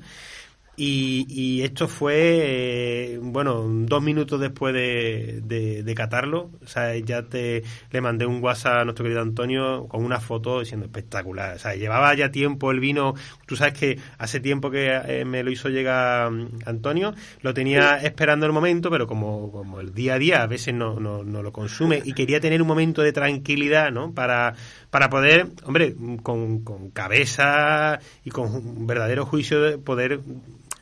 Y, 0.81 1.25
y 1.27 1.63
esto 1.63 1.89
fue, 1.89 2.15
eh, 2.15 3.19
bueno, 3.21 3.65
dos 3.67 4.01
minutos 4.01 4.39
después 4.39 4.73
de, 4.73 5.41
de, 5.43 5.83
de 5.83 5.93
catarlo. 5.93 6.51
O 6.63 6.67
sea, 6.67 6.95
ya 6.95 7.23
te 7.23 7.63
le 7.91 7.99
mandé 7.99 8.25
un 8.25 8.41
WhatsApp 8.41 8.77
a 8.77 8.85
nuestro 8.85 9.03
querido 9.03 9.21
Antonio 9.21 9.89
con 9.89 10.05
una 10.05 10.21
foto 10.21 10.61
diciendo 10.61 10.85
espectacular. 10.85 11.57
O 11.57 11.59
sea, 11.59 11.75
llevaba 11.75 12.13
ya 12.13 12.31
tiempo 12.31 12.71
el 12.71 12.79
vino. 12.79 13.13
Tú 13.45 13.57
sabes 13.57 13.73
que 13.73 13.99
hace 14.19 14.39
tiempo 14.39 14.71
que 14.71 14.87
eh, 14.89 15.25
me 15.25 15.43
lo 15.43 15.51
hizo 15.51 15.67
llegar 15.67 16.31
mm, 16.31 16.59
Antonio. 16.65 17.13
Lo 17.41 17.53
tenía 17.53 17.97
esperando 17.97 18.45
el 18.45 18.53
momento, 18.53 18.89
pero 18.89 19.05
como, 19.05 19.51
como 19.51 19.81
el 19.81 19.93
día 19.93 20.13
a 20.13 20.17
día 20.17 20.43
a 20.43 20.47
veces 20.47 20.73
no, 20.73 20.97
no, 20.97 21.25
no 21.25 21.43
lo 21.43 21.51
consume 21.51 22.01
y 22.05 22.13
quería 22.13 22.39
tener 22.39 22.61
un 22.61 22.69
momento 22.69 23.01
de 23.01 23.11
tranquilidad, 23.11 23.91
¿no? 23.91 24.13
Para, 24.13 24.55
para 24.89 25.09
poder, 25.09 25.47
hombre, 25.65 25.93
con, 26.23 26.63
con 26.63 26.91
cabeza 26.91 27.99
y 28.23 28.29
con 28.29 28.55
un 28.55 28.87
verdadero 28.87 29.25
juicio 29.25 29.59
de 29.59 29.77
poder 29.77 30.21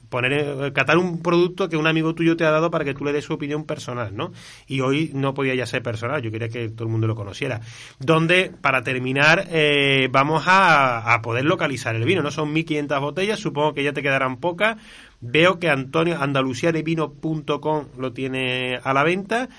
poner 0.09 0.33
eh, 0.33 0.73
catar 0.73 0.97
un 0.97 1.21
producto 1.21 1.69
que 1.69 1.77
un 1.77 1.87
amigo 1.87 2.15
tuyo 2.15 2.37
te 2.37 2.45
ha 2.45 2.51
dado 2.51 2.71
para 2.71 2.85
que 2.85 2.93
tú 2.93 3.03
le 3.03 3.13
des 3.13 3.25
su 3.25 3.33
opinión 3.33 3.65
personal, 3.65 4.15
¿no? 4.15 4.31
Y 4.67 4.81
hoy 4.81 5.11
no 5.13 5.33
podía 5.33 5.55
ya 5.55 5.65
ser 5.65 5.83
personal, 5.83 6.21
yo 6.21 6.31
quería 6.31 6.49
que 6.49 6.69
todo 6.69 6.85
el 6.85 6.91
mundo 6.91 7.07
lo 7.07 7.15
conociera. 7.15 7.61
Donde, 7.99 8.51
para 8.61 8.83
terminar, 8.83 9.45
eh, 9.49 10.07
vamos 10.11 10.43
a, 10.47 11.19
poder 11.23 11.45
localizar 11.45 11.95
el 11.95 12.05
vino, 12.05 12.21
¿no? 12.21 12.31
Son 12.31 12.53
1.500 12.53 13.01
botellas, 13.01 13.39
supongo 13.39 13.73
que 13.73 13.83
ya 13.83 13.93
te 13.93 14.03
quedarán 14.03 14.37
pocas. 14.37 14.77
Veo 15.19 15.59
que 15.59 15.69
Antonio, 15.69 16.17
andaluciadevino.com 16.19 17.85
lo 17.97 18.13
tiene 18.13 18.79
a 18.83 18.93
la 18.93 19.03
venta. 19.03 19.49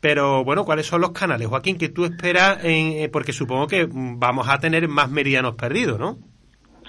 Pero 0.00 0.42
bueno, 0.42 0.64
¿cuáles 0.64 0.86
son 0.86 1.00
los 1.00 1.12
canales, 1.12 1.46
Joaquín, 1.46 1.78
que 1.78 1.90
tú 1.90 2.04
esperas? 2.04 2.64
En, 2.64 2.92
eh, 2.92 3.08
porque 3.08 3.32
supongo 3.32 3.68
que 3.68 3.86
vamos 3.88 4.48
a 4.48 4.58
tener 4.58 4.88
más 4.88 5.08
meridianos 5.10 5.54
perdidos, 5.54 5.96
¿no? 5.96 6.18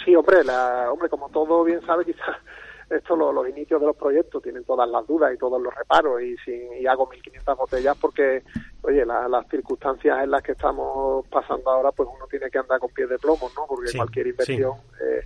Sí, 0.03 0.15
hombre, 0.15 0.43
la, 0.43 0.91
hombre, 0.91 1.09
como 1.09 1.29
todo 1.29 1.63
bien 1.63 1.79
sabe, 1.85 2.05
quizás 2.05 2.35
esto 2.95 3.15
lo- 3.15 3.31
los 3.31 3.47
inicios 3.49 3.79
de 3.81 3.87
los 3.87 3.95
proyectos 3.95 4.41
tienen 4.41 4.63
todas 4.63 4.87
las 4.89 5.05
dudas 5.07 5.33
y 5.33 5.37
todos 5.37 5.61
los 5.61 5.73
reparos 5.73 6.21
y, 6.21 6.35
sin, 6.37 6.73
y 6.73 6.85
hago 6.85 7.07
1.500 7.09 7.57
botellas 7.57 7.97
porque, 7.99 8.43
oye, 8.81 9.05
la- 9.05 9.27
las 9.27 9.47
circunstancias 9.49 10.23
en 10.23 10.31
las 10.31 10.41
que 10.43 10.53
estamos 10.53 11.25
pasando 11.27 11.69
ahora, 11.71 11.91
pues 11.91 12.07
uno 12.13 12.25
tiene 12.27 12.49
que 12.49 12.59
andar 12.59 12.79
con 12.79 12.91
pies 12.91 13.09
de 13.09 13.19
plomo, 13.19 13.49
¿no? 13.55 13.65
Porque 13.67 13.87
Sí, 13.89 13.97
cualquier 13.97 14.27
inversión, 14.27 14.73
eh, 15.01 15.21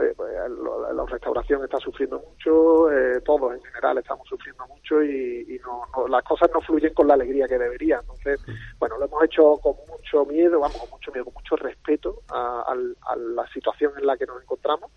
eh, 0.00 0.12
pues, 0.16 0.32
lo- 0.50 0.92
la 0.92 1.04
restauración 1.06 1.64
está 1.64 1.78
sufriendo 1.78 2.20
mucho, 2.20 2.90
eh, 2.92 3.20
todos 3.24 3.52
en 3.54 3.62
general 3.62 3.98
estamos 3.98 4.28
sufriendo 4.28 4.64
mucho 4.68 5.02
y, 5.02 5.44
y 5.48 5.58
no, 5.58 5.82
no- 5.96 6.06
las 6.08 6.22
cosas 6.22 6.48
no 6.54 6.60
fluyen 6.60 6.94
con 6.94 7.08
la 7.08 7.14
alegría 7.14 7.48
que 7.48 7.58
deberían. 7.58 8.00
Entonces, 8.02 8.40
bueno, 8.78 8.96
lo 8.98 9.06
hemos 9.06 9.24
hecho 9.24 9.56
con 9.62 9.74
mucho 9.88 10.24
miedo, 10.26 10.60
vamos, 10.60 10.76
con 10.78 10.90
mucho 10.90 11.10
miedo, 11.10 11.24
con 11.24 11.34
mucho 11.34 11.56
respeto 11.56 12.22
a, 12.28 12.72
a 13.06 13.16
la 13.16 13.46
situación 13.48 13.92
en 13.98 14.06
la 14.06 14.16
que 14.16 14.26
nos 14.26 14.40
encontramos 14.40 14.92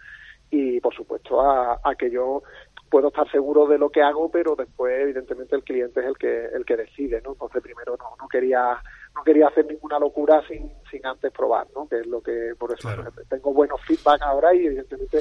y, 0.51 0.79
por 0.81 0.93
supuesto, 0.93 1.41
a, 1.41 1.79
a 1.83 1.95
que 1.95 2.11
yo 2.11 2.43
puedo 2.89 3.07
estar 3.07 3.29
seguro 3.31 3.65
de 3.67 3.77
lo 3.77 3.89
que 3.89 4.01
hago, 4.03 4.29
pero 4.29 4.53
después, 4.55 4.93
evidentemente, 5.01 5.55
el 5.55 5.63
cliente 5.63 6.01
es 6.01 6.05
el 6.05 6.17
que 6.17 6.45
el 6.47 6.65
que 6.65 6.75
decide, 6.75 7.21
¿no? 7.21 7.31
Entonces, 7.31 7.63
primero 7.63 7.95
no, 7.97 8.17
no 8.21 8.27
quería 8.27 8.77
no 9.15 9.23
quería 9.23 9.47
hacer 9.47 9.65
ninguna 9.65 9.97
locura 9.97 10.41
sin, 10.47 10.71
sin 10.89 11.05
antes 11.05 11.31
probar, 11.31 11.67
¿no? 11.73 11.87
Que 11.87 12.01
es 12.01 12.07
lo 12.07 12.21
que, 12.21 12.53
por 12.59 12.71
eso 12.73 12.87
Claro. 12.89 13.11
tengo 13.29 13.53
buenos 13.53 13.79
feedback 13.81 14.21
ahora 14.21 14.53
y, 14.53 14.65
evidentemente, 14.65 15.19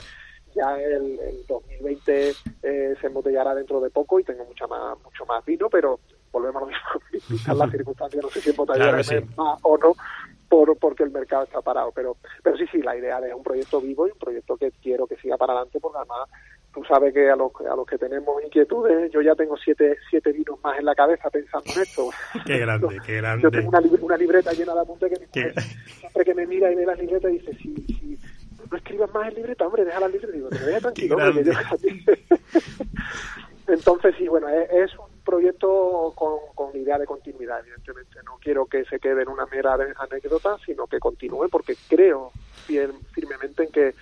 ya 0.54 0.76
el, 0.80 1.18
el 1.20 1.46
2020 1.46 2.32
eh, 2.62 2.94
se 3.00 3.06
embotellará 3.06 3.54
dentro 3.54 3.80
de 3.80 3.90
poco 3.90 4.18
y 4.18 4.24
tengo 4.24 4.44
mucha 4.44 4.66
más, 4.66 4.98
mucho 5.04 5.24
más 5.26 5.44
vino, 5.44 5.68
pero 5.70 6.00
volvemos 6.32 6.56
a 6.56 6.64
lo 6.64 6.66
mismo, 6.66 7.22
quizás 7.28 7.56
las 7.56 7.70
circunstancias, 7.76 8.22
no 8.22 8.30
sé 8.30 8.40
si 8.40 8.50
embotellaré 8.50 9.02
Claro 9.04 9.04
sí. 9.04 9.34
más 9.36 9.58
o 9.62 9.78
no, 9.78 9.94
por, 10.50 10.76
porque 10.78 11.04
el 11.04 11.10
mercado 11.12 11.44
está 11.44 11.62
parado. 11.62 11.92
Pero, 11.94 12.18
pero 12.42 12.56
sí, 12.58 12.66
sí, 12.70 12.82
la 12.82 12.96
idea 12.96 13.18
es 13.20 13.32
un 13.32 13.42
proyecto 13.44 13.80
vivo 13.80 14.06
y 14.06 14.10
un 14.10 14.18
proyecto 14.18 14.56
que 14.58 14.72
quiero 14.82 15.06
que 15.06 15.16
siga 15.16 15.38
para 15.38 15.52
adelante, 15.54 15.78
porque 15.80 15.98
además 15.98 16.28
tú 16.74 16.84
sabes 16.84 17.14
que 17.14 17.30
a 17.30 17.36
los, 17.36 17.52
a 17.70 17.74
los 17.76 17.86
que 17.86 17.96
tenemos 17.98 18.42
inquietudes, 18.44 19.10
yo 19.12 19.22
ya 19.22 19.34
tengo 19.34 19.56
siete, 19.56 19.96
siete 20.10 20.32
vinos 20.32 20.58
más 20.62 20.78
en 20.78 20.84
la 20.84 20.94
cabeza 20.94 21.30
pensando 21.30 21.72
en 21.74 21.82
esto. 21.82 22.10
Qué 22.46 22.58
grande, 22.58 23.00
qué 23.06 23.14
Yo 23.16 23.20
grande. 23.22 23.50
tengo 23.50 23.68
una, 23.70 23.80
libre- 23.80 24.02
una 24.02 24.16
libreta 24.16 24.52
llena 24.52 24.74
de 24.74 24.80
apuntes 24.80 25.18
que 25.18 25.26
Qué- 25.32 25.54
siempre 26.00 26.24
que 26.24 26.34
me 26.34 26.46
mira 26.46 26.70
y 26.70 26.74
ve 26.74 26.84
las 26.86 26.98
libretas 26.98 27.30
dice, 27.30 27.54
si, 27.54 27.74
si 27.86 28.18
no 28.70 28.76
escribas 28.76 29.12
más 29.14 29.28
en 29.28 29.34
libreta, 29.34 29.66
hombre, 29.66 29.84
deja 29.84 30.00
las 30.00 30.10
libretas. 30.12 30.34
Digo, 30.34 30.48
te 30.48 30.58
deja 30.64 30.80
tranquilo, 30.80 31.16
Qué 31.16 31.22
hombre, 31.22 31.44
que 31.44 31.50
grande. 31.50 32.04
yo- 32.06 32.60
Entonces, 33.68 34.14
sí, 34.18 34.26
bueno, 34.28 34.48
es, 34.48 34.68
es 34.70 34.98
un 34.98 35.09
proyecto 35.30 36.12
con, 36.16 36.38
con 36.54 36.76
idea 36.76 36.98
de 36.98 37.06
continuidad, 37.06 37.60
evidentemente. 37.60 38.18
No 38.24 38.38
quiero 38.40 38.66
que 38.66 38.84
se 38.84 38.98
quede 38.98 39.22
en 39.22 39.28
una 39.28 39.46
mera 39.46 39.78
anécdota, 39.96 40.56
sino 40.66 40.86
que 40.86 40.98
continúe, 40.98 41.48
porque 41.48 41.76
creo 41.88 42.32
firmemente 42.66 43.64
en 43.64 43.72
que 43.72 43.94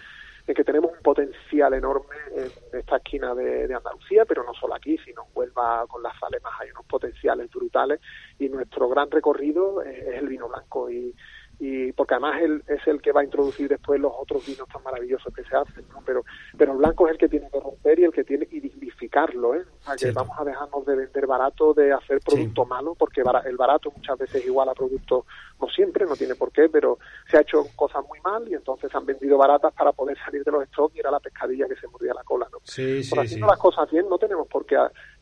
en 0.47 0.55
que 0.55 0.65
tenemos 0.65 0.93
un 0.93 1.03
potencial 1.03 1.75
enorme 1.75 2.17
en 2.35 2.79
esta 2.79 2.97
esquina 2.97 3.35
de, 3.35 3.69
de 3.69 3.75
Andalucía, 3.75 4.25
pero 4.25 4.43
no 4.45 4.55
solo 4.55 4.75
aquí, 4.75 4.97
sino 5.05 5.25
en 5.25 5.29
Huelva 5.35 5.85
con 5.87 6.03
las 6.03 6.19
Zalemas 6.19 6.55
hay 6.59 6.71
unos 6.71 6.87
potenciales 6.87 7.51
brutales 7.51 8.01
y 8.39 8.49
nuestro 8.49 8.89
gran 8.89 9.11
recorrido 9.11 9.83
es, 9.83 9.99
es 9.99 10.15
el 10.15 10.29
vino 10.29 10.49
blanco 10.49 10.91
y, 10.91 11.15
y 11.61 11.93
porque 11.93 12.15
además 12.15 12.41
él 12.41 12.63
es 12.69 12.87
el 12.87 13.01
que 13.03 13.11
va 13.13 13.23
a 13.23 13.25
introducir 13.25 13.69
después 13.69 14.01
los 14.01 14.13
otros 14.17 14.47
vinos 14.47 14.69
tan 14.69 14.83
maravillosos 14.83 15.33
que 15.35 15.43
se 15.45 15.57
hacen, 15.57 15.85
¿no? 15.89 16.01
pero 16.07 16.25
pero 16.57 16.73
el 16.73 16.79
blanco 16.79 17.07
es 17.07 17.13
el 17.13 17.19
que 17.19 17.29
tiene 17.29 17.51
que 17.51 17.59
romper 17.61 17.99
y 17.99 18.05
el 18.05 18.13
que 18.13 18.25
tiene 18.25 18.47
y 18.51 18.61
dignificarlo, 18.61 19.55
¿eh? 19.55 19.65
O 19.81 19.83
sea, 19.83 19.95
que 19.95 19.99
Cierto. 19.99 20.21
vamos 20.21 20.37
a 20.39 20.45
dejarnos 20.45 20.87
de 20.87 20.97
vender 20.97 21.27
barato, 21.27 21.75
de 21.75 21.93
hacer 21.93 22.21
producto 22.21 22.65
malo, 22.65 22.95
porque 22.95 23.23
el 23.45 23.57
barato 23.57 23.91
muchas 23.91 24.19
veces 24.19 24.45
igual 24.47 24.69
a 24.69 24.75
producto, 24.75 25.27
no 25.61 25.69
siempre, 25.69 26.07
no 26.07 26.15
tiene 26.17 26.35
por 26.35 26.53
qué, 26.53 26.69
pero 26.69 26.99
se 27.31 27.37
ha 27.39 27.41
hecho 27.41 27.65
cosas 27.77 28.05
muy 28.07 28.21
mal 28.21 28.49
y 28.49 28.55
entonces 28.55 28.95
han 28.95 29.05
vendido 29.07 29.37
baratas 29.39 29.73
para 29.75 29.93
poder 29.93 30.17
salir 30.25 30.45
de 30.45 30.53
los 30.53 30.65
stocks 30.69 30.95
y 30.97 31.01
era 31.01 31.11
la 31.11 31.21
pescadilla 31.21 31.67
que 31.69 31.77
se 31.77 31.89
mordía 31.89 32.15
la 32.15 32.25
cola, 32.25 32.47
¿no? 32.53 32.59
Sí, 32.65 33.03
por 33.11 33.19
sí. 33.21 33.25
haciendo 33.27 33.47
las 33.49 33.59
cosas 33.59 33.91
bien 33.91 34.09
no 34.09 34.19
tenemos 34.19 34.47
por 34.49 34.65
qué 34.67 34.77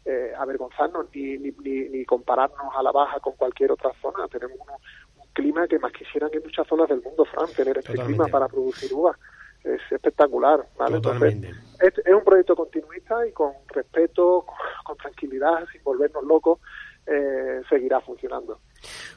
eh, 0.05 0.33
avergonzarnos 0.39 1.07
ni, 1.15 1.39
ni, 1.39 1.51
ni, 1.63 1.89
ni 1.89 2.05
compararnos 2.05 2.75
a 2.77 2.83
la 2.83 2.93
baja 2.93 3.19
con 3.21 3.33
cualquier 3.35 3.73
otra 3.73 3.91
zona. 4.01 4.29
Tenemos 4.29 4.57
uno- 4.61 4.75
un 4.75 5.06
clima 5.37 5.69
que 5.69 5.79
más 5.79 5.93
quisieran 5.93 6.31
en 6.33 6.43
muchas 6.43 6.67
zonas 6.67 6.89
del 6.89 7.03
mundo, 7.03 7.25
Fran, 7.27 7.47
tener 7.55 7.77
este 7.77 7.93
Totalmente. 7.93 8.07
clima 8.07 8.27
para 8.29 8.49
producir 8.49 8.93
uvas. 8.95 9.17
Es 9.63 9.81
espectacular, 9.91 10.65
¿vale? 10.79 10.97
Totalmente. 11.01 11.49
Entonces, 11.49 11.99
es, 11.99 12.07
es 12.07 12.15
un 12.15 12.25
proyecto 12.25 12.55
continuista 12.57 13.27
y 13.27 13.33
con 13.33 13.53
respeto, 13.69 14.45
con, 14.47 14.57
con 14.85 14.97
tranquilidad, 14.97 15.67
sin 15.73 15.83
volvernos 15.85 16.25
locos, 16.25 16.61
eh, 17.07 17.61
seguirá 17.69 18.01
funcionando. 18.01 18.61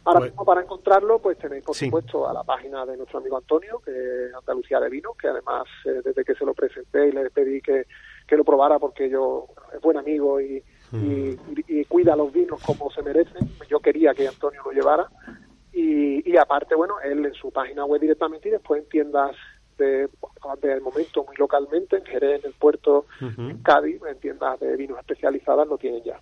Ahora 0.03 0.19
Pues- 0.19 0.32
mismo 0.32 0.45
para 0.45 0.62
encontrarlo, 0.62 1.19
pues 1.19 1.38
tenéis 1.38 1.63
por 1.63 1.75
Sí. 1.75 1.86
supuesto 1.86 2.27
a 2.27 2.34
la 2.34 2.43
página 2.43 2.86
de 2.86 2.97
nuestro 2.97 3.19
amigo 3.19 3.38
Antonio, 3.38 3.79
que 3.79 3.91
es 3.91 4.34
Andalucía 4.34 4.79
de 4.79 4.89
Vino, 4.89 5.13
que 5.13 5.27
además 5.27 5.63
eh, 5.86 6.01
desde 6.03 6.25
que 6.25 6.36
se 6.36 6.45
lo 6.45 6.53
presenté 6.53 7.08
y 7.08 7.12
le 7.12 7.29
pedí 7.29 7.62
que, 7.62 7.86
que 8.27 8.36
lo 8.36 8.43
probara 8.43 8.77
porque 8.79 9.08
yo 9.10 9.47
es 9.73 9.79
buen 9.82 9.97
amigo 9.97 10.41
y, 10.41 10.63
y, 10.93 10.97
y- 10.97 11.65
y 11.67 11.86
cuida 11.86 12.15
los 12.15 12.34
vinos 12.34 12.60
como 12.65 12.89
se 12.91 13.03
merecen, 13.03 13.47
yo 13.69 13.79
quería 13.79 14.13
que 14.15 14.27
Antonio 14.27 14.62
lo 14.65 14.71
llevara 14.71 15.08
y, 15.73 16.29
y 16.29 16.38
aparte, 16.38 16.75
bueno, 16.75 16.95
él 17.03 17.25
en 17.25 17.34
su 17.34 17.51
página 17.51 17.86
web 17.86 18.01
directamente 18.01 18.49
y 18.49 18.51
después 18.51 18.82
en 18.82 18.89
tiendas 18.89 19.36
de, 19.77 20.10
de 20.62 20.79
momento 20.82 21.23
muy 21.23 21.36
localmente, 21.38 21.97
en 21.97 22.05
Jerez, 22.05 22.43
en 22.43 22.49
el 22.51 22.53
puerto, 22.53 23.05
en 23.21 23.58
Cádiz, 23.63 24.01
en 24.08 24.19
tiendas 24.19 24.60
de 24.60 24.75
vinos 24.75 24.99
especializadas 24.99 25.67
lo 25.67 25.77
tienen 25.77 26.03
ya. 26.03 26.19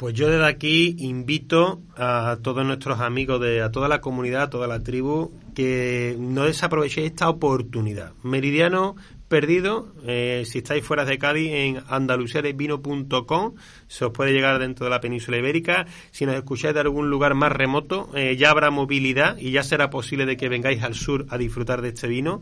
Pues 0.00 0.14
yo 0.14 0.30
desde 0.30 0.46
aquí 0.46 0.96
invito 1.00 1.82
a 1.94 2.38
todos 2.40 2.64
nuestros 2.64 3.00
amigos, 3.00 3.38
de, 3.38 3.60
a 3.60 3.70
toda 3.70 3.86
la 3.86 4.00
comunidad, 4.00 4.44
a 4.44 4.48
toda 4.48 4.66
la 4.66 4.82
tribu, 4.82 5.30
que 5.54 6.16
no 6.18 6.44
desaprovechéis 6.44 7.10
esta 7.10 7.28
oportunidad. 7.28 8.14
Meridiano 8.22 8.96
perdido, 9.28 9.92
eh, 10.06 10.44
si 10.46 10.58
estáis 10.58 10.82
fuera 10.82 11.04
de 11.04 11.18
Cádiz, 11.18 11.52
en 11.52 11.82
andalusiadevino.com 11.86 13.54
se 13.88 14.04
os 14.06 14.12
puede 14.12 14.32
llegar 14.32 14.58
dentro 14.58 14.86
de 14.86 14.90
la 14.90 15.02
península 15.02 15.36
ibérica. 15.36 15.84
Si 16.12 16.24
nos 16.24 16.34
escucháis 16.34 16.72
de 16.72 16.80
algún 16.80 17.10
lugar 17.10 17.34
más 17.34 17.52
remoto, 17.52 18.10
eh, 18.14 18.36
ya 18.36 18.50
habrá 18.50 18.70
movilidad 18.70 19.36
y 19.36 19.50
ya 19.50 19.62
será 19.62 19.90
posible 19.90 20.24
de 20.24 20.38
que 20.38 20.48
vengáis 20.48 20.82
al 20.82 20.94
sur 20.94 21.26
a 21.28 21.36
disfrutar 21.36 21.82
de 21.82 21.90
este 21.90 22.08
vino 22.08 22.40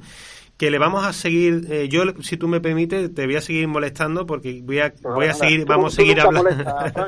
que 0.59 0.71
le 0.73 0.79
vamos 0.79 1.07
a 1.07 1.13
seguir, 1.13 1.67
eh, 1.71 1.89
yo 1.89 2.03
si 2.21 2.37
tú 2.37 2.49
me 2.49 2.61
permites, 2.61 3.15
te 3.15 3.25
voy 3.27 3.37
a 3.37 3.41
seguir 3.41 3.69
molestando 3.69 4.27
porque 4.27 4.61
voy 4.63 4.81
a, 4.81 4.93
voy 5.05 5.27
a 5.27 5.33
seguir, 5.35 5.65
vamos 5.65 5.93
a 5.95 5.97
seguir 5.97 6.21
hablando. 6.21 6.65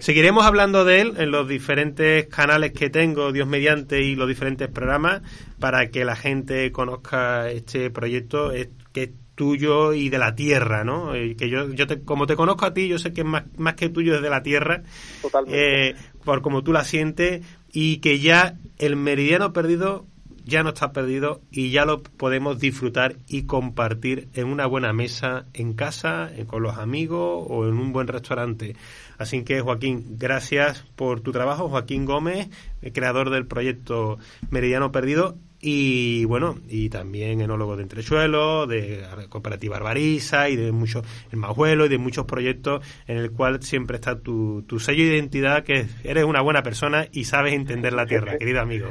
Seguiremos 0.00 0.44
hablando 0.44 0.84
de 0.84 1.00
él 1.00 1.14
en 1.16 1.30
los 1.30 1.48
diferentes 1.48 2.26
canales 2.26 2.72
que 2.72 2.90
tengo, 2.90 3.32
Dios 3.32 3.48
mediante, 3.48 4.02
y 4.02 4.14
los 4.14 4.28
diferentes 4.28 4.68
programas, 4.68 5.22
para 5.58 5.88
que 5.90 6.04
la 6.04 6.16
gente 6.16 6.70
conozca 6.70 7.50
este 7.50 7.90
proyecto 7.90 8.52
es- 8.52 8.68
que 8.92 9.04
es 9.04 9.10
tuyo 9.34 9.94
y 9.94 10.10
de 10.10 10.18
la 10.18 10.34
tierra, 10.34 10.84
¿no? 10.84 11.14
Eh, 11.14 11.36
que 11.36 11.48
yo, 11.48 11.72
yo 11.72 11.86
te- 11.86 12.02
como 12.02 12.26
te 12.26 12.36
conozco 12.36 12.66
a 12.66 12.74
ti, 12.74 12.88
yo 12.88 12.98
sé 12.98 13.14
que 13.14 13.22
es 13.22 13.26
más, 13.26 13.44
más 13.56 13.72
que 13.74 13.88
tuyo 13.88 14.12
desde 14.14 14.28
la 14.28 14.42
tierra, 14.42 14.82
Totalmente. 15.22 15.88
eh, 15.90 15.94
por 16.24 16.42
como 16.42 16.62
tú 16.62 16.72
la 16.74 16.84
sientes, 16.84 17.42
y 17.72 17.98
que 17.98 18.18
ya 18.18 18.56
el 18.78 18.96
meridiano 18.96 19.54
perdido 19.54 20.06
ya 20.44 20.62
no 20.62 20.70
está 20.70 20.92
perdido 20.92 21.40
y 21.50 21.70
ya 21.70 21.84
lo 21.84 22.02
podemos 22.02 22.58
disfrutar 22.58 23.16
y 23.28 23.42
compartir 23.42 24.28
en 24.34 24.46
una 24.46 24.66
buena 24.66 24.92
mesa 24.92 25.46
en 25.54 25.74
casa, 25.74 26.30
eh, 26.34 26.46
con 26.46 26.62
los 26.62 26.78
amigos 26.78 27.46
o 27.48 27.66
en 27.66 27.74
un 27.74 27.92
buen 27.92 28.06
restaurante. 28.08 28.76
Así 29.18 29.44
que 29.44 29.60
Joaquín, 29.60 30.16
gracias 30.18 30.84
por 30.96 31.20
tu 31.20 31.32
trabajo, 31.32 31.68
Joaquín 31.68 32.04
Gómez, 32.04 32.48
creador 32.92 33.30
del 33.30 33.46
proyecto 33.46 34.18
Meridiano 34.50 34.92
Perdido 34.92 35.36
y 35.62 36.24
bueno, 36.24 36.58
y 36.68 36.88
también 36.88 37.42
enólogo 37.42 37.76
de 37.76 37.82
Entresuelo, 37.82 38.66
de 38.66 39.04
Cooperativa 39.28 39.76
Arbariza 39.76 40.48
y 40.48 40.56
de 40.56 40.72
muchos, 40.72 41.04
el 41.30 41.38
Majuelo 41.38 41.84
y 41.84 41.90
de 41.90 41.98
muchos 41.98 42.24
proyectos 42.24 42.82
en 43.06 43.18
el 43.18 43.30
cual 43.30 43.62
siempre 43.62 43.96
está 43.96 44.18
tu, 44.18 44.62
tu 44.62 44.80
sello 44.80 45.04
de 45.04 45.16
identidad, 45.16 45.62
que 45.62 45.86
eres 46.02 46.24
una 46.24 46.40
buena 46.40 46.62
persona 46.62 47.08
y 47.12 47.24
sabes 47.24 47.52
entender 47.52 47.92
la 47.92 48.06
tierra, 48.06 48.36
querido 48.38 48.60
amigo. 48.60 48.88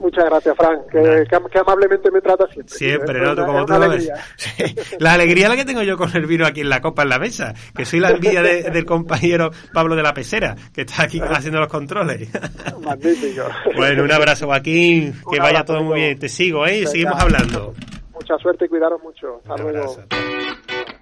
Muchas 0.00 0.24
gracias, 0.26 0.56
Frank, 0.56 0.80
que, 0.92 1.58
amablemente 1.58 2.10
me 2.12 2.20
trata 2.20 2.46
siempre. 2.52 2.74
Siempre, 2.74 3.20
¿no? 3.20 3.34
Tú 3.34 3.44
como 3.44 3.66
tú 3.66 3.72
lo 3.74 3.88
ves. 3.88 4.08
Sí. 4.36 4.74
La 5.00 5.14
alegría 5.14 5.48
la 5.48 5.56
que 5.56 5.64
tengo 5.64 5.82
yo 5.82 5.96
con 5.96 6.14
el 6.16 6.26
vino 6.26 6.46
aquí 6.46 6.60
en 6.60 6.68
la 6.68 6.80
copa, 6.80 7.02
en 7.02 7.08
la 7.08 7.18
mesa, 7.18 7.52
que 7.74 7.84
soy 7.84 7.98
la 8.00 8.10
envidia 8.10 8.40
de- 8.42 8.70
del 8.70 8.84
compañero 8.84 9.50
Pablo 9.72 9.96
de 9.96 10.02
la 10.04 10.14
Pesera, 10.14 10.54
que 10.72 10.82
está 10.82 11.02
aquí 11.02 11.20
haciendo 11.28 11.58
los 11.58 11.68
controles. 11.68 12.28
Magnífico. 12.80 13.42
Bueno, 13.76 14.04
un 14.04 14.12
abrazo, 14.12 14.46
Joaquín, 14.46 15.12
que 15.12 15.18
Un 15.26 15.38
vaya 15.38 15.44
abrazo, 15.60 15.64
todo 15.74 15.82
muy 15.82 16.00
bien. 16.00 16.18
Te 16.18 16.28
sigo, 16.28 16.66
¿eh? 16.66 16.80
Y 16.80 16.86
seguimos 16.86 17.20
hablando. 17.20 17.74
Mucha 18.12 18.36
suerte 18.38 18.64
y 18.66 18.68
cuidaros 18.68 19.02
mucho. 19.02 19.36
Hasta 19.48 19.54
Un 19.64 19.72
luego. 19.72 19.78
abrazo. 19.92 20.97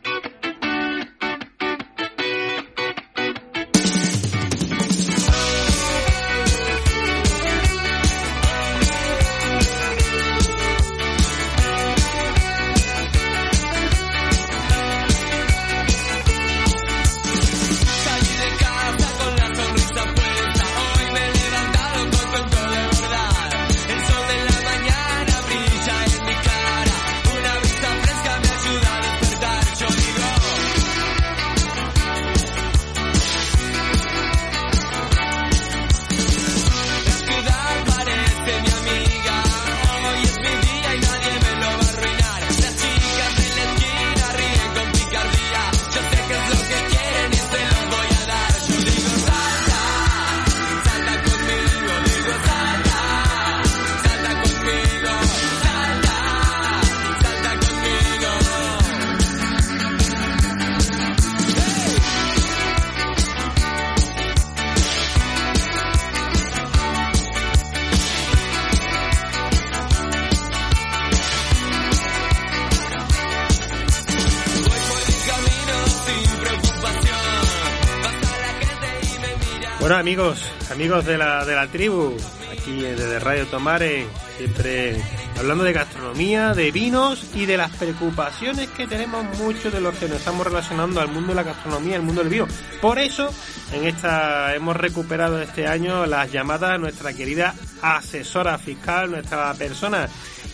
Amigos, 80.07 80.41
amigos 80.71 81.05
de 81.05 81.19
la, 81.19 81.45
de 81.45 81.57
la 81.57 81.67
tribu, 81.67 82.17
aquí 82.53 82.81
desde 82.81 83.19
Radio 83.19 83.45
Tomare, 83.49 84.07
siempre 84.37 85.03
hablando 85.37 85.65
de 85.65 85.73
gastronomía, 85.73 86.55
de 86.55 86.71
vinos 86.71 87.27
y 87.35 87.45
de 87.45 87.57
las 87.57 87.73
preocupaciones 87.73 88.69
que 88.69 88.87
tenemos 88.87 89.25
muchos 89.41 89.73
de 89.73 89.81
los 89.81 89.97
que 89.97 90.07
nos 90.07 90.19
estamos 90.19 90.47
relacionando 90.47 91.01
al 91.01 91.09
mundo 91.09 91.31
de 91.31 91.35
la 91.35 91.43
gastronomía, 91.43 91.97
al 91.97 92.03
mundo 92.03 92.21
del 92.21 92.31
vino. 92.31 92.47
Por 92.81 93.01
eso, 93.01 93.35
en 93.73 93.85
esta 93.85 94.55
hemos 94.55 94.77
recuperado 94.77 95.43
este 95.43 95.67
año 95.67 96.07
las 96.07 96.31
llamadas 96.31 96.71
a 96.71 96.79
nuestra 96.79 97.13
querida 97.13 97.57
asesora 97.83 98.59
fiscal, 98.59 99.11
nuestra 99.11 99.53
persona 99.55 100.09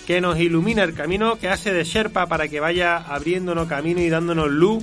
que 0.07 0.23
nos 0.23 0.39
ilumina 0.39 0.83
el 0.83 0.95
camino, 0.95 1.39
que 1.39 1.51
hace 1.51 1.75
de 1.75 1.85
Sherpa 1.85 2.25
para 2.25 2.49
que 2.49 2.59
vaya 2.59 2.97
abriéndonos 2.97 3.69
camino 3.69 4.01
y 4.01 4.09
dándonos 4.09 4.51
luz 4.51 4.83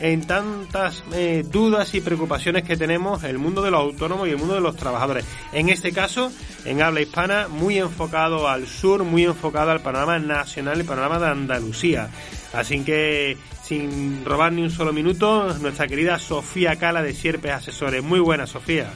en 0.00 0.26
tantas 0.26 1.04
eh, 1.12 1.44
dudas 1.46 1.94
y 1.94 2.00
preocupaciones 2.00 2.64
que 2.64 2.76
tenemos 2.76 3.22
el 3.22 3.38
mundo 3.38 3.62
de 3.62 3.70
los 3.70 3.80
autónomos 3.80 4.26
y 4.26 4.32
el 4.32 4.38
mundo 4.38 4.54
de 4.54 4.60
los 4.60 4.76
trabajadores. 4.76 5.24
En 5.52 5.68
este 5.68 5.92
caso, 5.92 6.32
en 6.64 6.82
habla 6.82 7.02
hispana, 7.02 7.48
muy 7.48 7.78
enfocado 7.78 8.48
al 8.48 8.66
sur, 8.66 9.04
muy 9.04 9.24
enfocado 9.24 9.70
al 9.70 9.80
panorama 9.80 10.18
nacional 10.18 10.80
y 10.80 10.84
panorama 10.84 11.18
de 11.18 11.26
Andalucía. 11.26 12.08
Así 12.52 12.82
que, 12.82 13.36
sin 13.62 14.24
robar 14.24 14.52
ni 14.52 14.62
un 14.62 14.70
solo 14.70 14.92
minuto, 14.92 15.54
nuestra 15.60 15.86
querida 15.86 16.18
Sofía 16.18 16.76
Cala 16.76 17.02
de 17.02 17.12
Sierpes 17.12 17.52
Asesores. 17.52 18.02
Muy 18.02 18.20
buena, 18.20 18.46
Sofía. 18.46 18.90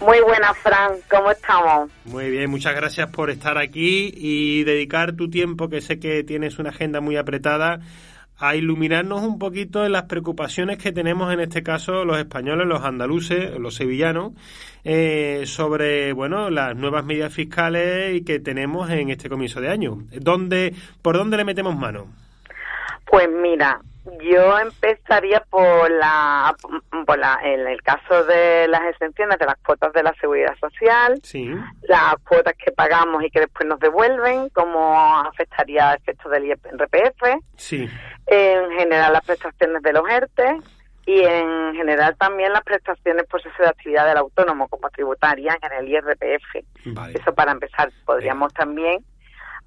Muy 0.00 0.20
buena, 0.20 0.52
Fran. 0.52 0.92
¿Cómo 1.10 1.30
estamos? 1.30 1.90
Muy 2.04 2.30
bien, 2.30 2.50
muchas 2.50 2.74
gracias 2.74 3.08
por 3.10 3.30
estar 3.30 3.56
aquí 3.56 4.12
y 4.14 4.64
dedicar 4.64 5.14
tu 5.14 5.30
tiempo, 5.30 5.70
que 5.70 5.80
sé 5.80 5.98
que 5.98 6.22
tienes 6.22 6.58
una 6.58 6.70
agenda 6.70 7.00
muy 7.00 7.16
apretada, 7.16 7.80
a 8.38 8.54
iluminarnos 8.54 9.22
un 9.22 9.38
poquito 9.38 9.84
en 9.84 9.92
las 9.92 10.04
preocupaciones 10.04 10.78
que 10.78 10.92
tenemos 10.92 11.32
en 11.32 11.40
este 11.40 11.62
caso 11.62 12.04
los 12.04 12.18
españoles, 12.18 12.66
los 12.66 12.84
andaluces, 12.84 13.58
los 13.58 13.74
sevillanos, 13.74 14.32
eh, 14.84 15.44
sobre 15.46 16.12
bueno 16.12 16.50
las 16.50 16.76
nuevas 16.76 17.04
medidas 17.04 17.32
fiscales 17.32 18.14
y 18.14 18.24
que 18.24 18.38
tenemos 18.38 18.90
en 18.90 19.10
este 19.10 19.28
comienzo 19.28 19.60
de 19.60 19.70
año. 19.70 19.98
¿Dónde, 20.12 20.74
¿Por 21.02 21.16
dónde 21.16 21.36
le 21.36 21.44
metemos 21.44 21.76
mano? 21.76 22.06
Pues 23.06 23.28
mira, 23.30 23.80
yo 24.20 24.58
empezaría 24.58 25.40
por 25.50 25.90
la, 25.90 26.54
por 27.06 27.18
la, 27.18 27.38
en 27.42 27.66
el 27.66 27.82
caso 27.82 28.24
de 28.24 28.68
las 28.68 28.82
exenciones 28.90 29.38
de 29.38 29.46
las 29.46 29.56
cuotas 29.58 29.92
de 29.92 30.02
la 30.02 30.14
seguridad 30.20 30.54
social, 30.60 31.18
Sí, 31.22 31.50
las 31.82 32.14
cuotas 32.28 32.54
que 32.54 32.72
pagamos 32.72 33.22
y 33.24 33.30
que 33.30 33.40
después 33.40 33.68
nos 33.68 33.80
devuelven, 33.80 34.48
cómo 34.50 35.20
afectaría 35.20 35.92
el 35.92 35.96
efecto 35.96 36.28
del 36.28 36.44
IRPF, 36.46 37.42
sí, 37.56 37.88
en 38.26 38.70
general 38.72 39.12
las 39.12 39.24
prestaciones 39.24 39.82
de 39.82 39.92
los 39.92 40.08
ERTE 40.08 40.58
y 41.06 41.20
en 41.20 41.74
general 41.74 42.16
también 42.16 42.52
las 42.52 42.62
prestaciones 42.62 43.26
por 43.26 43.40
cese 43.40 43.62
de 43.62 43.68
actividad 43.68 44.06
del 44.06 44.18
autónomo 44.18 44.68
como 44.68 44.90
tributaria 44.90 45.56
en 45.62 45.72
el 45.72 45.88
IRPF. 45.88 46.66
vale. 46.86 47.18
Eso 47.18 47.32
para 47.32 47.52
empezar. 47.52 47.90
Podríamos 48.04 48.52
también 48.52 49.04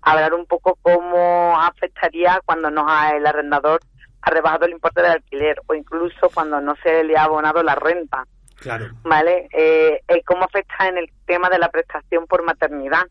hablar 0.02 0.34
un 0.34 0.46
poco 0.46 0.78
cómo 0.82 1.58
afectaría 1.60 2.42
cuando 2.46 2.70
nos 2.70 2.86
ha, 2.88 3.12
el 3.16 3.26
arrendador 3.26 3.80
ha 4.22 4.32
rebajado 4.32 4.66
el 4.66 4.74
importe 4.74 5.02
del 5.02 5.12
alquiler 5.12 5.62
o 5.68 5.74
incluso 5.74 6.30
cuando 6.34 6.60
no 6.60 6.76
se 6.84 7.06
le 7.06 7.16
ha 7.18 7.24
abonado 7.24 7.64
la 7.64 7.76
renta, 7.76 8.26
Claro, 8.58 8.88
¿vale? 9.04 9.48
Eh, 9.54 10.02
eh, 10.06 10.22
cómo 10.26 10.44
afecta 10.44 10.90
en 10.90 10.98
el 10.98 11.10
tema 11.26 11.50
de 11.50 11.60
la 11.60 11.70
prestación 11.70 12.28
por 12.28 12.44
maternidad 12.44 13.04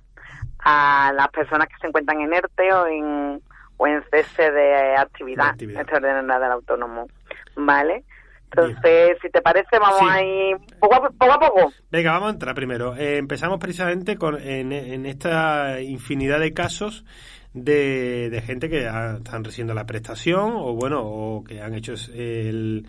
a 0.58 1.10
las 1.14 1.28
personas 1.28 1.68
que 1.68 1.78
se 1.80 1.86
encuentran 1.86 2.20
en 2.20 2.34
ERTE 2.34 2.72
o 2.74 2.86
en, 2.86 3.42
o 3.78 3.86
en 3.86 4.02
cese 4.10 4.50
de 4.50 4.96
actividad, 4.96 5.44
De 5.44 5.50
actividad. 5.50 5.80
extraordinaria 5.82 6.38
del 6.38 6.52
autónomo, 6.52 7.08
¿vale? 7.56 8.04
Entonces, 8.50 9.18
si 9.20 9.28
te 9.30 9.42
parece, 9.42 9.78
vamos 9.78 9.98
Sí. 10.00 10.06
a 10.08 10.22
ir 10.22 10.56
poco 10.80 10.94
a, 10.94 11.10
poco 11.10 11.32
a 11.32 11.38
poco. 11.38 11.72
Venga, 11.90 12.12
vamos 12.12 12.28
a 12.28 12.32
entrar 12.32 12.54
primero. 12.54 12.96
Eh, 12.96 13.18
empezamos 13.18 13.58
precisamente 13.58 14.16
con 14.16 14.40
en, 14.40 14.72
en 14.72 15.04
esta 15.06 15.80
infinidad 15.82 16.40
de 16.40 16.54
casos 16.54 17.04
de, 17.52 18.30
de 18.30 18.40
gente 18.42 18.70
que 18.70 18.86
ha- 18.86 19.16
están 19.18 19.44
recibiendo 19.44 19.74
la 19.74 19.84
prestación 19.84 20.52
o 20.56 20.74
bueno 20.74 21.02
o 21.02 21.44
que 21.44 21.60
han 21.60 21.74
hecho 21.74 21.92
el 22.14 22.86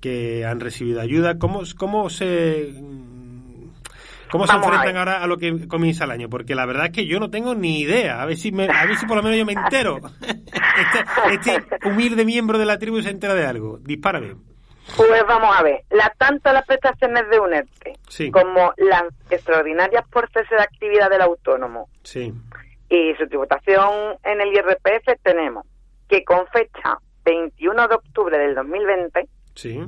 que 0.00 0.44
han 0.44 0.60
recibido 0.60 1.00
ayuda. 1.00 1.38
¿Cómo, 1.38 1.62
cómo 1.76 2.08
se 2.10 2.72
cómo 4.30 4.46
se 4.46 4.52
Vamos 4.52 4.66
enfrentan 4.68 4.96
ahora 4.96 5.22
a 5.22 5.26
lo 5.26 5.36
que 5.38 5.68
comienza 5.68 6.04
el 6.04 6.10
año? 6.10 6.28
Porque 6.28 6.54
la 6.54 6.66
verdad 6.66 6.86
es 6.86 6.92
que 6.92 7.06
yo 7.06 7.20
no 7.20 7.30
tengo 7.30 7.54
ni 7.54 7.80
idea. 7.80 8.20
A 8.22 8.26
ver 8.26 8.36
si 8.36 8.52
me, 8.52 8.64
a 8.64 8.86
ver 8.86 8.96
si 8.96 9.06
por 9.06 9.16
lo 9.16 9.22
menos 9.22 9.38
yo 9.38 9.46
me 9.46 9.52
entero. 9.52 9.98
este, 11.30 11.56
este 11.56 11.88
humilde 11.88 12.24
miembro 12.24 12.58
de 12.58 12.66
la 12.66 12.78
tribu 12.78 13.00
se 13.02 13.10
entera 13.10 13.34
de 13.34 13.46
algo. 13.46 13.78
Dispárame. 13.78 14.34
Pues 14.96 15.24
vamos 15.26 15.56
a 15.56 15.62
ver, 15.62 15.82
la, 15.90 16.12
tanto 16.18 16.52
las 16.52 16.66
prestaciones 16.66 17.24
de 17.30 17.40
UNERTE 17.40 17.94
Sí. 18.06 18.30
como 18.30 18.74
las 18.76 19.04
extraordinarias 19.30 20.06
por 20.10 20.28
cese 20.30 20.54
de 20.54 20.62
actividad 20.62 21.08
del 21.08 21.22
autónomo 21.22 21.88
Sí. 22.02 22.30
y 22.90 23.14
su 23.14 23.26
tributación 23.26 24.16
en 24.22 24.42
el 24.42 24.48
IRPF 24.52 25.22
tenemos 25.22 25.66
que 26.06 26.22
con 26.22 26.46
fecha 26.48 26.98
21 27.24 27.88
de 27.88 27.94
octubre 27.94 28.36
del 28.36 28.54
2020 28.54 29.26
Sí. 29.54 29.80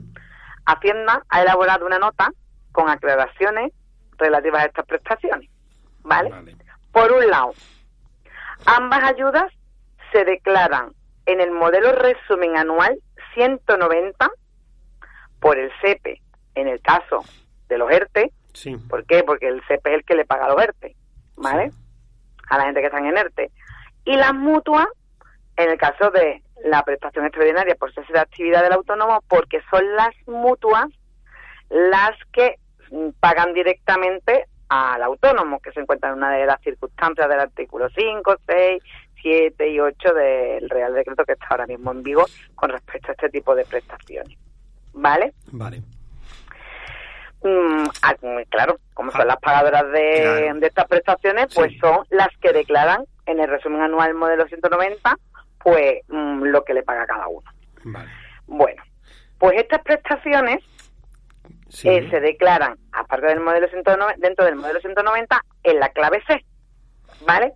Hacienda 0.64 1.22
ha 1.28 1.42
elaborado 1.42 1.84
una 1.84 1.98
nota 1.98 2.30
con 2.72 2.88
aclaraciones 2.88 3.72
relativas 4.18 4.62
a 4.62 4.66
estas 4.66 4.86
prestaciones. 4.86 5.50
¿Vale? 6.02 6.30
Vale. 6.30 6.56
Por 6.92 7.12
un 7.12 7.26
lado, 7.26 7.52
ambas 8.64 9.02
ayudas 9.04 9.52
se 10.12 10.24
declaran 10.24 10.92
en 11.26 11.40
el 11.40 11.50
modelo 11.50 11.92
resumen 11.92 12.56
anual 12.56 12.98
190 13.34 14.30
por 15.40 15.58
el 15.58 15.70
CEPE, 15.80 16.22
en 16.54 16.68
el 16.68 16.80
caso 16.80 17.24
de 17.68 17.78
los 17.78 17.90
ERTE. 17.90 18.32
Sí. 18.52 18.76
¿Por 18.76 19.04
qué? 19.04 19.22
Porque 19.24 19.48
el 19.48 19.62
CEPE 19.66 19.90
es 19.90 19.96
el 19.96 20.04
que 20.04 20.14
le 20.14 20.24
paga 20.24 20.46
a 20.46 20.48
los 20.48 20.62
ERTE, 20.62 20.96
¿vale? 21.36 21.70
Sí. 21.70 21.76
A 22.48 22.58
la 22.58 22.64
gente 22.64 22.80
que 22.80 22.86
está 22.86 22.98
en 22.98 23.16
ERTE. 23.16 23.50
Y 24.04 24.16
las 24.16 24.32
mutuas, 24.32 24.86
en 25.56 25.70
el 25.70 25.78
caso 25.78 26.10
de 26.10 26.42
la 26.64 26.82
prestación 26.84 27.26
extraordinaria 27.26 27.74
por 27.74 27.92
cese 27.92 28.12
de 28.12 28.20
actividad 28.20 28.62
del 28.62 28.72
autónomo, 28.72 29.22
porque 29.28 29.60
son 29.70 29.94
las 29.96 30.14
mutuas 30.26 30.86
las 31.68 32.16
que 32.32 32.56
pagan 33.20 33.52
directamente 33.54 34.46
al 34.68 35.02
autónomo, 35.02 35.60
que 35.60 35.72
se 35.72 35.80
encuentra 35.80 36.10
en 36.10 36.16
una 36.16 36.32
de 36.32 36.46
las 36.46 36.60
circunstancias 36.60 37.28
del 37.28 37.40
artículo 37.40 37.88
5, 37.90 38.36
6, 38.46 38.82
7 39.22 39.68
y 39.68 39.80
8 39.80 40.14
del 40.14 40.68
Real 40.70 40.94
Decreto 40.94 41.24
que 41.24 41.32
está 41.32 41.46
ahora 41.50 41.66
mismo 41.66 41.92
en 41.92 42.02
vigor 42.02 42.26
con 42.54 42.70
respecto 42.70 43.08
a 43.08 43.12
este 43.12 43.28
tipo 43.30 43.54
de 43.54 43.64
prestaciones. 43.64 44.36
¿Vale? 44.92 45.34
Vale. 45.52 45.82
Mm, 47.42 47.84
ah, 48.02 48.14
mm, 48.22 48.42
claro, 48.48 48.78
como 48.94 49.12
son 49.12 49.26
las 49.28 49.36
pagadoras 49.36 49.84
de, 49.92 50.20
Claro. 50.22 50.60
de 50.60 50.66
estas 50.66 50.86
prestaciones, 50.86 51.46
pues 51.54 51.70
Sí. 51.72 51.78
son 51.78 52.04
las 52.10 52.28
que 52.40 52.52
declaran 52.52 53.04
en 53.26 53.40
el 53.40 53.48
resumen 53.48 53.82
anual 53.82 54.14
modelo 54.14 54.46
190, 54.46 55.16
pues 55.62 56.00
mm, 56.08 56.44
lo 56.44 56.64
que 56.64 56.74
le 56.74 56.82
paga 56.82 57.06
cada 57.06 57.28
uno. 57.28 57.48
Vale. 57.84 58.10
Bueno, 58.46 58.82
pues 59.38 59.58
estas 59.60 59.82
prestaciones 59.82 60.58
Sí. 61.68 61.88
eh, 61.88 62.08
se 62.10 62.20
declaran, 62.20 62.76
aparte 62.92 63.26
del 63.26 63.40
modelo 63.40 63.68
190, 63.68 64.14
dentro 64.18 64.44
del 64.44 64.56
modelo 64.56 64.80
190, 64.80 65.40
en 65.64 65.80
la 65.80 65.88
clave 65.90 66.22
C, 66.26 66.44
¿vale? 67.26 67.52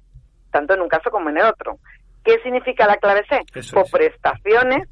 Tanto 0.50 0.74
en 0.74 0.80
un 0.80 0.88
caso 0.88 1.10
como 1.10 1.30
en 1.30 1.38
el 1.38 1.44
otro. 1.44 1.78
¿Qué 2.24 2.38
significa 2.42 2.86
la 2.86 2.96
clave 2.96 3.24
C? 3.28 3.40
Eso 3.54 3.80
es. 3.80 3.90
prestaciones 3.90 4.88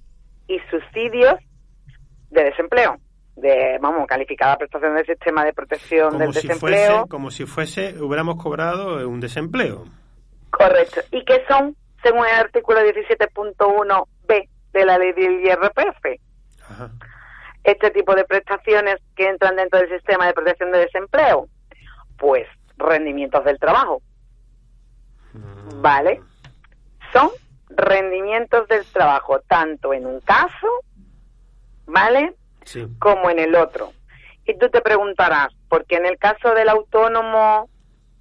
y 0.46 0.58
subsidios 0.70 1.34
de 2.30 2.44
desempleo, 2.44 2.96
de, 3.36 3.78
vamos, 3.80 4.06
calificada 4.06 4.56
prestación 4.56 4.94
del 4.94 5.04
sistema 5.06 5.44
de 5.44 5.52
protección 5.52 6.10
como 6.10 6.18
del 6.20 6.34
si 6.34 6.46
desempleo. 6.46 6.90
fuese, 6.96 7.08
como 7.08 7.30
si 7.30 7.44
fuese, 7.46 8.00
hubiéramos 8.02 8.42
cobrado 8.42 9.06
un 9.08 9.20
desempleo. 9.20 9.84
Correcto. 10.50 11.00
¿Y 11.10 11.24
qué 11.24 11.42
son, 11.48 11.76
según 12.02 12.24
el 12.26 12.34
artículo 12.34 12.80
17.1b 12.80 14.48
de 14.72 14.84
la 14.86 14.98
ley 14.98 15.12
del 15.12 15.40
IRPF? 15.44 16.20
Ajá. 16.70 16.90
Este 17.70 17.90
tipo 17.90 18.14
de 18.14 18.24
prestaciones 18.24 18.96
que 19.16 19.28
entran 19.28 19.56
dentro 19.56 19.78
del 19.80 19.90
sistema 19.90 20.26
de 20.26 20.34
protección 20.34 20.72
de 20.72 20.78
desempleo? 20.78 21.48
Pues 22.16 22.46
rendimientos 22.76 23.44
del 23.44 23.58
trabajo, 23.58 24.00
Mm, 25.38 25.82
¿vale? 25.82 26.20
Son 27.12 27.30
rendimientos 27.68 28.66
del 28.68 28.84
trabajo, 28.86 29.40
tanto 29.40 29.92
en 29.92 30.06
un 30.06 30.20
caso, 30.20 30.68
¿vale? 31.86 32.34
Sí. 32.64 32.86
Como 32.98 33.30
en 33.30 33.38
el 33.38 33.54
otro. 33.54 33.92
Y 34.46 34.56
tú 34.58 34.68
te 34.70 34.80
preguntarás, 34.80 35.48
¿por 35.68 35.84
qué 35.84 35.96
en 35.96 36.06
el 36.06 36.18
caso 36.18 36.54
del 36.54 36.68
autónomo 36.68 37.68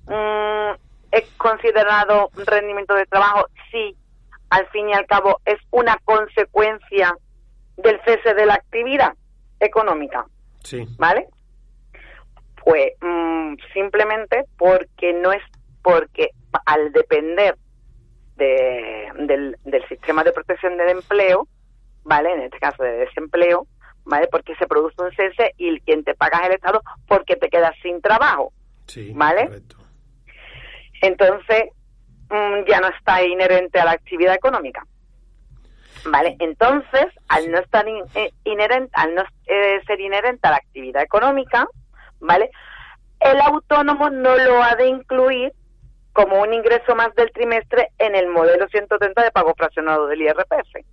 mm, 0.06 0.72
es 1.12 1.30
considerado 1.38 2.30
un 2.38 2.46
rendimiento 2.46 2.94
de 2.94 3.06
trabajo? 3.06 3.48
Sí, 3.72 3.96
al 4.50 4.68
fin 4.68 4.90
y 4.90 4.94
al 4.94 5.06
cabo 5.06 5.40
es 5.46 5.60
una 5.72 5.98
consecuencia 6.06 7.16
del 7.78 8.00
cese 8.06 8.34
de 8.34 8.46
la 8.46 8.56
actividad 8.56 9.14
económica. 9.60 10.26
Sí. 10.64 10.86
¿vale? 10.98 11.28
Pues 12.64 12.94
simplemente 13.74 14.44
porque 14.58 15.14
no 15.14 15.32
es 15.32 15.42
porque 15.82 16.32
al 16.66 16.92
depender 16.92 17.56
de, 18.36 19.10
del, 19.20 19.58
del 19.64 19.88
sistema 19.88 20.24
de 20.24 20.34
protección 20.34 20.78
del 20.78 20.90
empleo, 20.90 21.48
¿vale? 22.04 22.34
En 22.34 22.42
este 22.42 22.60
caso 22.60 22.84
de 22.84 22.92
desempleo, 22.92 23.68
¿vale? 24.04 24.28
Porque 24.28 24.56
se 24.56 24.68
produce 24.68 25.02
un 25.02 25.12
cese 25.12 25.54
y 25.58 25.80
quien 25.82 26.04
te 26.04 26.14
paga 26.16 26.40
es 26.40 26.48
el 26.48 26.56
Estado 26.56 26.82
porque 27.08 27.36
te 27.36 27.50
quedas 27.50 27.74
sin 27.82 28.02
trabajo. 28.02 28.52
Sí. 28.86 29.12
¿Vale? 29.16 29.46
Correcto. 29.46 29.78
Entonces, 31.02 31.70
mm, 32.30 32.68
ya 32.68 32.80
no 32.80 32.88
está 32.90 33.24
inherente 33.24 33.80
a 33.80 33.86
la 33.86 33.92
actividad 33.92 34.36
económica. 34.36 34.86
¿Vale? 36.10 36.36
Entonces, 36.40 37.06
al 37.28 37.52
no 37.52 37.60
estar 37.60 37.88
in- 37.88 38.04
eh, 38.16 38.32
inherente, 38.46 38.92
al 38.94 39.14
no 39.16 39.24
eh, 39.46 39.82
ser 39.86 40.00
inherente 40.00 40.48
a 40.48 40.52
la 40.52 40.58
actividad 40.58 41.04
económica, 41.04 41.68
¿vale? 42.20 42.50
El 43.20 43.42
autónomo 43.42 44.10
no 44.10 44.38
lo 44.38 44.64
ha 44.64 44.76
de 44.76 44.88
incluir 44.88 45.52
como 46.14 46.42
un 46.42 46.54
ingreso 46.54 46.96
más 46.96 47.14
del 47.16 47.32
trimestre 47.32 47.90
en 47.98 48.16
el 48.16 48.28
modelo 48.28 48.68
130 48.68 49.24
de 49.24 49.32
pago 49.32 49.54
fraccionado 49.56 50.08
del 50.08 50.22
IRPF. 50.22 50.86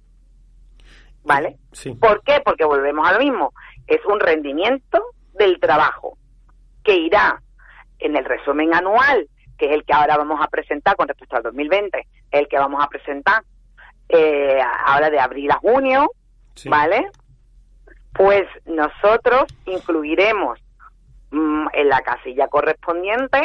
¿Vale? 1.22 1.56
Sí. 1.72 1.94
¿Por 1.94 2.22
qué? 2.22 2.40
Porque 2.44 2.64
volvemos 2.64 3.08
a 3.08 3.12
lo 3.12 3.18
mismo. 3.20 3.52
Es 3.86 4.04
un 4.06 4.20
rendimiento 4.20 5.02
del 5.32 5.58
trabajo 5.60 6.18
que 6.82 6.94
irá 6.96 7.40
en 7.98 8.16
el 8.16 8.24
resumen 8.24 8.74
anual, 8.74 9.28
que 9.56 9.66
es 9.66 9.72
el 9.72 9.84
que 9.84 9.94
ahora 9.94 10.16
vamos 10.18 10.40
a 10.42 10.48
presentar 10.48 10.96
con 10.96 11.08
respecto 11.08 11.36
al 11.36 11.42
2020, 11.44 12.06
el 12.32 12.48
que 12.48 12.58
vamos 12.58 12.82
a 12.84 12.88
presentar 12.88 13.42
eh, 14.14 14.60
ahora 14.86 15.10
de 15.10 15.18
abril 15.20 15.50
a 15.50 15.56
junio, 15.58 16.10
Sí. 16.54 16.68
¿vale? 16.68 17.08
Pues 18.12 18.44
nosotros 18.64 19.44
incluiremos 19.66 20.58
mm, 21.32 21.66
en 21.72 21.88
la 21.88 22.00
casilla 22.02 22.46
correspondiente 22.46 23.42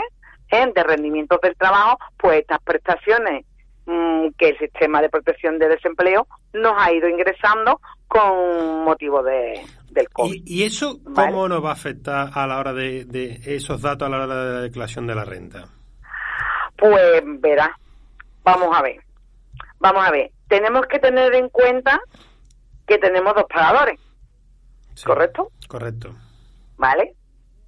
¿eh? 0.52 0.72
de 0.76 0.84
rendimientos 0.84 1.42
del 1.42 1.56
trabajo, 1.56 1.98
pues 2.18 2.42
estas 2.42 2.60
prestaciones 2.64 3.46
mm, 3.88 4.28
que 4.38 4.50
el 4.50 4.60
sistema 4.60 5.02
de 5.02 5.10
protección 5.10 5.58
de 5.58 5.70
desempleo 5.70 6.28
nos 6.54 6.74
ha 6.78 6.92
ido 6.94 7.10
ingresando 7.10 7.82
con 8.08 8.84
motivo 8.84 9.24
de, 9.24 9.60
del 9.90 10.08
COVID. 10.10 10.44
¿Y, 10.46 10.62
y 10.62 10.64
eso 10.66 11.00
Vale. 11.04 11.32
cómo 11.32 11.48
nos 11.48 11.64
va 11.66 11.70
a 11.70 11.74
afectar 11.74 12.30
a 12.34 12.46
la 12.46 12.60
hora 12.60 12.74
de, 12.74 13.06
de 13.06 13.40
esos 13.46 13.82
datos 13.82 14.06
a 14.06 14.10
la 14.10 14.18
hora 14.24 14.28
de 14.46 14.54
la 14.54 14.62
declaración 14.62 15.08
de 15.08 15.16
la 15.16 15.26
renta? 15.26 15.66
Pues 16.76 17.24
verá, 17.40 17.76
vamos 18.44 18.70
a 18.78 18.82
ver, 18.82 19.00
vamos 19.80 20.06
a 20.06 20.12
ver, 20.12 20.32
tenemos 20.48 20.86
que 20.88 21.00
tener 21.00 21.34
en 21.36 21.50
cuenta 21.50 22.00
que 22.88 22.98
tenemos 22.98 23.34
dos 23.36 23.46
pagadores, 23.46 24.00
Sí. 24.96 25.06
¿correcto? 25.06 25.52
Correcto. 25.68 26.14
¿Vale? 26.78 27.14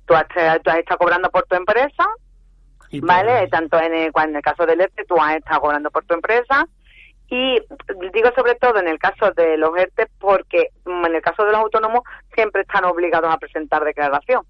Tú 0.05 0.13
has, 0.15 0.27
tú 0.27 0.69
has 0.69 0.77
estado 0.77 0.97
cobrando 0.97 1.29
por 1.29 1.43
tu 1.43 1.55
empresa, 1.55 2.05
Y 2.89 2.99
¿vale? 2.99 3.47
Tanto 3.47 3.79
en 3.79 3.93
el, 3.93 4.11
en 4.13 4.35
el 4.35 4.41
caso 4.41 4.65
del 4.65 4.81
ERTE, 4.81 5.05
tú 5.05 5.15
has 5.19 5.35
estado 5.37 5.61
cobrando 5.61 5.89
por 5.91 6.03
tu 6.05 6.13
empresa. 6.13 6.65
Y 7.29 7.57
digo 8.13 8.29
sobre 8.35 8.55
todo 8.55 8.79
en 8.79 8.89
el 8.89 8.99
caso 8.99 9.31
de 9.31 9.55
los 9.57 9.77
ERTE 9.77 10.07
porque 10.19 10.67
mm, 10.83 11.05
en 11.05 11.15
el 11.15 11.21
caso 11.21 11.45
de 11.45 11.51
los 11.53 11.61
autónomos 11.61 12.01
siempre 12.35 12.63
están 12.63 12.83
obligados 12.83 13.33
a 13.33 13.37
presentar 13.37 13.85
declaración, 13.85 14.43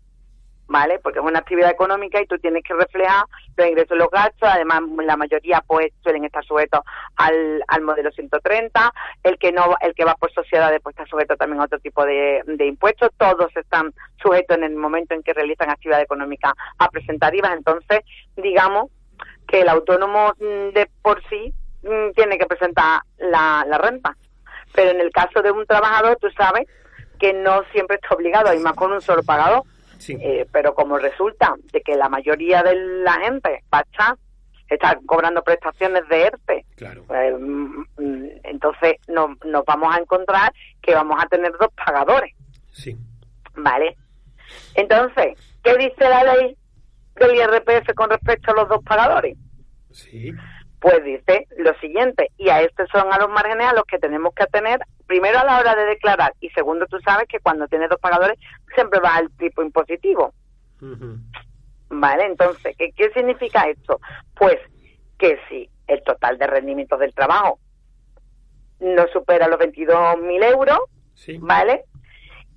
¿vale? 0.72 1.00
Porque 1.00 1.20
es 1.20 1.26
una 1.26 1.40
actividad 1.40 1.70
económica 1.70 2.20
y 2.22 2.26
tú 2.26 2.40
tienes 2.40 2.64
que 2.64 2.74
reflejar 2.74 3.26
los 3.58 3.68
ingresos 3.68 3.96
y 3.96 4.00
los 4.00 4.10
gastos. 4.10 4.50
Además, 4.50 4.82
la 5.04 5.18
mayoría 5.18 5.62
pues 5.68 5.92
suelen 6.02 6.24
estar 6.24 6.44
sujetos 6.46 6.80
al, 7.18 7.64
al 7.68 7.82
modelo 7.82 8.10
130. 8.12 8.94
El 9.24 9.38
que 9.38 9.52
no, 9.52 9.76
el 9.82 9.94
que 9.94 10.06
va 10.06 10.16
por 10.16 10.32
sociedades 10.32 10.80
pues 10.82 10.94
está 10.94 11.06
sujeto 11.06 11.36
también 11.36 11.62
a 11.62 11.66
otro 11.66 11.80
tipo 11.80 12.06
de, 12.06 12.42
de 12.46 12.66
impuestos. 12.66 13.10
Todos 13.18 13.56
están 13.56 13.94
sujetos 14.22 14.58
en 14.58 14.64
el 14.64 14.76
momento 14.76 15.14
en 15.14 15.24
que 15.24 15.34
realizan 15.34 15.70
actividad 15.70 16.02
económica 16.02 16.54
a 16.80 16.90
presentar 16.90 17.36
IVA. 17.36 17.54
Entonces, 17.54 18.00
digamos 18.38 18.90
que 19.48 19.62
el 19.62 19.70
autónomo 19.70 20.34
mm, 20.40 20.74
de 20.74 20.90
por 21.02 21.22
sí 21.28 21.54
mm, 21.84 22.14
tiene 22.16 22.38
que 22.38 22.46
presentar 22.46 23.02
la, 23.18 23.66
la 23.68 23.78
renta. 23.78 24.16
Pero 24.74 24.92
en 24.92 25.02
el 25.02 25.12
caso 25.12 25.42
de 25.42 25.52
un 25.52 25.66
trabajador, 25.66 26.18
tú 26.22 26.30
sabes 26.32 26.66
que 27.20 27.34
no 27.34 27.62
siempre 27.74 27.98
está 28.02 28.16
obligado, 28.16 28.54
y 28.54 28.60
más 28.60 28.74
con 28.74 28.94
un 28.94 29.02
solo 29.02 29.22
pagador. 29.22 29.64
Sí. 30.02 30.18
Eh, 30.20 30.47
pero 30.52 30.74
como 30.74 30.97
resulta 30.97 31.54
de 31.72 31.82
que 31.82 31.95
la 31.95 32.10
mayoría 32.10 32.64
de 32.64 32.76
la 33.04 33.14
gente 33.24 33.64
estar, 33.72 34.16
está 34.68 34.97
cobrando 35.06 35.43
prestaciones 35.43 36.08
de 36.10 36.24
ERTE, 36.24 36.66
Claro. 36.76 37.04
pues, 37.08 37.34
mm, 37.39 37.82
mm, 37.97 38.26
entonces 38.43 38.93
no- 39.08 39.36
nos 39.45 39.64
vamos 39.66 39.93
a 39.95 39.99
encontrar 39.99 40.52
que 40.82 40.95
vamos 40.95 41.18
a 41.24 41.28
tener 41.28 41.52
dos 41.60 41.70
pagadores, 41.76 42.34
Sí. 42.72 42.95
¿vale? 43.56 43.95
Entonces, 44.76 45.38
¿qué 45.64 45.76
dice 45.78 46.10
la 46.10 46.24
ley 46.24 46.58
del 47.16 47.36
IRPF 47.36 47.93
con 47.93 48.10
respecto 48.10 48.52
a 48.52 48.56
los 48.56 48.70
dos 48.70 48.84
pagadores? 48.84 49.38
Sí. 49.91 50.32
Pues 50.80 51.04
dice 51.04 51.47
lo 51.58 51.74
siguiente, 51.80 52.32
y 52.38 52.49
a 52.49 52.62
estos 52.62 52.89
son 52.91 53.12
a 53.14 53.20
los 53.20 53.30
márgenes 53.30 53.68
a 53.68 53.74
los 53.74 53.84
que 53.84 53.99
tenemos 53.99 54.34
que 54.34 54.45
tener, 54.47 54.80
primero 55.12 55.39
a 55.39 55.43
la 55.43 55.59
hora 55.59 55.76
de 55.76 55.84
declarar, 55.88 56.34
y 56.39 56.49
segundo, 56.51 56.86
tú 56.88 56.97
sabes 57.01 57.28
que 57.28 57.39
cuando 57.41 57.68
tienes 57.68 57.89
dos 57.89 57.99
pagadores 57.99 58.39
siempre 58.74 59.01
va 59.01 59.18
al 59.18 59.30
tipo 59.32 59.62
impositivo. 59.62 60.34
¿Vale? 61.89 62.26
Entonces, 62.28 62.78
¿qué, 62.78 62.93
qué 62.93 63.12
significa 63.12 63.64
esto? 63.70 63.99
Pues 64.36 64.55
que 65.18 65.38
si 65.49 65.70
el 65.88 66.01
total 66.03 66.38
de 66.38 66.47
rendimientos 66.47 66.97
del 66.97 67.14
trabajo 67.14 67.59
no 68.80 69.05
supera 69.12 69.49
los 69.49 69.59
22.000 69.59 70.43
euros, 70.53 70.80
Sí. 71.14 71.38
¿vale? 71.41 71.84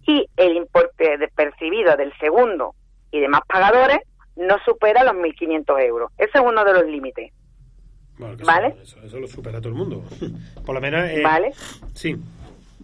Y 0.06 0.24
el 0.36 0.56
importe 0.56 1.18
de 1.18 1.26
percibido 1.28 1.96
del 1.96 2.16
segundo 2.18 2.76
y 3.10 3.18
demás 3.20 3.40
pagadores 3.48 3.98
no 4.36 4.56
supera 4.64 5.02
los 5.02 5.14
1.500 5.14 5.80
euros. 5.80 6.12
Ese 6.18 6.30
es 6.38 6.40
uno 6.44 6.64
de 6.64 6.72
los 6.72 6.84
límites, 6.86 7.32
Bueno, 8.16 8.36
¿Vale? 8.44 8.68
Eso, 8.80 8.98
eso, 8.98 9.06
eso 9.06 9.18
lo 9.18 9.26
supera 9.26 9.58
todo 9.58 9.70
el 9.70 9.74
mundo. 9.74 10.04
Por 10.64 10.74
lo 10.76 10.80
menos. 10.80 11.02
eh, 11.10 11.20
¿vale? 11.22 11.50
Sí. 11.94 12.16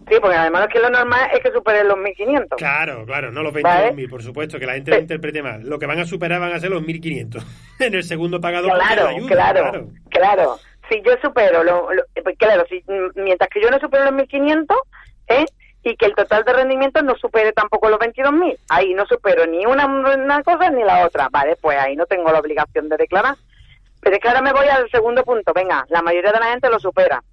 Sí, 0.09 0.17
porque 0.19 0.35
además 0.35 0.63
es 0.67 0.73
que 0.73 0.79
lo 0.79 0.89
normal 0.89 1.29
es 1.33 1.39
que 1.39 1.51
supere 1.51 1.83
los 1.83 1.97
1.500. 1.97 2.55
Claro, 2.57 3.05
claro, 3.05 3.31
no 3.31 3.41
los 3.43 3.53
¿Vale? 3.53 3.91
22.000, 3.93 4.09
por 4.09 4.23
supuesto, 4.23 4.59
que 4.59 4.65
la 4.65 4.73
gente 4.73 4.91
Sí. 4.91 4.97
lo 4.97 5.01
interprete 5.01 5.41
mal. 5.43 5.61
Lo 5.63 5.79
que 5.79 5.85
van 5.85 5.99
a 5.99 6.05
superar 6.05 6.39
van 6.39 6.53
a 6.53 6.59
ser 6.59 6.69
los 6.71 6.81
1.500 6.83 7.43
en 7.79 7.93
el 7.93 8.03
segundo 8.03 8.41
pagador. 8.41 8.71
Claro, 8.73 9.07
ayuda, 9.07 9.27
claro, 9.35 9.87
claro. 10.09 10.57
Si 10.89 11.01
yo 11.03 11.13
supero, 11.21 11.63
lo, 11.63 11.93
lo- 11.93 12.03
pues 12.23 12.37
claro, 12.37 12.65
si, 12.67 12.83
mm, 12.87 13.21
mientras 13.23 13.49
que 13.49 13.61
yo 13.61 13.69
no 13.69 13.79
supero 13.79 14.03
los 14.05 14.13
1.500, 14.13 14.75
¿eh? 15.29 15.45
y 15.83 15.95
que 15.95 16.05
el 16.05 16.13
total 16.15 16.43
de 16.43 16.53
rendimiento 16.53 17.01
no 17.01 17.15
supere 17.15 17.53
tampoco 17.53 17.89
los 17.89 17.99
22.000, 17.99 18.57
ahí 18.69 18.93
no 18.93 19.05
supero 19.07 19.45
ni 19.47 19.65
una, 19.65 19.85
una 19.87 20.43
cosa 20.43 20.69
ni 20.69 20.83
la 20.83 21.05
otra, 21.05 21.27
¿vale? 21.31 21.55
Pues 21.59 21.77
ahí 21.79 21.95
no 21.95 22.05
tengo 22.05 22.31
la 22.31 22.39
obligación 22.39 22.87
de 22.89 22.97
declarar. 22.97 23.35
Pero 24.01 24.15
es 24.15 24.21
que 24.21 24.27
ahora 24.27 24.41
me 24.41 24.51
voy 24.53 24.67
al 24.67 24.89
segundo 24.91 25.23
punto, 25.23 25.53
venga, 25.53 25.85
la 25.89 26.01
mayoría 26.01 26.31
de 26.33 26.39
la 26.39 26.51
gente 26.51 26.69
lo 26.69 26.79
supera, 26.79 27.23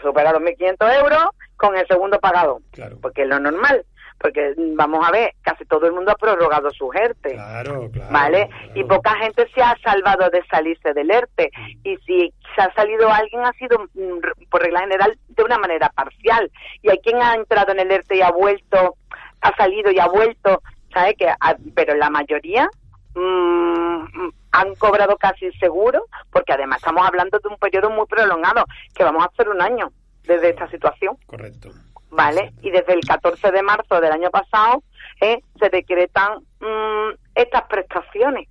supera 0.00 0.32
los 0.32 0.40
1.500 0.40 1.00
euros 1.00 1.24
con 1.62 1.76
el 1.76 1.86
segundo 1.86 2.18
pagado, 2.18 2.58
Claro. 2.72 2.98
porque 3.00 3.22
es 3.22 3.28
lo 3.28 3.38
normal, 3.38 3.84
porque 4.18 4.52
mm, 4.56 4.74
vamos 4.76 5.06
a 5.06 5.12
ver, 5.12 5.32
casi 5.42 5.64
todo 5.64 5.86
el 5.86 5.92
mundo 5.92 6.10
ha 6.10 6.16
prorrogado 6.16 6.70
su 6.72 6.92
ERTE. 6.92 7.34
Claro, 7.34 7.88
claro. 7.92 8.12
¿vale? 8.12 8.50
Y 8.74 8.82
poca 8.84 9.14
gente 9.16 9.48
se 9.54 9.62
ha 9.62 9.76
salvado 9.82 10.28
de 10.30 10.44
salirse 10.50 10.92
del 10.92 11.10
ERTE. 11.10 11.50
Y 11.84 11.96
si 11.98 12.34
se 12.56 12.62
ha 12.62 12.72
salido 12.74 13.08
alguien, 13.10 13.44
ha 13.44 13.52
sido, 13.52 13.78
mm, 13.94 14.48
por 14.50 14.60
regla 14.62 14.80
general, 14.80 15.16
de 15.28 15.42
una 15.44 15.58
manera 15.58 15.88
parcial. 15.90 16.50
Y 16.82 16.90
hay 16.90 16.98
quien 16.98 17.22
ha 17.22 17.34
entrado 17.34 17.70
en 17.72 17.78
el 17.80 17.90
ERTE 17.92 18.16
y 18.16 18.22
ha 18.22 18.30
vuelto, 18.32 18.96
ha 19.40 19.56
salido 19.56 19.90
y 19.92 19.98
ha 20.00 20.06
vuelto, 20.08 20.62
¿sabe? 20.92 21.14
Que, 21.14 21.28
ha- 21.28 21.56
pero 21.76 21.94
la 21.94 22.10
mayoría 22.10 22.68
mm, 23.14 24.28
han 24.52 24.74
cobrado 24.76 25.16
casi 25.16 25.50
seguro, 25.52 26.06
porque 26.30 26.52
además 26.52 26.78
estamos 26.78 27.06
hablando 27.06 27.38
de 27.38 27.48
un 27.48 27.56
periodo 27.56 27.90
muy 27.90 28.06
prolongado, 28.06 28.64
que 28.94 29.04
vamos 29.04 29.22
a 29.24 29.28
hacer 29.28 29.48
un 29.48 29.60
año 29.62 29.90
desde 30.24 30.50
esta 30.50 30.68
situación. 30.70 31.16
Correcto. 31.26 31.70
¿vale? 32.10 32.52
Y 32.60 32.70
desde 32.70 32.92
el 32.92 33.00
14 33.00 33.50
de 33.50 33.62
marzo 33.62 33.98
del 34.00 34.12
año 34.12 34.30
pasado 34.30 34.82
eh, 35.20 35.40
se 35.58 35.70
decretan 35.70 36.40
mm, 36.60 37.14
estas 37.34 37.62
prestaciones, 37.62 38.48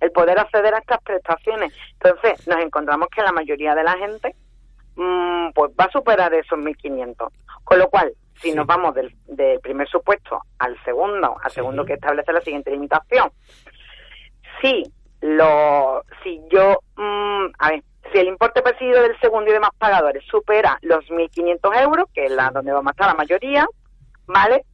el 0.00 0.10
poder 0.12 0.38
acceder 0.38 0.74
a 0.74 0.78
estas 0.78 1.02
prestaciones. 1.02 1.74
Entonces 2.02 2.46
nos 2.48 2.58
encontramos 2.60 3.08
que 3.14 3.22
la 3.22 3.32
mayoría 3.32 3.74
de 3.74 3.84
la 3.84 3.98
gente 3.98 4.34
mm, 4.96 5.50
pues 5.54 5.70
va 5.78 5.84
a 5.84 5.90
superar 5.90 6.32
esos 6.34 6.58
1.500. 6.58 7.28
Con 7.64 7.78
lo 7.78 7.88
cual, 7.90 8.12
si 8.40 8.50
Sí. 8.50 8.56
nos 8.56 8.66
vamos 8.66 8.94
del, 8.94 9.14
del 9.26 9.60
primer 9.60 9.88
supuesto 9.88 10.40
al 10.58 10.82
segundo, 10.82 11.36
al 11.42 11.50
Sí. 11.50 11.56
segundo 11.56 11.84
que 11.84 11.92
establece 11.94 12.32
la 12.32 12.40
siguiente 12.40 12.70
limitación, 12.70 13.30
si 14.60 14.84
lo 15.20 16.02
si 16.22 16.40
yo 16.50 16.78
mm, 16.96 17.46
a 17.58 17.68
ver 17.70 17.82
si 18.12 18.18
el 18.18 18.28
importe 18.28 18.62
percibido 18.62 19.02
del 19.02 19.18
segundo 19.20 19.50
y 19.50 19.54
demás 19.54 19.70
pagadores 19.78 20.22
supera 20.30 20.78
los 20.82 21.04
1.500 21.10 21.80
euros 21.82 22.06
que 22.14 22.26
es 22.26 22.30
la 22.32 22.50
donde 22.50 22.72
vamos 22.72 22.90
a 22.90 22.92
estar 22.92 23.06
la 23.08 23.14
mayoría 23.14 23.66
vale 24.26 24.64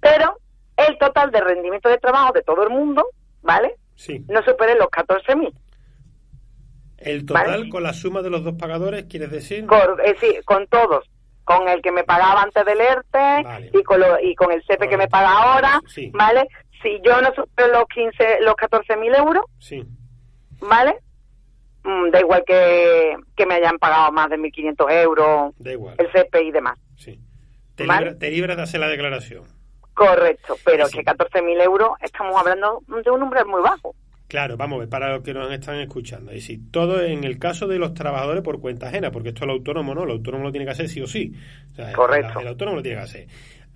pero 0.00 0.38
el 0.76 0.96
total 0.98 1.30
de 1.30 1.40
rendimiento 1.40 1.88
de 1.88 1.98
trabajo 1.98 2.32
de 2.32 2.42
todo 2.42 2.62
el 2.62 2.70
mundo 2.70 3.06
vale 3.42 3.76
Sí. 3.96 4.24
no 4.28 4.42
supere 4.42 4.76
los 4.76 4.88
14.000 4.88 5.52
El 6.98 7.26
total 7.26 7.46
Vale. 7.46 7.68
con 7.68 7.82
la 7.82 7.92
suma 7.92 8.22
de 8.22 8.30
los 8.30 8.42
dos 8.44 8.54
pagadores, 8.58 9.04
¿quieres 9.08 9.30
decir? 9.30 9.66
Con, 9.66 9.78
es 10.04 10.20
decir, 10.20 10.44
con 10.44 10.66
todos, 10.66 11.08
con 11.44 11.68
el 11.68 11.80
que 11.80 11.92
me 11.92 12.02
pagaba 12.04 12.42
antes 12.42 12.64
del 12.64 12.80
ERTE 12.80 13.42
Vale. 13.44 13.70
y 13.72 13.82
con 13.84 14.00
lo- 14.00 14.18
y 14.20 14.34
con 14.34 14.50
el 14.52 14.62
CEPE 14.66 14.88
que 14.88 14.96
me 14.96 15.06
paga 15.08 15.30
ahora, 15.30 15.80
Sí. 15.86 16.10
¿vale? 16.12 16.48
Si 16.82 17.00
yo 17.04 17.20
no 17.20 17.32
supero 17.34 17.72
los 17.72 17.84
15, 17.88 18.40
los 18.40 18.54
14.000 18.56 19.14
euros, 19.14 19.44
Sí. 19.58 19.84
¿vale? 20.60 20.98
Mm, 21.88 22.10
da 22.10 22.20
igual 22.20 22.44
que, 22.46 23.16
que 23.34 23.46
me 23.46 23.54
hayan 23.54 23.78
pagado 23.78 24.12
más 24.12 24.28
de 24.28 24.36
1.500 24.36 24.92
euros, 24.92 25.54
Da 25.58 25.72
igual. 25.72 25.94
el 25.98 26.06
CEPE 26.12 26.42
y 26.44 26.50
demás. 26.50 26.78
Sí. 26.96 27.18
Te, 27.76 27.86
¿Vale? 27.86 28.06
libra- 28.06 28.18
te 28.18 28.30
libras 28.30 28.56
de 28.58 28.62
hacer 28.64 28.80
la 28.80 28.88
declaración. 28.88 29.44
Correcto, 29.94 30.56
pero 30.64 30.86
Sí. 30.86 30.98
que 30.98 31.04
14.000 31.04 31.60
euros 31.62 31.90
estamos 32.02 32.36
hablando 32.38 32.82
de 33.02 33.10
un 33.10 33.22
umbral 33.22 33.46
muy 33.46 33.62
bajo. 33.62 33.94
Claro, 34.28 34.58
vamos 34.58 34.76
a 34.76 34.80
ver, 34.80 34.88
para 34.90 35.08
los 35.14 35.22
que 35.22 35.32
nos 35.32 35.50
están 35.50 35.76
escuchando. 35.80 36.34
Y 36.34 36.42
sí, 36.42 36.58
todo 36.70 37.00
en 37.02 37.24
el 37.24 37.38
caso 37.38 37.66
de 37.66 37.78
los 37.78 37.94
trabajadores 37.94 38.42
por 38.42 38.60
cuenta 38.60 38.88
ajena, 38.88 39.10
porque 39.10 39.30
esto 39.30 39.44
el 39.44 39.50
autónomo 39.50 39.94
no, 39.94 40.04
el 40.04 40.10
autónomo 40.10 40.44
lo 40.44 40.50
tiene 40.52 40.66
que 40.66 40.72
hacer 40.72 40.88
sí 40.90 41.00
o 41.00 41.06
sí. 41.06 41.32
O 41.72 41.74
sea, 41.74 41.92
Correcto. 41.94 42.34
El, 42.40 42.42
el 42.42 42.48
autónomo 42.48 42.76
lo 42.76 42.82
tiene 42.82 42.98
que 42.98 43.04
hacer. 43.04 43.26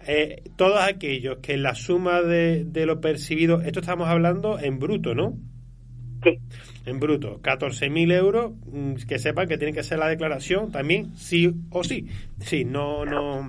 Eh, 0.06 0.42
todos 0.56 0.82
aquellos 0.82 1.38
que 1.38 1.56
la 1.56 1.74
suma 1.74 2.20
de, 2.20 2.64
de 2.66 2.84
lo 2.84 3.00
percibido, 3.00 3.62
esto 3.62 3.80
estamos 3.80 4.08
hablando 4.08 4.58
en 4.58 4.78
bruto, 4.78 5.14
¿no? 5.14 5.32
Sí, 6.22 6.38
En 6.84 6.98
bruto, 6.98 7.40
14.000 7.42 8.12
euros, 8.12 8.52
mm, 8.66 8.94
que 9.08 9.18
sepan 9.18 9.48
que 9.48 9.56
tienen 9.56 9.74
que 9.74 9.80
hacer 9.80 9.98
la 9.98 10.08
declaración 10.08 10.72
también 10.72 11.16
sí 11.16 11.54
o 11.70 11.84
sí. 11.84 12.06
Sí, 12.40 12.64
no, 12.64 13.04
no, 13.04 13.48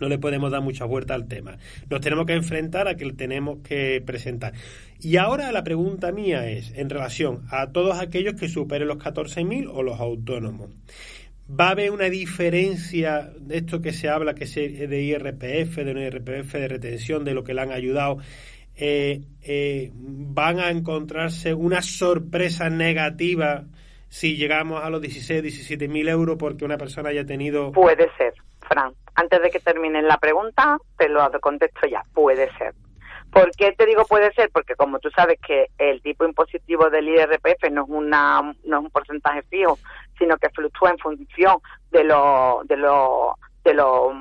no 0.00 0.08
le 0.08 0.18
podemos 0.18 0.50
dar 0.50 0.62
mucha 0.62 0.84
vuelta 0.84 1.14
al 1.14 1.28
tema. 1.28 1.58
Nos 1.88 2.00
tenemos 2.00 2.26
que 2.26 2.34
enfrentar 2.34 2.88
a 2.88 2.96
que 2.96 3.12
tenemos 3.12 3.58
que 3.62 4.02
presentar. 4.04 4.54
Y 5.00 5.16
ahora 5.16 5.52
la 5.52 5.64
pregunta 5.64 6.12
mía 6.12 6.48
es, 6.50 6.72
en 6.76 6.90
relación 6.90 7.42
a 7.50 7.68
todos 7.72 7.98
aquellos 7.98 8.34
que 8.34 8.48
superen 8.48 8.88
los 8.88 8.98
14.000 8.98 9.70
o 9.72 9.82
los 9.82 10.00
autónomos. 10.00 10.70
¿Va 11.48 11.68
a 11.68 11.70
haber 11.70 11.90
una 11.90 12.08
diferencia 12.08 13.32
de 13.40 13.58
esto 13.58 13.80
que 13.80 13.92
se 13.92 14.08
habla 14.08 14.34
que 14.34 14.46
se, 14.46 14.68
de 14.86 15.02
IRPF, 15.02 15.76
de 15.78 15.94
no 15.94 16.00
IRPF, 16.00 16.52
de 16.52 16.68
retención, 16.68 17.24
de 17.24 17.34
lo 17.34 17.42
que 17.42 17.54
le 17.54 17.62
han 17.62 17.72
ayudado? 17.72 18.18
Eh, 18.82 19.20
eh, 19.42 19.90
¿Van 19.92 20.58
a 20.58 20.70
encontrarse 20.70 21.52
una 21.52 21.82
sorpresa 21.82 22.70
negativa 22.70 23.64
si 24.08 24.36
llegamos 24.36 24.82
a 24.82 24.88
los 24.88 25.02
16, 25.02 25.42
17 25.42 25.86
mil 25.86 26.08
euros 26.08 26.36
porque 26.38 26.64
una 26.64 26.78
persona 26.78 27.10
haya 27.10 27.26
tenido... 27.26 27.72
puede 27.72 28.10
ser, 28.16 28.32
Fran. 28.66 28.94
Antes 29.14 29.42
de 29.42 29.50
que 29.50 29.60
termine 29.60 30.00
la 30.00 30.16
pregunta, 30.16 30.78
te 30.96 31.10
lo 31.10 31.30
contesto 31.40 31.86
ya. 31.86 32.02
Puede 32.14 32.50
ser. 32.56 32.74
¿Por 33.30 33.50
qué 33.52 33.72
te 33.72 33.84
digo 33.84 34.04
puede 34.06 34.32
ser? 34.32 34.50
Porque 34.50 34.74
como 34.74 34.98
tú 34.98 35.10
sabes 35.10 35.38
que 35.46 35.66
el 35.78 36.00
tipo 36.00 36.24
impositivo 36.24 36.88
del 36.88 37.08
IRPF 37.08 37.70
no 37.70 37.84
es, 37.84 37.88
una, 37.88 38.40
no 38.64 38.78
es 38.78 38.84
un 38.84 38.90
porcentaje 38.90 39.42
fijo, 39.42 39.78
sino 40.18 40.36
que 40.38 40.48
fluctúa 40.48 40.90
en 40.90 40.98
función 40.98 41.58
de 41.92 42.04
los 42.04 42.66
de 42.66 42.76
los 42.76 43.34
de 43.62 43.74
los 43.74 44.12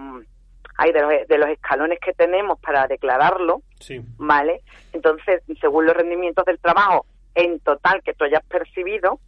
mm, 0.80 0.84
ay, 0.84 0.91
de 0.91 1.01
los, 1.01 1.27
de 1.27 1.38
los 1.38 1.49
escalones 1.49 1.99
que 1.99 2.13
tenemos 2.13 2.59
para 2.59 2.88
declararlo, 2.88 3.61
Sí, 3.80 4.01
¿vale? 4.17 4.61
Entonces, 4.93 5.41
según 5.61 5.86
los 5.86 5.95
rendimientos 5.95 6.45
del 6.45 6.59
trabajo 6.59 7.05
en 7.36 7.59
total 7.61 8.01
que 8.03 8.13
tú 8.13 8.25
hayas 8.25 8.43
percibido, 8.45 9.19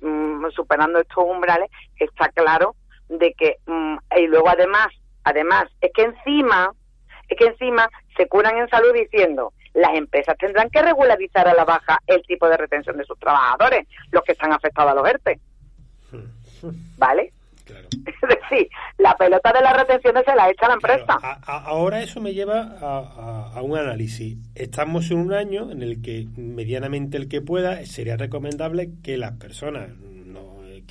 mm, 0.00 0.46
superando 0.50 1.00
estos 1.00 1.24
umbrales, 1.24 1.70
está 1.98 2.28
claro 2.28 2.74
de 3.08 3.32
que 3.34 3.56
mm, 3.66 3.96
y 4.18 4.26
luego 4.26 4.48
además, 4.48 4.88
además 5.24 5.64
es 5.80 5.92
que 5.92 6.02
encima 6.02 6.72
es 7.28 7.38
que 7.38 7.46
encima 7.46 7.88
se 8.16 8.28
curan 8.28 8.56
en 8.58 8.68
salud 8.68 8.92
diciendo 8.92 9.52
las 9.74 9.94
empresas 9.94 10.36
tendrán 10.38 10.70
que 10.70 10.82
regularizar 10.82 11.48
a 11.48 11.54
la 11.54 11.64
baja 11.64 11.98
el 12.06 12.22
tipo 12.22 12.48
de 12.48 12.56
retención 12.56 12.96
de 12.96 13.04
sus 13.04 13.18
trabajadores, 13.18 13.86
los 14.12 14.22
que 14.22 14.32
están 14.32 14.52
afectados 14.52 14.92
a 14.92 14.94
los 14.94 15.08
ERTE, 15.08 15.40
¿vale? 16.96 17.32
Claro. 17.64 17.88
Es 18.06 18.28
decir, 18.50 18.68
la 18.98 19.16
pelota 19.16 19.52
de 19.52 19.60
las 19.60 19.76
retenciones 19.76 20.24
se 20.26 20.34
la 20.34 20.50
echa 20.50 20.68
la 20.68 20.76
Claro, 20.76 20.94
empresa. 21.00 21.18
a- 21.22 21.40
a- 21.44 21.64
ahora 21.64 22.02
eso 22.02 22.20
me 22.20 22.32
lleva 22.34 22.76
a, 22.80 23.50
a- 23.54 23.62
un 23.62 23.76
análisis. 23.76 24.36
Estamos 24.54 25.10
en 25.10 25.18
un 25.18 25.32
año 25.32 25.70
en 25.70 25.82
el 25.82 26.00
que 26.02 26.26
medianamente 26.36 27.16
el 27.16 27.28
que 27.28 27.40
pueda 27.40 27.84
sería 27.86 28.16
recomendable 28.16 28.90
que 29.02 29.16
las 29.16 29.32
personas 29.32 29.88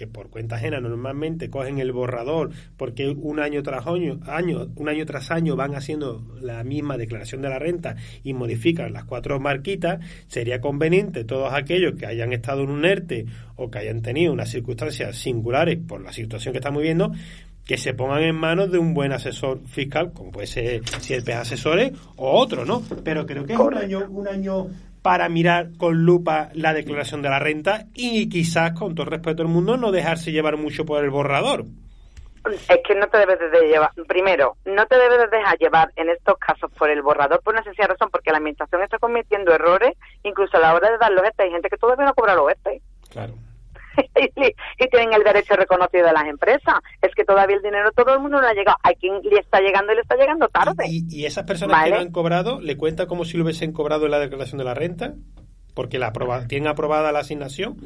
que 0.03 0.07
por 0.07 0.29
cuenta 0.29 0.57
ajena 0.57 0.81
normalmente 0.81 1.49
cogen 1.49 1.79
el 1.79 1.93
borrador 1.93 2.49
porque 2.75 3.07
un 3.07 3.39
año 3.39 3.63
tras 3.63 3.87
año, 3.87 4.19
año, 4.25 4.67
un 4.75 4.89
año 4.89 5.05
tras 5.05 5.31
año 5.31 5.55
van 5.55 5.75
haciendo 5.75 6.21
la 6.41 6.61
misma 6.65 6.97
declaración 6.97 7.41
de 7.41 7.47
la 7.47 7.57
renta 7.57 7.95
y 8.21 8.33
modifican 8.33 8.91
las 8.91 9.05
cuatro 9.05 9.39
marquitas, 9.39 10.03
sería 10.27 10.59
conveniente 10.59 11.23
todos 11.23 11.53
aquellos 11.53 11.93
que 11.93 12.05
hayan 12.05 12.33
estado 12.33 12.63
en 12.63 12.71
un 12.71 12.83
ERTE 12.83 13.27
o 13.55 13.71
que 13.71 13.79
hayan 13.79 14.01
tenido 14.01 14.33
unas 14.33 14.49
circunstancias 14.49 15.15
singulares 15.15 15.79
por 15.87 16.01
la 16.01 16.11
situación 16.11 16.51
que 16.51 16.59
estamos 16.59 16.81
viviendo, 16.81 17.13
que 17.65 17.77
se 17.77 17.93
pongan 17.93 18.23
en 18.23 18.35
manos 18.35 18.73
de 18.73 18.77
un 18.77 18.93
buen 18.93 19.13
asesor 19.13 19.61
fiscal, 19.67 20.11
como 20.11 20.31
puede 20.31 20.47
ser 20.47 20.81
si 20.99 21.13
el 21.13 21.31
asesores 21.31 21.93
o 22.17 22.29
otro, 22.31 22.65
¿no? 22.65 22.83
Pero 23.05 23.25
creo 23.25 23.45
que 23.45 23.53
es 23.53 23.59
un 23.59 23.77
año, 23.77 24.05
un 24.09 24.27
año 24.27 24.67
para 25.03 25.29
mirar 25.29 25.77
con 25.77 26.05
lupa 26.05 26.49
la 26.53 26.73
declaración 26.73 27.21
de 27.21 27.29
la 27.29 27.37
renta 27.37 27.85
y 27.93 28.29
quizás, 28.29 28.71
con 28.71 28.95
todo 28.95 29.05
el 29.05 29.11
respeto 29.11 29.43
del 29.43 29.51
mundo, 29.51 29.77
no 29.77 29.91
dejarse 29.91 30.31
llevar 30.31 30.57
mucho 30.57 30.85
por 30.85 31.03
el 31.03 31.11
borrador. 31.11 31.65
Es 32.45 32.79
que 32.85 32.95
no 32.95 33.07
te 33.07 33.17
debes 33.19 33.39
de 33.39 33.67
llevar, 33.67 33.91
primero, 34.07 34.57
no 34.65 34.85
te 34.87 34.97
debes 34.97 35.19
de 35.19 35.37
dejar 35.37 35.57
llevar 35.59 35.91
en 35.95 36.09
estos 36.09 36.37
casos 36.37 36.71
por 36.71 36.89
el 36.89 37.01
borrador 37.01 37.41
por 37.41 37.53
una 37.53 37.63
sencilla 37.63 37.87
razón, 37.87 38.09
porque 38.11 38.31
la 38.31 38.37
administración 38.37 38.81
está 38.81 38.97
cometiendo 38.97 39.53
errores, 39.53 39.93
incluso 40.23 40.57
a 40.57 40.61
la 40.61 40.73
hora 40.73 40.89
de 40.91 40.97
dar 40.97 41.11
los 41.11 41.23
ESPE. 41.23 41.43
Hay 41.43 41.51
gente 41.51 41.69
que 41.69 41.77
todavía 41.77 42.05
no 42.05 42.13
cobra 42.13 42.35
los 42.35 42.51
ESPE. 42.51 42.81
Claro. 43.11 43.33
y, 44.79 44.87
tienen 44.89 45.13
el 45.13 45.23
derecho 45.23 45.55
reconocido 45.55 46.05
de 46.07 46.13
las 46.13 46.25
empresas. 46.25 46.75
Es 47.01 47.13
que 47.15 47.23
todavía 47.25 47.55
el 47.55 47.61
dinero 47.61 47.91
todo 47.91 48.13
el 48.13 48.19
mundo 48.19 48.39
no 48.41 48.47
ha 48.47 48.53
llegado. 48.53 48.77
A 48.83 48.93
quien 48.93 49.21
le 49.23 49.39
está 49.39 49.59
llegando 49.59 49.91
y 49.91 49.95
le 49.95 50.01
está 50.01 50.15
llegando 50.15 50.47
tarde. 50.49 50.85
¿Y, 50.87 51.05
y 51.09 51.25
esas 51.25 51.45
personas 51.45 51.77
Vale. 51.77 51.91
que 51.91 51.95
lo 51.97 52.01
han 52.01 52.11
cobrado, 52.11 52.59
le 52.61 52.77
cuenta 52.77 53.07
como 53.07 53.25
si 53.25 53.37
lo 53.37 53.43
hubiesen 53.43 53.71
cobrado 53.73 54.05
en 54.05 54.11
la 54.11 54.19
declaración 54.19 54.57
de 54.57 54.63
la 54.65 54.73
renta? 54.73 55.13
Porque 55.73 55.97
la 55.99 56.13
aproba- 56.13 56.47
tienen 56.47 56.67
aprobada 56.67 57.11
la 57.11 57.19
asignación. 57.19 57.77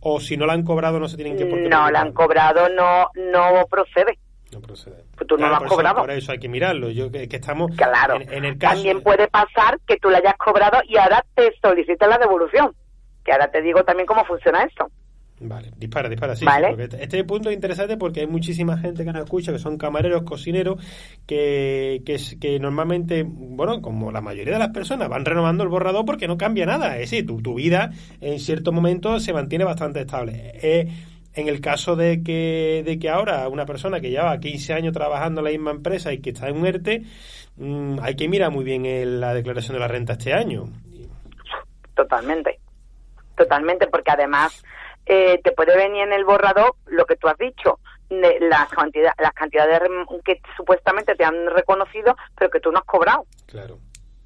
O 0.00 0.20
si 0.20 0.36
no 0.36 0.46
la 0.46 0.52
han 0.52 0.62
cobrado, 0.62 1.00
no 1.00 1.08
se 1.08 1.16
tienen 1.16 1.36
que 1.36 1.46
por 1.46 1.58
No, 1.58 1.90
la 1.90 2.00
han 2.00 2.12
cobrado, 2.12 2.68
no, 2.68 3.08
no 3.14 3.66
procede. 3.68 4.18
No 4.52 4.60
procede. 4.60 5.04
Pues 5.16 5.26
tú 5.26 5.36
no 5.36 5.48
lo 5.48 5.54
has 5.54 5.58
por 5.58 5.66
eso- 5.66 5.74
cobrado. 5.76 5.96
Por 6.02 6.10
eso 6.12 6.30
hay 6.32 6.38
que 6.38 6.48
mirarlo. 6.48 6.90
Yo 6.90 7.10
que, 7.10 7.28
que 7.28 7.36
estamos 7.36 7.72
Claro. 7.76 8.14
en, 8.16 8.32
en 8.32 8.44
el 8.44 8.56
caso. 8.58 8.74
También 8.76 9.02
puede 9.02 9.26
pasar 9.28 9.80
que 9.86 9.96
tú 9.96 10.08
la 10.08 10.18
hayas 10.18 10.36
cobrado 10.36 10.78
y 10.86 10.96
ahora 10.96 11.24
te 11.34 11.52
soliciten 11.60 12.08
la 12.08 12.18
devolución. 12.18 12.72
Que 13.24 13.32
ahora 13.32 13.50
te 13.50 13.60
digo 13.62 13.82
también 13.82 14.06
cómo 14.06 14.24
funciona 14.24 14.62
esto. 14.62 14.86
Vale, 15.38 15.70
dispara, 15.76 16.08
dispara, 16.08 16.34
sí. 16.34 16.46
Vale. 16.46 16.68
porque 16.68 16.84
este, 16.84 17.02
este 17.02 17.24
punto 17.24 17.50
es 17.50 17.54
interesante 17.54 17.98
porque 17.98 18.20
hay 18.20 18.26
muchísima 18.26 18.78
gente 18.78 19.04
que 19.04 19.12
nos 19.12 19.22
escucha, 19.24 19.52
que 19.52 19.58
son 19.58 19.76
camareros, 19.76 20.22
cocineros, 20.22 20.82
que, 21.26 22.02
que 22.40 22.58
normalmente, 22.58 23.22
bueno, 23.26 23.82
como 23.82 24.10
la 24.10 24.22
mayoría 24.22 24.54
de 24.54 24.58
las 24.60 24.70
personas, 24.70 25.10
van 25.10 25.26
renovando 25.26 25.62
el 25.62 25.68
borrador 25.68 26.06
porque 26.06 26.26
no 26.26 26.38
cambia 26.38 26.64
nada. 26.64 26.94
Es 26.94 27.10
decir, 27.10 27.26
tu, 27.26 27.42
tu 27.42 27.54
vida 27.54 27.90
en 28.20 28.38
cierto 28.40 28.72
momento 28.72 29.20
se 29.20 29.34
mantiene 29.34 29.64
bastante 29.66 30.00
estable. 30.00 30.52
Eh, 30.62 30.88
en 31.34 31.48
el 31.48 31.60
caso 31.60 31.96
de 31.96 32.22
que, 32.22 32.82
de 32.86 32.98
que 32.98 33.10
ahora 33.10 33.46
una 33.50 33.66
persona 33.66 34.00
que 34.00 34.08
lleva 34.08 34.40
15 34.40 34.72
años 34.72 34.94
trabajando 34.94 35.42
en 35.42 35.44
la 35.44 35.50
misma 35.50 35.70
empresa 35.72 36.10
y 36.14 36.18
que 36.22 36.30
está 36.30 36.48
en 36.48 36.56
un 36.56 36.66
ERTE, 36.66 37.02
mm, 37.58 37.98
hay 38.00 38.16
que 38.16 38.26
mirar 38.26 38.50
muy 38.50 38.64
bien 38.64 38.86
el- 38.86 39.20
la 39.20 39.34
declaración 39.34 39.74
de 39.74 39.80
la 39.80 39.88
renta 39.88 40.14
este 40.14 40.32
año. 40.32 40.64
Totalmente. 41.94 42.58
Totalmente, 43.36 43.86
porque 43.88 44.10
además 44.12 44.64
eh, 45.06 45.40
te 45.42 45.52
puede 45.52 45.76
venir 45.76 46.02
en 46.02 46.12
el 46.12 46.24
borrador 46.24 46.74
lo 46.86 47.04
que 47.06 47.16
tú 47.16 47.28
has 47.28 47.38
dicho, 47.38 47.78
de 48.08 48.38
las, 48.40 48.68
cantidad, 48.68 49.12
las 49.18 49.32
cantidades 49.32 49.80
que 50.24 50.40
supuestamente 50.56 51.14
te 51.16 51.24
han 51.24 51.46
reconocido, 51.48 52.16
pero 52.36 52.50
que 52.50 52.60
tú 52.60 52.70
no 52.70 52.78
has 52.78 52.84
cobrado, 52.84 53.24
Claro, 53.46 53.78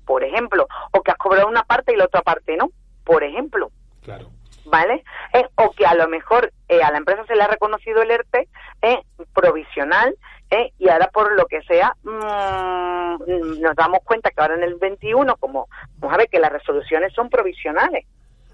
por 0.04 0.24
ejemplo, 0.24 0.66
o 0.92 1.02
que 1.02 1.10
has 1.12 1.16
cobrado 1.16 1.48
una 1.48 1.62
parte 1.62 1.92
y 1.92 1.96
la 1.96 2.04
otra 2.04 2.22
parte 2.22 2.56
no, 2.56 2.70
por 3.04 3.22
ejemplo. 3.24 3.70
claro. 4.02 4.26
¿vale? 4.66 5.02
Eh, 5.32 5.44
o 5.56 5.70
que 5.72 5.84
a 5.86 5.94
lo 5.94 6.06
mejor 6.06 6.52
eh, 6.68 6.80
a 6.82 6.92
la 6.92 6.98
empresa 6.98 7.24
se 7.26 7.34
le 7.34 7.42
ha 7.42 7.48
reconocido 7.48 8.02
el 8.02 8.10
ERTE 8.10 8.48
eh, 8.82 9.02
provisional 9.34 10.14
eh, 10.50 10.72
y 10.78 10.88
ahora 10.88 11.08
por 11.08 11.32
lo 11.34 11.46
que 11.46 11.60
sea 11.62 11.96
mm, 12.04 13.60
nos 13.60 13.74
damos 13.74 14.00
cuenta 14.04 14.30
que 14.30 14.40
ahora 14.40 14.54
en 14.54 14.62
el 14.62 14.74
21, 14.76 15.36
como 15.38 15.66
vamos 15.98 16.14
a 16.14 16.18
ver 16.18 16.28
que 16.28 16.38
las 16.38 16.52
resoluciones 16.52 17.12
son 17.14 17.30
provisionales, 17.30 18.04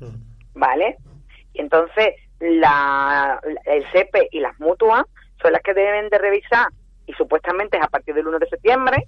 Mm. 0.00 0.14
¿vale? 0.54 0.96
Y 1.56 1.60
entonces 1.60 2.14
la, 2.40 3.40
el 3.64 3.84
CEPE 3.92 4.28
y 4.30 4.40
las 4.40 4.58
mutuas 4.60 5.04
son 5.40 5.52
las 5.52 5.62
que 5.62 5.74
deben 5.74 6.08
de 6.10 6.18
revisar 6.18 6.68
y 7.06 7.12
supuestamente 7.14 7.78
es 7.78 7.82
a 7.84 7.88
partir 7.88 8.14
del 8.14 8.26
1 8.26 8.38
de 8.38 8.48
septiembre, 8.48 9.06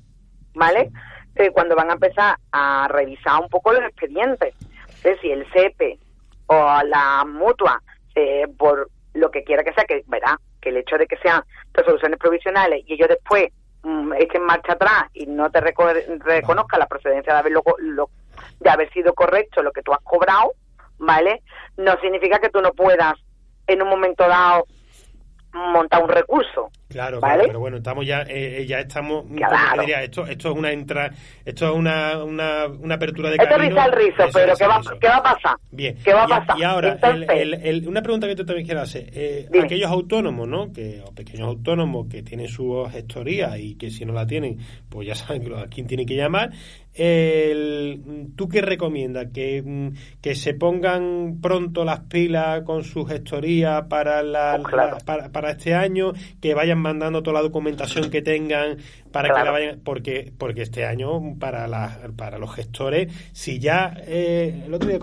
¿vale? 0.54 0.90
Eh, 1.34 1.50
cuando 1.50 1.76
van 1.76 1.90
a 1.90 1.94
empezar 1.94 2.36
a 2.52 2.88
revisar 2.90 3.40
un 3.42 3.48
poco 3.48 3.72
los 3.72 3.82
expedientes. 3.84 4.54
Entonces, 4.96 5.18
si 5.20 5.30
el 5.30 5.46
CEPE 5.52 5.98
o 6.46 6.80
la 6.84 7.24
mutua, 7.26 7.82
eh, 8.14 8.46
por 8.56 8.88
lo 9.14 9.30
que 9.30 9.44
quiera 9.44 9.62
que 9.62 9.72
sea, 9.72 9.84
que 9.84 10.02
verá 10.06 10.38
que 10.60 10.70
el 10.70 10.78
hecho 10.78 10.96
de 10.96 11.06
que 11.06 11.16
sean 11.18 11.42
resoluciones 11.72 12.18
provisionales 12.18 12.82
y 12.86 12.94
ellos 12.94 13.08
después 13.08 13.48
mm, 13.82 14.12
echen 14.14 14.42
marcha 14.42 14.72
atrás 14.72 15.04
y 15.12 15.26
no 15.26 15.50
te 15.50 15.60
reco- 15.60 16.18
reconozca 16.24 16.78
la 16.78 16.86
procedencia 16.86 17.32
de 17.32 17.38
haberlo, 17.40 17.62
lo- 17.78 18.10
de 18.60 18.70
haber 18.70 18.90
sido 18.92 19.12
correcto 19.14 19.62
lo 19.62 19.70
que 19.72 19.82
tú 19.82 19.92
has 19.92 20.00
cobrado, 20.02 20.52
¿vale? 20.98 21.42
No 21.76 21.98
significa 22.00 22.38
que 22.38 22.50
tú 22.50 22.60
no 22.60 22.72
puedas 22.72 23.14
en 23.66 23.82
un 23.82 23.88
momento 23.88 24.26
dado 24.26 24.66
montar 25.52 26.02
un 26.02 26.08
recurso. 26.08 26.70
Claro, 26.88 27.20
¿Vale? 27.20 27.34
claro, 27.34 27.48
pero 27.48 27.60
bueno, 27.60 27.76
estamos 27.76 28.06
ya, 28.06 28.22
eh, 28.22 28.62
eh, 28.62 28.66
ya 28.66 28.78
estamos, 28.80 29.24
como 29.24 29.36
Claro. 29.36 29.80
diría, 29.82 30.02
esto, 30.02 30.26
esto 30.26 30.50
es 30.50 30.56
una 30.56 30.72
entra, 30.72 31.10
esto 31.44 31.68
es 31.68 31.74
una, 31.76 32.24
una, 32.24 32.66
una 32.66 32.94
apertura 32.94 33.28
de 33.28 33.36
Esto 33.36 33.44
es 33.44 33.56
camino. 33.56 33.84
el 33.84 33.92
rizo, 33.92 34.22
Eso, 34.24 34.30
pero 34.32 34.54
¿qué 34.56 34.66
va, 34.66 34.78
rizo. 34.78 34.98
¿qué 34.98 35.06
va 35.08 35.16
a 35.18 35.22
pasar? 35.22 35.56
Bien. 35.70 35.96
¿Qué 36.02 36.14
va 36.14 36.24
a 36.24 36.28
pasar? 36.28 36.58
y 36.58 36.62
ahora, 36.62 36.92
Entonces- 36.92 37.28
el- 37.28 37.54
el- 37.54 37.66
el- 37.82 37.88
una 37.88 38.00
pregunta 38.00 38.26
que 38.26 38.34
yo 38.36 38.46
también 38.46 38.64
quiero 38.64 38.80
hacer. 38.80 39.04
Eh, 39.12 39.48
aquellos 39.62 39.90
autónomos, 39.90 40.48
¿no? 40.48 40.72
Que, 40.72 41.02
o 41.06 41.12
pequeños 41.14 41.46
autónomos 41.48 42.06
que 42.08 42.22
tienen 42.22 42.48
su 42.48 42.88
gestoría 42.90 43.58
y 43.58 43.74
que 43.74 43.90
si 43.90 44.06
no 44.06 44.14
la 44.14 44.26
tienen, 44.26 44.56
pues 44.88 45.06
ya 45.08 45.14
saben 45.42 45.52
a 45.54 45.66
quién 45.66 45.86
tienen 45.86 46.06
que 46.06 46.16
llamar. 46.16 46.50
El, 46.94 48.00
¿Tú 48.34 48.48
qué 48.48 48.60
recomiendas? 48.60 49.28
¿Que, 49.32 49.62
mm, 49.64 49.88
¿Que 50.20 50.34
se 50.34 50.54
pongan 50.54 51.38
pronto 51.40 51.84
las 51.84 52.00
pilas 52.00 52.62
con 52.62 52.82
su 52.82 53.04
gestoría 53.04 53.86
para, 53.88 54.22
la, 54.22 54.58
Pues 54.60 54.68
claro. 54.74 54.92
la- 54.98 55.04
para, 55.04 55.28
para 55.30 55.50
este 55.52 55.74
año? 55.74 56.12
¿Que 56.40 56.54
vayan 56.54 56.77
mandando 56.78 57.22
toda 57.22 57.34
la 57.34 57.42
documentación 57.42 58.10
que 58.10 58.22
tengan 58.22 58.78
para 59.12 59.28
que 59.28 59.44
la 59.44 59.50
vayan...? 59.50 59.80
Porque, 59.84 60.32
porque 60.36 60.62
este 60.62 60.84
año, 60.84 61.38
para, 61.38 61.66
las 61.66 61.98
para 62.16 62.38
los 62.38 62.54
gestores, 62.54 63.12
si 63.32 63.58
ya... 63.58 63.94
eh, 64.06 64.64
el 64.66 64.74
otro 64.74 64.88
día 64.88 64.98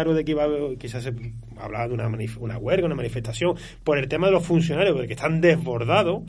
algo 0.00 0.14
de 0.14 0.24
que 0.24 0.32
iba, 0.32 0.46
quizás 0.78 1.02
se 1.04 1.12
hablaba 1.58 1.88
de 1.88 1.94
una, 1.94 2.08
una 2.38 2.58
huelga, 2.58 2.86
una 2.86 2.94
manifestación, 2.94 3.56
por 3.84 3.98
el 3.98 4.08
tema 4.08 4.26
de 4.26 4.32
los 4.32 4.44
funcionarios, 4.44 4.96
porque 4.96 5.12
están 5.14 5.40
desbordados 5.40 6.22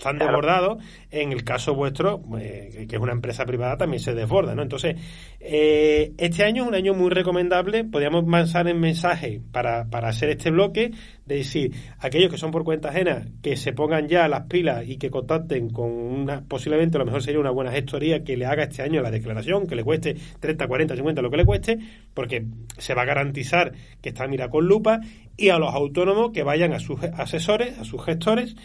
están 0.00 0.16
Claro. 0.16 0.32
desbordados. 0.32 0.82
En 1.10 1.32
el 1.32 1.44
caso 1.44 1.74
vuestro, 1.74 2.22
eh, 2.38 2.86
que 2.88 2.96
es 2.96 3.02
una 3.02 3.12
empresa 3.12 3.44
privada, 3.44 3.76
también 3.76 4.00
se 4.00 4.14
desborda, 4.14 4.54
¿no? 4.54 4.62
Entonces, 4.62 4.96
eh, 5.40 6.12
este 6.18 6.44
año 6.44 6.62
es 6.62 6.68
un 6.68 6.74
año 6.74 6.94
muy 6.94 7.10
recomendable. 7.10 7.84
Podríamos 7.84 8.26
lanzar 8.26 8.66
el 8.68 8.76
mensaje 8.76 9.40
para, 9.52 9.86
para 9.90 10.08
hacer 10.08 10.30
este 10.30 10.50
bloque 10.50 10.90
de 11.26 11.36
decir, 11.36 11.72
aquellos 12.00 12.30
que 12.30 12.38
son 12.38 12.50
por 12.50 12.64
cuenta 12.64 12.88
ajena, 12.88 13.26
que 13.42 13.56
se 13.56 13.72
pongan 13.72 14.08
ya 14.08 14.26
las 14.26 14.46
pilas 14.46 14.88
y 14.88 14.96
que 14.96 15.10
contacten 15.10 15.70
con 15.70 15.90
una, 15.90 16.42
posiblemente 16.42 16.96
a 16.96 17.00
lo 17.00 17.04
mejor 17.04 17.22
sería 17.22 17.38
una 17.38 17.50
buena 17.50 17.70
gestoría 17.70 18.24
que 18.24 18.36
le 18.36 18.46
haga 18.46 18.64
este 18.64 18.82
año 18.82 19.00
la 19.02 19.10
declaración, 19.10 19.66
que 19.66 19.76
le 19.76 19.84
cueste 19.84 20.16
30, 20.40 20.66
40, 20.66 20.96
50, 20.96 21.22
lo 21.22 21.30
que 21.30 21.36
le 21.36 21.44
cueste, 21.44 21.78
porque 22.14 22.44
se 22.78 22.94
va 22.94 23.02
a 23.02 23.04
garantizar 23.04 23.72
que 24.02 24.08
está 24.08 24.26
mira 24.26 24.48
con 24.48 24.66
lupa, 24.66 25.00
y 25.36 25.50
a 25.50 25.58
los 25.58 25.72
autónomos 25.72 26.32
que 26.32 26.42
vayan 26.42 26.72
a 26.72 26.80
sus 26.80 27.02
asesores, 27.02 27.78
a 27.78 27.84
sus 27.84 28.04
gestores, 28.04 28.56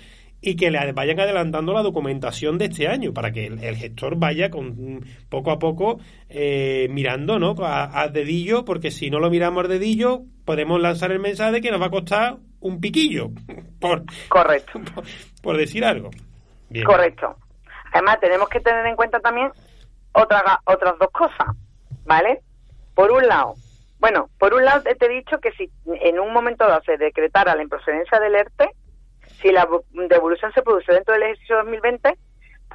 y 0.45 0.55
que 0.55 0.69
le 0.69 0.91
vayan 0.91 1.19
adelantando 1.19 1.73
la 1.73 1.81
documentación 1.81 2.57
de 2.57 2.65
este 2.65 2.87
año 2.87 3.13
para 3.13 3.31
que 3.31 3.47
el, 3.47 3.63
el 3.63 3.75
gestor 3.75 4.15
vaya 4.17 4.49
con 4.49 5.03
poco 5.29 5.51
a 5.51 5.59
poco 5.59 5.99
eh, 6.29 6.87
mirando 6.91 7.39
no 7.39 7.55
a, 7.63 8.01
a 8.01 8.07
dedillo 8.09 8.63
porque 8.63 8.91
si 8.91 9.09
no 9.09 9.19
lo 9.19 9.29
miramos 9.29 9.65
a 9.65 9.67
dedillo 9.67 10.21
podemos 10.45 10.79
lanzar 10.79 11.11
el 11.11 11.19
mensaje 11.19 11.53
de 11.53 11.61
que 11.61 11.71
nos 11.71 11.81
va 11.81 11.87
a 11.87 11.91
costar 11.91 12.37
un 12.59 12.79
piquillo 12.79 13.31
por, 13.79 14.03
Correcto. 14.29 14.79
por, 14.93 15.03
por 15.41 15.57
decir 15.57 15.83
algo 15.83 16.11
Bien. 16.69 16.85
Correcto. 16.85 17.35
Además, 17.93 18.19
tenemos 18.19 18.49
que 18.49 18.59
tener 18.59 18.85
en 18.85 18.95
cuenta 18.95 19.19
también 19.19 19.49
otra, 20.13 20.59
otras 20.65 20.97
dos 20.99 21.09
cosas, 21.11 21.55
¿vale? 22.05 22.41
Por 22.93 23.11
un 23.11 23.25
lado, 23.27 23.53
bueno, 23.99 24.29
por 24.37 24.53
un 24.53 24.65
lado 24.65 24.83
te 24.83 25.05
he 25.05 25.09
dicho 25.09 25.39
que 25.39 25.51
si 25.51 25.69
en 26.01 26.19
un 26.19 26.33
momento 26.33 26.67
dado 26.67 26.81
se 26.85 26.97
decretara 26.97 27.55
la 27.55 27.63
improcedencia 27.63 28.19
del 28.19 28.35
ERTE, 28.35 28.69
si 29.41 29.51
la 29.51 29.65
vo- 29.67 29.83
devolución 29.91 30.51
se 30.53 30.61
produce 30.61 30.91
dentro 30.93 31.13
del 31.13 31.23
ejercicio 31.23 31.57
2020, 31.57 32.13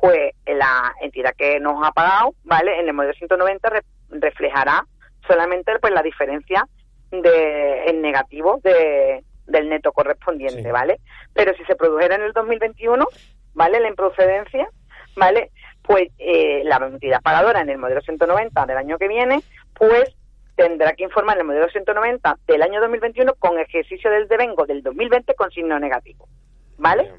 pues 0.00 0.32
la 0.46 0.94
entidad 1.00 1.34
que 1.36 1.60
nos 1.60 1.86
ha 1.86 1.92
pagado, 1.92 2.34
¿vale? 2.44 2.78
En 2.80 2.86
el 2.88 2.94
modelo 2.94 3.12
190 3.14 3.68
re- 3.70 3.82
reflejará 4.10 4.84
solamente 5.26 5.78
pues 5.80 5.92
la 5.92 6.02
diferencia 6.02 6.66
de 7.10 7.84
en 7.86 8.00
negativo 8.02 8.60
de, 8.62 9.22
del 9.46 9.68
neto 9.68 9.92
correspondiente, 9.92 10.62
Sí. 10.62 10.70
¿vale? 10.70 11.00
Pero 11.34 11.52
si 11.54 11.64
se 11.64 11.76
produjera 11.76 12.14
en 12.14 12.22
el 12.22 12.32
2021, 12.32 13.06
¿vale? 13.54 13.80
La 13.80 13.88
improcedencia, 13.88 14.68
¿vale? 15.16 15.50
Pues 15.82 16.08
eh, 16.18 16.62
la 16.64 16.76
entidad 16.76 17.20
pagadora 17.22 17.60
en 17.60 17.68
el 17.70 17.78
modelo 17.78 18.00
190 18.00 18.66
del 18.66 18.76
año 18.76 18.96
que 18.98 19.08
viene, 19.08 19.40
pues 19.74 20.14
tendrá 20.56 20.92
que 20.92 21.04
informar 21.04 21.38
el 21.38 21.44
modelo 21.44 21.68
190 21.68 22.36
del 22.46 22.62
año 22.62 22.80
2021 22.80 23.34
con 23.38 23.58
ejercicio 23.58 24.10
del 24.10 24.28
devengo 24.28 24.66
del 24.66 24.82
2020 24.82 25.34
con 25.34 25.50
signo 25.50 25.78
negativo. 25.78 26.28
¿Vale? 26.80 27.12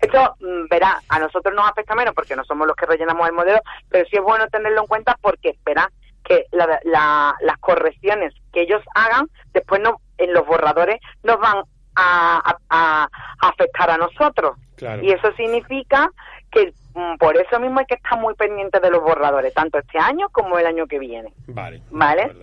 Esto, 0.00 0.34
mm, 0.40 0.68
verá, 0.68 1.00
a 1.08 1.18
nosotros 1.18 1.54
nos 1.54 1.68
afecta 1.68 1.94
menos 1.94 2.14
porque 2.14 2.34
no 2.36 2.44
somos 2.44 2.66
los 2.66 2.76
que 2.76 2.86
rellenamos 2.86 3.26
el 3.28 3.34
modelo, 3.34 3.60
pero 3.88 4.04
sí 4.10 4.16
es 4.16 4.22
bueno 4.22 4.46
tenerlo 4.48 4.80
en 4.82 4.86
cuenta 4.86 5.16
porque, 5.20 5.56
verá, 5.64 5.90
que 6.24 6.46
la- 6.52 6.80
la- 6.84 7.34
las 7.40 7.58
correcciones 7.58 8.34
que 8.52 8.62
ellos 8.62 8.82
hagan 8.94 9.26
después 9.52 9.80
no 9.80 10.00
en 10.18 10.32
los 10.32 10.46
borradores 10.46 11.00
nos 11.22 11.38
van 11.40 11.58
a, 11.94 12.38
a- 12.44 12.56
a- 12.70 13.08
a 13.40 13.48
afectar 13.48 13.90
a 13.90 13.96
nosotros. 13.96 14.56
Claro. 14.76 15.02
Y 15.02 15.12
eso 15.12 15.32
significa 15.36 16.10
que 16.50 16.72
mm, 16.94 17.16
por 17.18 17.36
eso 17.36 17.58
mismo 17.60 17.78
hay 17.80 17.86
que 17.86 17.94
estar 17.94 18.18
muy 18.18 18.34
pendientes 18.34 18.80
de 18.82 18.90
los 18.90 19.00
borradores, 19.02 19.54
tanto 19.54 19.78
este 19.78 19.98
año 19.98 20.28
como 20.30 20.58
el 20.58 20.66
año 20.66 20.86
que 20.86 20.98
viene. 20.98 21.32
Vale. 21.46 21.80
¿Vale? 21.90 22.34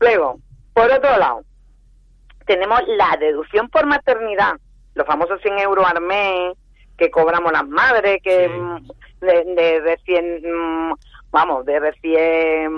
Luego, 0.00 0.38
por 0.74 0.90
otro 0.92 1.16
lado, 1.16 1.40
tenemos 2.46 2.80
la 2.86 3.16
deducción 3.18 3.68
por 3.68 3.86
maternidad, 3.86 4.54
los 4.96 5.06
famosos 5.06 5.40
100 5.42 5.58
euros 5.60 5.86
al 5.86 6.02
mes 6.02 6.56
que 6.98 7.10
cobramos 7.10 7.52
las 7.52 7.66
madres, 7.68 8.20
que 8.22 8.46
Sí. 8.48 8.52
mm, 8.52 8.88
de, 9.20 9.44
de 9.54 9.80
recién, 9.80 10.40
mm, 10.42 10.94
vamos, 11.30 11.64
de 11.66 11.78
recién, 11.78 12.72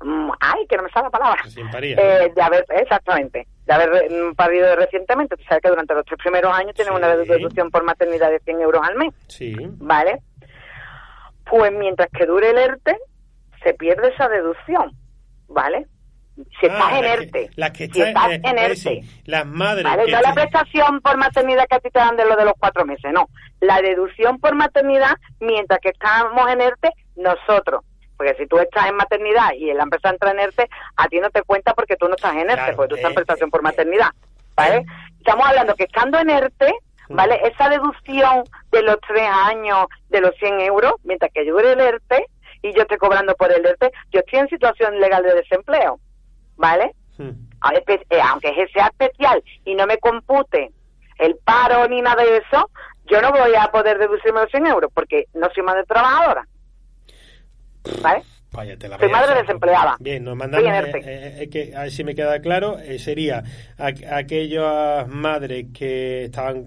mm, 0.00 0.30
ay, 0.40 0.66
que 0.68 0.76
no 0.76 0.84
me 0.84 0.90
sale 0.90 1.04
la 1.06 1.10
palabra. 1.10 1.42
Paría. 1.70 1.96
Eh, 1.98 2.32
de 2.34 2.42
haber, 2.42 2.64
exactamente, 2.70 3.46
de 3.66 3.72
haber 3.74 4.34
parido 4.36 4.74
recientemente. 4.76 5.36
Tú 5.36 5.42
sabes 5.48 5.62
que 5.62 5.68
durante 5.70 5.94
los 5.94 6.04
tres 6.04 6.18
primeros 6.22 6.52
años 6.56 6.74
tienen 6.74 6.94
Sí. 6.94 6.98
una 6.98 7.16
deducción 7.16 7.70
por 7.70 7.82
maternidad 7.84 8.30
de 8.30 8.38
100 8.40 8.60
euros 8.60 8.80
al 8.88 8.94
mes. 8.96 9.12
Sí. 9.28 9.54
¿vale? 9.78 10.22
Pues 11.50 11.72
mientras 11.72 12.08
que 12.16 12.24
dure 12.26 12.50
el 12.50 12.58
ERTE, 12.58 12.96
se 13.62 13.74
pierde 13.74 14.08
esa 14.08 14.28
deducción, 14.28 14.92
¿vale? 15.48 15.86
Si 16.34 16.66
estás 16.66 16.80
Ah, 16.80 16.98
en 16.98 17.04
las 17.04 17.16
que- 17.18 17.22
ERTE, 17.24 17.50
Las 17.56 17.70
que 17.72 17.88
si 17.88 18.00
estás 18.02 18.30
eh, 18.30 18.40
en 18.42 18.58
es 18.58 18.86
ERTE, 18.86 19.00
las 19.26 19.46
madres 19.46 19.84
¿vale? 19.84 20.10
No 20.10 20.20
la 20.20 20.32
prestación 20.34 21.00
por 21.02 21.16
maternidad 21.18 21.66
que 21.68 21.76
a 21.76 21.80
ti 21.80 21.90
te 21.90 21.98
dan 21.98 22.16
de 22.16 22.24
lo 22.24 22.36
de 22.36 22.44
los 22.46 22.54
cuatro 22.58 22.84
meses, 22.86 23.12
no. 23.12 23.28
La 23.60 23.80
deducción 23.82 24.38
por 24.40 24.54
maternidad, 24.54 25.16
mientras 25.40 25.78
que 25.80 25.90
estamos 25.90 26.50
en 26.50 26.60
ERTE, 26.62 26.90
nosotros. 27.16 27.84
Porque 28.16 28.34
si 28.36 28.46
tú 28.46 28.58
estás 28.58 28.86
en 28.88 28.96
maternidad 28.96 29.52
y 29.58 29.72
la 29.74 29.82
empresa 29.82 30.08
entra 30.10 30.30
en 30.30 30.40
ERTE, 30.40 30.68
a 30.96 31.06
ti 31.08 31.18
no 31.20 31.28
te 31.30 31.42
cuenta 31.42 31.74
porque 31.74 31.96
tú 31.96 32.08
no 32.08 32.14
estás 32.14 32.32
en 32.32 32.40
ERTE, 32.50 32.54
Claro, 32.54 32.76
porque 32.76 32.88
tú 32.90 32.94
estás 32.96 33.10
en 33.10 33.12
eh, 33.12 33.16
prestación 33.16 33.50
por 33.50 33.60
eh, 33.60 33.64
maternidad, 33.64 34.08
¿vale? 34.56 34.84
Estamos 35.18 35.46
hablando 35.46 35.74
que 35.74 35.84
estando 35.84 36.18
en 36.18 36.30
ERTE, 36.30 36.72
¿vale? 37.10 37.40
Esa 37.44 37.68
deducción 37.68 38.44
de 38.70 38.82
los 38.82 38.96
tres 39.06 39.28
años, 39.28 39.86
de 40.08 40.20
los 40.22 40.34
100 40.36 40.60
euros, 40.60 40.94
mientras 41.04 41.30
que 41.32 41.44
yo 41.44 41.52
dure 41.52 41.72
el 41.72 41.80
ERTE 41.80 42.24
y 42.62 42.72
yo 42.72 42.82
estoy 42.82 42.96
cobrando 42.96 43.34
por 43.34 43.52
el 43.52 43.64
ERTE, 43.66 43.90
yo 44.12 44.20
estoy 44.20 44.38
en 44.38 44.48
situación 44.48 44.98
legal 45.00 45.22
de 45.24 45.34
desempleo, 45.34 45.98
¿vale? 46.56 46.92
Hmm. 47.18 47.30
Pues, 47.86 48.00
eh, 48.10 48.18
aunque 48.28 48.52
sea 48.72 48.86
especial 48.86 49.42
y 49.64 49.74
no 49.74 49.86
me 49.86 49.98
compute 49.98 50.70
el 51.18 51.36
paro 51.44 51.86
ni 51.88 52.00
nada 52.02 52.22
de 52.22 52.38
eso, 52.38 52.70
yo 53.06 53.20
no 53.22 53.30
voy 53.30 53.54
a 53.58 53.68
poder 53.70 53.98
deducirme 53.98 54.40
los 54.40 54.50
100 54.50 54.66
euros 54.66 54.90
porque 54.94 55.26
no 55.34 55.48
soy 55.54 55.62
madre 55.62 55.84
trabajadora. 55.84 56.46
¿Vale? 58.02 58.22
Vaya, 58.52 58.76
te 58.76 58.86
la 58.86 58.98
Soy 58.98 59.08
madre 59.08 59.40
desempleada. 59.40 59.96
Bien, 59.98 60.22
nos 60.24 60.36
mandamos. 60.36 60.68
Eh, 60.68 60.76
ERTE. 60.76 61.42
eh, 61.44 61.48
que, 61.48 61.74
a 61.74 61.82
ver 61.82 61.90
si 61.90 62.04
me 62.04 62.14
queda 62.14 62.38
claro, 62.40 62.78
eh, 62.78 62.98
sería 62.98 63.42
a- 63.78 64.16
aquellas 64.18 65.08
madres 65.08 65.66
que 65.72 66.24
estaban 66.24 66.58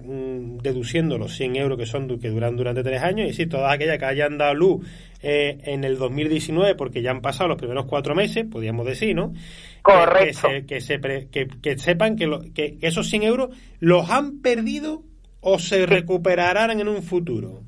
mm, 0.55 0.57
deduciendo 0.63 1.19
los 1.19 1.36
100 1.36 1.55
euros 1.57 1.77
que 1.77 1.86
son 1.86 2.19
que 2.19 2.29
duran 2.29 2.55
durante 2.57 2.81
tres 2.83 3.03
años, 3.03 3.29
y 3.29 3.33
sí, 3.33 3.45
todas 3.45 3.71
aquellas 3.71 3.99
que 3.99 4.05
hayan 4.05 4.39
dado 4.39 4.55
luz 4.55 4.88
eh, 5.28 5.57
en 5.63 5.84
el 5.84 5.97
2019, 5.97 6.76
porque 6.76 7.01
ya 7.01 7.09
han 7.11 7.21
pasado 7.21 7.47
los 7.49 7.57
primeros 7.57 7.86
cuatro 7.86 8.13
meses, 8.13 8.45
podríamos 8.49 8.86
decir, 8.86 9.15
¿no? 9.15 9.34
Que- 9.34 9.82
Correcto. 9.82 10.47
Que, 10.49 10.61
se- 10.61 10.65
que, 10.65 10.82
se 10.82 10.99
pre- 10.99 11.28
que- 11.30 11.47
que 11.47 11.78
sepan 11.78 12.15
que, 12.15 12.28
lo- 12.28 12.41
que 12.53 12.78
esos 12.82 13.07
100 13.09 13.23
euros 13.23 13.49
los 13.80 14.09
han 14.11 14.41
perdido 14.41 15.01
o 15.41 15.57
se 15.59 15.86
recuperarán 15.86 16.80
en 16.80 16.88
un 16.88 17.01
futuro. 17.03 17.61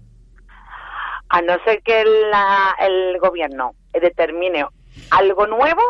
A 1.30 1.42
no 1.42 1.58
ser 1.66 1.82
que 1.84 2.04
la- 2.32 2.76
el 2.80 3.18
gobierno 3.20 3.74
determine 3.94 4.66
algo 5.12 5.46
nuevo, 5.48 5.82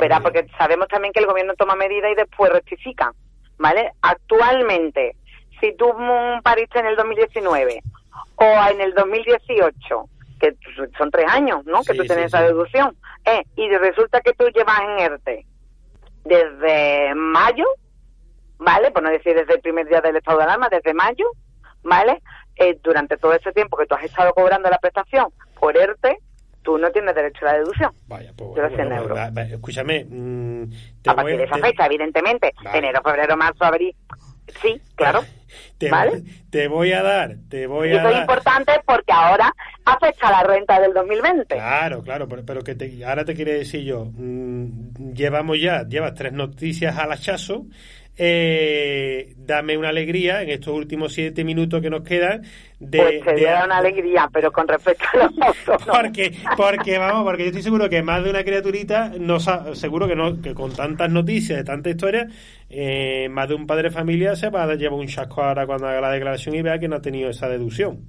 verá, 0.00 0.20
porque 0.20 0.46
sabemos 0.58 0.88
también 0.88 1.12
que 1.12 1.20
el 1.20 1.26
gobierno 1.26 1.54
toma 1.54 1.74
medidas 1.76 2.10
y 2.12 2.14
después 2.14 2.52
rectifica, 2.52 3.12
¿vale? 3.58 3.92
Actualmente, 4.02 5.16
si 5.60 5.74
tú 5.76 5.86
pariste 6.42 6.78
en 6.78 6.86
el 6.86 6.96
2019 6.96 7.82
o 8.36 8.44
en 8.70 8.80
el 8.80 8.92
2018, 8.94 10.08
que 10.38 10.54
son 10.98 11.10
tres 11.10 11.26
años, 11.28 11.64
¿no? 11.64 11.82
Que 11.82 11.94
tú 11.94 12.02
tienes 12.04 12.30
sí, 12.30 12.36
esa 12.36 12.42
deducción, 12.42 12.96
eh, 13.24 13.42
y 13.56 13.68
resulta 13.76 14.20
que 14.20 14.32
tú 14.34 14.44
llevas 14.54 14.80
en 14.80 14.98
ERTE 15.00 15.46
desde 16.24 17.14
mayo, 17.14 17.64
¿vale? 18.58 18.90
Por 18.90 19.02
no 19.02 19.10
decir 19.10 19.34
desde 19.34 19.54
el 19.54 19.60
primer 19.60 19.86
día 19.88 20.00
del 20.00 20.16
estado 20.16 20.38
de 20.38 20.44
alarma, 20.44 20.68
desde 20.68 20.94
mayo, 20.94 21.26
¿vale? 21.82 22.22
Eh, 22.56 22.78
durante 22.82 23.16
todo 23.16 23.34
ese 23.34 23.52
tiempo 23.52 23.76
que 23.76 23.86
tú 23.86 23.94
has 23.94 24.04
estado 24.04 24.32
cobrando 24.32 24.68
la 24.70 24.78
prestación 24.78 25.26
por 25.58 25.76
ERTE, 25.76 26.18
tú 26.62 26.78
no 26.78 26.90
tienes 26.90 27.14
derecho 27.14 27.46
a 27.46 27.52
la 27.52 27.58
deducción. 27.58 27.92
Vaya, 28.08 28.32
pues 28.36 28.54
De 28.54 28.62
los 28.62 28.70
bueno, 28.72 28.76
100 28.76 28.88
bueno, 28.88 29.02
euros. 29.02 29.18
va- 29.18 29.30
va- 29.30 29.42
escúchame, 29.42 30.04
mm, 30.08 30.70
te 31.02 31.10
A 31.10 31.12
voy- 31.14 31.22
partir 31.22 31.36
de 31.38 31.44
esa 31.44 31.54
te- 31.56 31.60
fecha, 31.62 31.86
evidentemente. 31.86 32.52
Vale. 32.64 32.78
Enero, 32.78 33.00
febrero, 33.04 33.36
marzo, 33.36 33.64
abril. 33.64 33.94
Sí, 34.62 34.80
claro. 34.94 35.24
Te, 35.78 35.90
¿Vale? 35.90 36.22
te 36.50 36.68
voy 36.68 36.92
a 36.92 37.02
dar, 37.02 37.36
te 37.48 37.66
voy 37.66 37.88
Y 37.88 37.92
a 37.92 37.96
eso 37.98 38.08
es 38.08 38.12
dar. 38.14 38.20
importante 38.22 38.72
porque 38.86 39.12
ahora 39.12 39.54
afecta 39.84 40.30
la 40.30 40.42
renta 40.42 40.80
del 40.80 40.92
2020. 40.92 41.54
Claro, 41.54 42.02
claro, 42.02 42.26
pero, 42.28 42.44
pero 42.44 42.62
que 42.62 42.74
te, 42.74 43.04
ahora 43.04 43.24
te 43.24 43.34
quiero 43.34 43.52
decir 43.52 43.82
yo, 43.82 44.06
mm, 44.06 45.12
llevamos 45.14 45.58
ya, 45.60 45.86
llevas 45.86 46.14
tres 46.14 46.32
noticias 46.32 46.96
al 46.96 47.12
hachazo, 47.12 47.66
eh, 48.16 49.34
dame 49.36 49.76
una 49.76 49.90
alegría 49.90 50.42
en 50.42 50.50
estos 50.50 50.74
últimos 50.74 51.12
siete 51.12 51.44
minutos 51.44 51.80
que 51.82 51.90
nos 51.90 52.02
quedan 52.02 52.42
de... 52.78 52.98
pues 52.98 53.20
te 53.20 53.34
de- 53.34 53.46
una 53.64 53.78
alegría, 53.78 54.28
pero 54.32 54.50
con 54.52 54.66
respecto 54.68 55.04
a 55.14 55.18
los 55.18 55.32
porque, 55.90 56.34
porque 56.56 56.98
vamos, 56.98 57.24
porque 57.24 57.42
yo 57.44 57.48
estoy 57.48 57.62
seguro 57.62 57.88
que 57.88 58.02
más 58.02 58.24
de 58.24 58.30
una 58.30 58.44
criaturita, 58.44 59.12
no 59.18 59.38
seguro 59.74 60.08
que 60.08 60.16
no, 60.16 60.40
que 60.40 60.54
con 60.54 60.74
tantas 60.74 61.10
noticias, 61.10 61.58
de 61.58 61.64
tanta 61.64 61.90
historia, 61.90 62.28
eh, 62.70 63.28
más 63.30 63.48
de 63.48 63.54
un 63.54 63.66
padre 63.66 63.84
de 63.84 63.94
familia 63.94 64.34
se 64.36 64.50
va 64.50 64.64
a 64.64 64.74
llevar 64.74 64.98
un 64.98 65.06
chasco 65.06 65.42
ahora 65.42 65.66
cuando 65.66 65.86
haga 65.88 66.00
la 66.00 66.10
declaración 66.12 66.54
y 66.54 66.62
vea 66.62 66.78
que 66.78 66.88
no 66.88 66.96
ha 66.96 67.02
tenido 67.02 67.30
esa 67.30 67.48
deducción. 67.48 68.08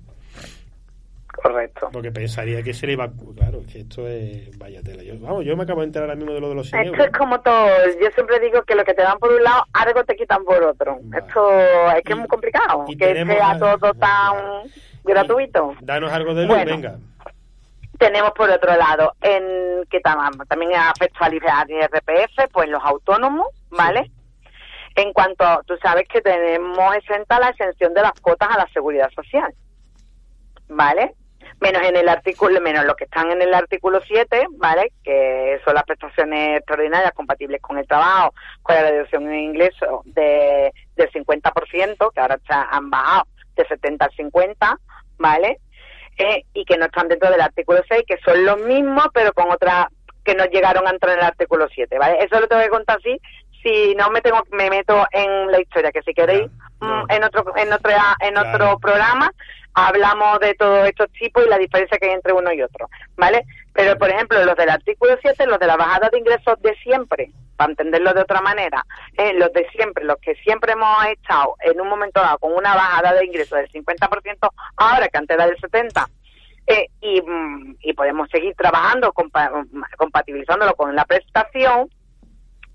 Correcto. 1.42 1.90
Porque 1.94 2.12
pensaría 2.12 2.64
que 2.64 2.74
se 2.74 2.88
le 2.88 2.94
iba. 2.94 3.10
Claro, 3.36 3.62
que 3.72 3.82
esto 3.82 4.08
es. 4.08 4.58
Vaya 4.58 4.82
tela. 4.82 5.04
Yo, 5.04 5.14
vamos, 5.20 5.46
yo 5.46 5.56
me 5.56 5.64
acabo 5.64 5.82
de 5.82 5.88
enterar 5.88 6.10
ahora 6.10 6.16
mismo 6.18 6.34
de 6.34 6.42
lo 6.42 6.50
de 6.50 6.56
los 6.56 6.68
100 6.70 6.82
Esto 6.82 6.94
euros. 6.96 7.06
es 7.08 7.18
como 7.18 7.40
todo. 7.42 7.68
Yo 8.02 8.10
siempre 8.16 8.40
digo 8.40 8.64
que 8.64 8.74
lo 8.76 8.84
que 8.84 8.94
te 8.96 9.04
dan 9.04 9.20
por 9.20 9.32
un 9.32 9.44
lado, 9.44 9.64
algo 9.74 10.04
te 10.04 10.16
quitan 10.16 10.44
por 10.44 10.62
otro. 10.64 10.98
Vale. 11.04 11.26
Esto 11.28 11.52
es 11.96 12.04
que 12.04 12.10
Y- 12.10 12.14
es 12.14 12.18
muy 12.18 12.28
complicado. 12.28 12.86
y 12.88 12.98
Que 12.98 13.24
sea 13.26 13.52
a- 13.52 13.60
todo 13.60 13.78
tan 13.94 14.34
Claro. 14.34 14.64
gratuito. 15.04 15.76
Danos 15.82 16.12
algo 16.12 16.34
de 16.34 16.46
luz, 16.46 16.56
Bueno. 16.56 16.72
venga. 16.72 16.96
Tenemos 18.00 18.32
por 18.32 18.50
otro 18.50 18.76
lado, 18.76 19.14
en 19.22 19.84
que 19.90 20.00
tam- 20.02 20.46
también 20.48 20.74
afecta 20.76 21.26
al 21.26 21.34
IRPF, 21.34 22.48
pues 22.52 22.68
los 22.70 22.84
autónomos, 22.84 23.48
¿vale? 23.70 24.12
En 24.96 25.14
cuanto, 25.14 25.46
tú 25.68 25.76
sabes 25.82 26.08
que 26.08 26.22
tenemos 26.22 26.96
exenta 26.96 27.40
la 27.40 27.50
exención 27.50 27.94
de 27.94 28.02
las 28.02 28.14
cuotas 28.22 28.50
a 28.52 28.58
la 28.58 28.68
seguridad 28.74 29.10
social, 29.16 29.54
¿vale? 30.68 31.14
Menos 31.60 31.82
en 31.84 31.96
el 31.96 32.08
artículo, 32.08 32.62
menos 32.62 32.86
los 32.86 32.96
que 32.96 33.06
están 33.06 33.32
en 33.32 33.42
el 33.42 33.54
artículo 33.54 34.00
7, 34.06 34.46
¿vale? 34.58 34.92
Que 35.04 35.60
son 35.66 35.74
las 35.74 35.84
prestaciones 35.84 36.58
extraordinarias 36.58 37.14
compatibles 37.14 37.62
con 37.62 37.78
el 37.78 37.88
trabajo, 37.88 38.34
con 38.62 38.76
la 38.76 38.84
reducción 38.84 39.28
en 39.28 39.40
ingresos 39.40 40.02
de, 40.06 40.72
del 40.96 41.12
50%, 41.12 42.12
que 42.14 42.20
ahora 42.20 42.38
han 42.48 42.90
bajado 42.90 43.28
de 43.56 43.66
70 43.66 44.06
al 44.06 44.12
50, 44.12 44.80
¿vale? 45.18 45.60
eh, 46.18 46.44
y 46.54 46.66
que 46.66 46.78
no 46.78 46.86
están 46.86 47.08
dentro 47.08 47.30
del 47.30 47.42
artículo 47.42 47.82
6, 47.88 48.04
que 48.08 48.18
son 48.26 48.44
los 48.44 48.60
mismos, 48.62 49.08
pero 49.14 49.34
con 49.34 49.52
otras 49.52 49.88
que 50.24 50.36
no 50.36 50.46
llegaron 50.46 50.86
a 50.88 50.92
entrar 50.92 51.14
en 51.14 51.20
el 51.20 51.26
artículo 51.26 51.68
7, 51.74 51.98
¿vale? 51.98 52.18
Eso 52.20 52.40
lo 52.40 52.48
tengo 52.48 52.62
que 52.62 52.70
contar 52.70 52.98
así, 52.98 53.18
si 53.62 53.96
no 53.96 54.10
me 54.10 54.22
tengo 54.22 54.44
me 54.52 54.70
meto 54.70 55.06
en 55.12 55.52
la 55.52 55.60
historia, 55.62 55.92
que 55.92 56.02
si 56.04 56.14
queréis, 56.14 56.50
mm, 56.80 57.04
en 57.10 57.24
otro 57.24 57.54
en 57.58 57.74
otra 57.74 58.16
en 58.20 58.34
Claro. 58.34 58.50
otro 58.50 58.80
programa 58.80 59.32
hablamos 59.74 60.40
de 60.40 60.56
todos 60.56 60.88
estos 60.88 61.12
tipos 61.12 61.46
y 61.46 61.50
la 61.50 61.58
diferencia 61.60 61.98
que 62.00 62.08
hay 62.08 62.14
entre 62.14 62.34
uno 62.34 62.52
y 62.52 62.62
otro, 62.64 62.90
¿vale? 63.16 63.46
Pero, 63.74 63.96
por 63.96 64.10
ejemplo, 64.10 64.44
los 64.44 64.56
del 64.56 64.72
artículo 64.72 65.16
7, 65.22 65.46
los 65.46 65.60
de 65.60 65.68
la 65.68 65.78
bajada 65.78 66.10
de 66.10 66.18
ingresos 66.18 66.60
de 66.64 66.74
siempre, 66.78 67.30
para 67.56 67.70
entenderlo 67.70 68.12
de 68.14 68.22
otra 68.22 68.42
manera, 68.42 68.84
eh, 69.16 69.34
los 69.34 69.54
de 69.54 69.68
siempre, 69.70 70.04
los 70.04 70.18
que 70.18 70.34
siempre 70.38 70.72
hemos 70.72 71.06
estado 71.06 71.56
en 71.62 71.80
un 71.80 71.88
momento 71.90 72.20
dado 72.20 72.40
con 72.40 72.54
una 72.54 72.74
bajada 72.74 73.14
de 73.14 73.26
ingresos 73.26 73.56
del 73.60 73.70
50%, 73.70 74.50
ahora 74.78 75.08
que 75.10 75.18
antes 75.20 75.36
era 75.36 75.46
del 75.46 75.58
70%, 75.58 76.08
eh, 76.66 76.88
y, 77.00 77.22
mm, 77.22 77.76
y 77.82 77.94
podemos 77.94 78.28
seguir 78.32 78.56
trabajando, 78.56 79.14
compa- 79.14 79.52
compatibilizándolo 79.96 80.74
con 80.74 80.96
la 80.96 81.06
prestación, 81.06 81.88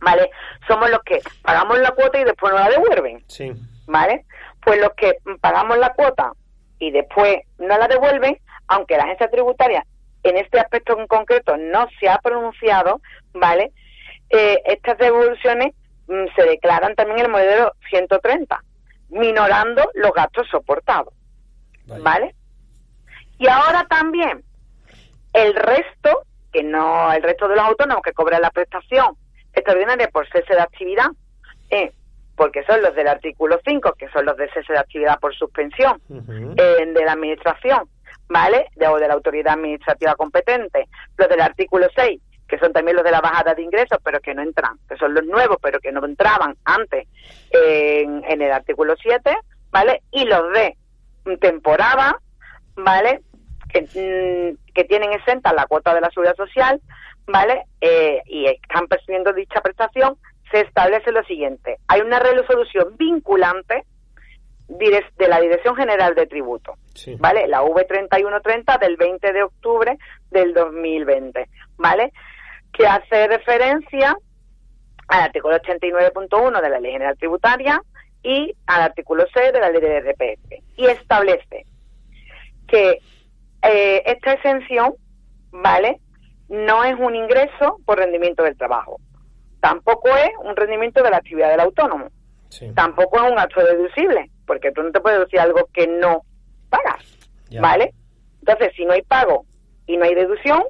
¿vale? 0.03 0.31
Somos 0.69 0.91
los 0.91 1.01
que 1.03 1.21
pagamos 1.43 1.79
la 1.79 1.93
cuota 1.93 2.21
y 2.21 2.25
después 2.25 2.53
nos 2.53 2.61
la 2.61 2.71
devuelven. 2.71 3.25
Sí. 3.29 3.53
¿vale? 3.87 4.25
Pues 4.65 4.81
los 4.81 4.93
que 4.95 5.17
pagamos 5.41 5.79
la 5.79 5.93
cuota 5.95 6.33
y 6.79 6.91
después 6.91 7.39
no 7.59 7.77
la 7.79 7.89
devuelven, 7.89 8.39
aunque 8.69 8.97
la 8.97 9.05
agencia 9.05 9.31
tributaria 9.31 9.85
en 10.23 10.37
este 10.37 10.61
aspecto 10.61 10.99
en 10.99 11.07
concreto 11.07 11.57
no 11.57 11.89
se 11.99 12.09
ha 12.09 12.19
pronunciado, 12.19 13.01
¿vale? 13.33 13.73
eh, 14.31 14.63
estas 14.67 14.99
devoluciones 14.99 15.75
mm, 16.07 16.27
se 16.35 16.43
declaran 16.45 16.95
también 16.95 17.19
en 17.21 17.27
el 17.27 17.33
modelo 17.33 17.73
130, 17.91 18.63
minorando 19.11 19.89
los 19.95 20.13
gastos 20.13 20.49
soportados. 20.49 21.13
Vale. 21.87 22.03
¿Vale? 22.03 22.35
Y 23.39 23.49
ahora 23.49 23.85
también 23.89 24.45
el 25.33 25.55
resto, 25.55 26.25
que 26.53 26.63
no, 26.63 27.13
el 27.13 27.23
resto 27.23 27.49
de 27.49 27.57
los 27.57 27.65
autónomos 27.65 28.03
que 28.03 28.13
cobran 28.13 28.43
la 28.43 28.51
prestación 28.51 29.17
extraordinaria 29.55 30.09
por 30.09 30.29
cese 30.29 30.55
de 30.55 30.61
actividad, 30.61 31.11
eh, 31.71 31.93
porque 32.37 32.65
son 32.65 32.83
los 32.83 32.95
del 32.95 33.09
artículo 33.09 33.61
5, 33.65 33.95
que 33.99 34.09
son 34.09 34.25
los 34.25 34.37
de 34.37 34.49
cese 34.51 34.73
de 34.73 34.79
actividad 34.79 35.19
por 35.21 35.35
suspensión 35.35 36.01
eh, 36.57 36.87
de 36.87 37.05
la 37.05 37.13
administración, 37.13 37.89
¿vale? 38.29 38.67
De, 38.77 38.89
o 38.89 38.99
de 38.99 39.09
la 39.09 39.15
autoridad 39.15 39.55
administrativa 39.55 40.15
competente, 40.15 40.89
los 41.17 41.29
del 41.29 41.41
artículo 41.41 41.87
6, 41.95 42.21
que 42.49 42.59
son 42.59 42.73
también 42.73 42.97
los 42.97 43.05
de 43.05 43.11
la 43.11 43.21
bajada 43.21 43.55
de 43.55 43.63
ingresos, 43.63 43.99
pero 44.05 44.21
que 44.21 44.35
no 44.35 44.43
entran, 44.43 44.79
que 44.89 44.97
son 44.97 45.15
los 45.15 45.25
nuevos, 45.25 45.59
pero 45.63 45.81
que 45.81 45.93
no 45.93 46.05
entraban 46.05 46.57
antes 46.65 47.07
en, 47.51 48.25
en 48.25 48.43
el 48.43 48.53
artículo 48.53 48.95
7, 49.01 49.37
¿vale? 49.71 50.03
Y 50.11 50.25
los 50.25 50.53
de 50.53 50.77
temporada, 51.39 52.19
¿vale? 52.77 53.23
Que, 53.69 53.83
mm, 53.83 54.73
que 54.75 54.85
tienen 54.85 55.13
exenta 55.13 55.53
la 55.53 55.67
cuota 55.67 55.95
de 55.95 56.01
la 56.01 56.11
seguridad 56.11 56.37
social, 56.37 56.81
¿vale? 57.27 57.65
Eh, 57.81 58.23
y 58.27 58.47
están 58.47 58.87
percibiendo 58.89 59.33
dicha 59.33 59.61
prestación, 59.61 60.17
se 60.51 60.61
establece 60.61 61.13
lo 61.13 61.23
siguiente. 61.25 61.79
Hay 61.89 62.01
una 62.01 62.19
resolución 62.19 62.97
vinculante 62.97 63.85
de 64.69 65.29
la 65.29 65.41
Dirección 65.41 65.77
General 65.77 66.15
de 66.15 66.27
Tributo, 66.27 66.75
Sí. 66.95 67.17
¿vale? 67.19 67.47
La 67.47 67.63
V3130 67.63 68.79
del 68.79 68.97
20 68.97 69.33
de 69.33 69.43
octubre 69.43 69.99
del 70.31 70.55
2020, 70.55 71.47
¿vale? 71.77 72.13
Que 72.73 72.87
hace 72.87 73.27
referencia 73.29 74.17
al 75.09 75.21
artículo 75.21 75.57
89.1 75.57 76.61
de 76.63 76.71
la 76.71 76.81
Ley 76.81 76.93
General 76.93 77.17
Tributaria 77.19 77.83
y 78.23 78.55
al 78.67 78.83
artículo 78.83 79.25
6 79.35 79.53
de 79.53 79.61
la 79.61 79.71
Ley 79.71 79.81
de 79.81 80.01
RPF. 80.01 80.63
Y 80.77 80.87
establece 80.87 81.67
que 82.67 82.99
eh, 83.63 84.03
esta 84.07 84.33
exención, 84.33 84.95
¿vale? 85.51 85.99
No 86.53 86.85
es 86.85 86.95
un 86.99 87.15
ingreso 87.15 87.79
por 87.87 87.97
rendimiento 87.97 88.43
del 88.43 88.59
trabajo. 88.59 89.01
Tampoco 89.61 90.09
es 90.11 90.29
un 90.45 90.55
rendimiento 90.55 91.03
de 91.03 91.11
la 91.11 91.17
actividad 91.17 91.49
del 91.51 91.61
autónomo. 91.61 92.09
Sí. 92.51 92.71
Tampoco 92.75 93.17
es 93.17 93.31
un 93.31 93.37
gasto 93.37 93.65
deducible, 93.65 94.31
porque 94.47 94.71
tú 94.71 94.83
no 94.83 94.93
te 94.93 95.01
puedes 95.01 95.21
decir 95.21 95.41
algo 95.41 95.67
que 95.73 95.87
no 95.87 96.21
pagas, 96.69 97.03
Ya. 97.49 97.63
¿vale? 97.63 97.95
Entonces, 98.41 98.73
si 98.77 98.85
no 98.85 98.93
hay 98.93 99.01
pago 99.01 99.47
y 99.87 99.97
no 99.97 100.05
hay 100.05 100.15
deducción, 100.15 100.63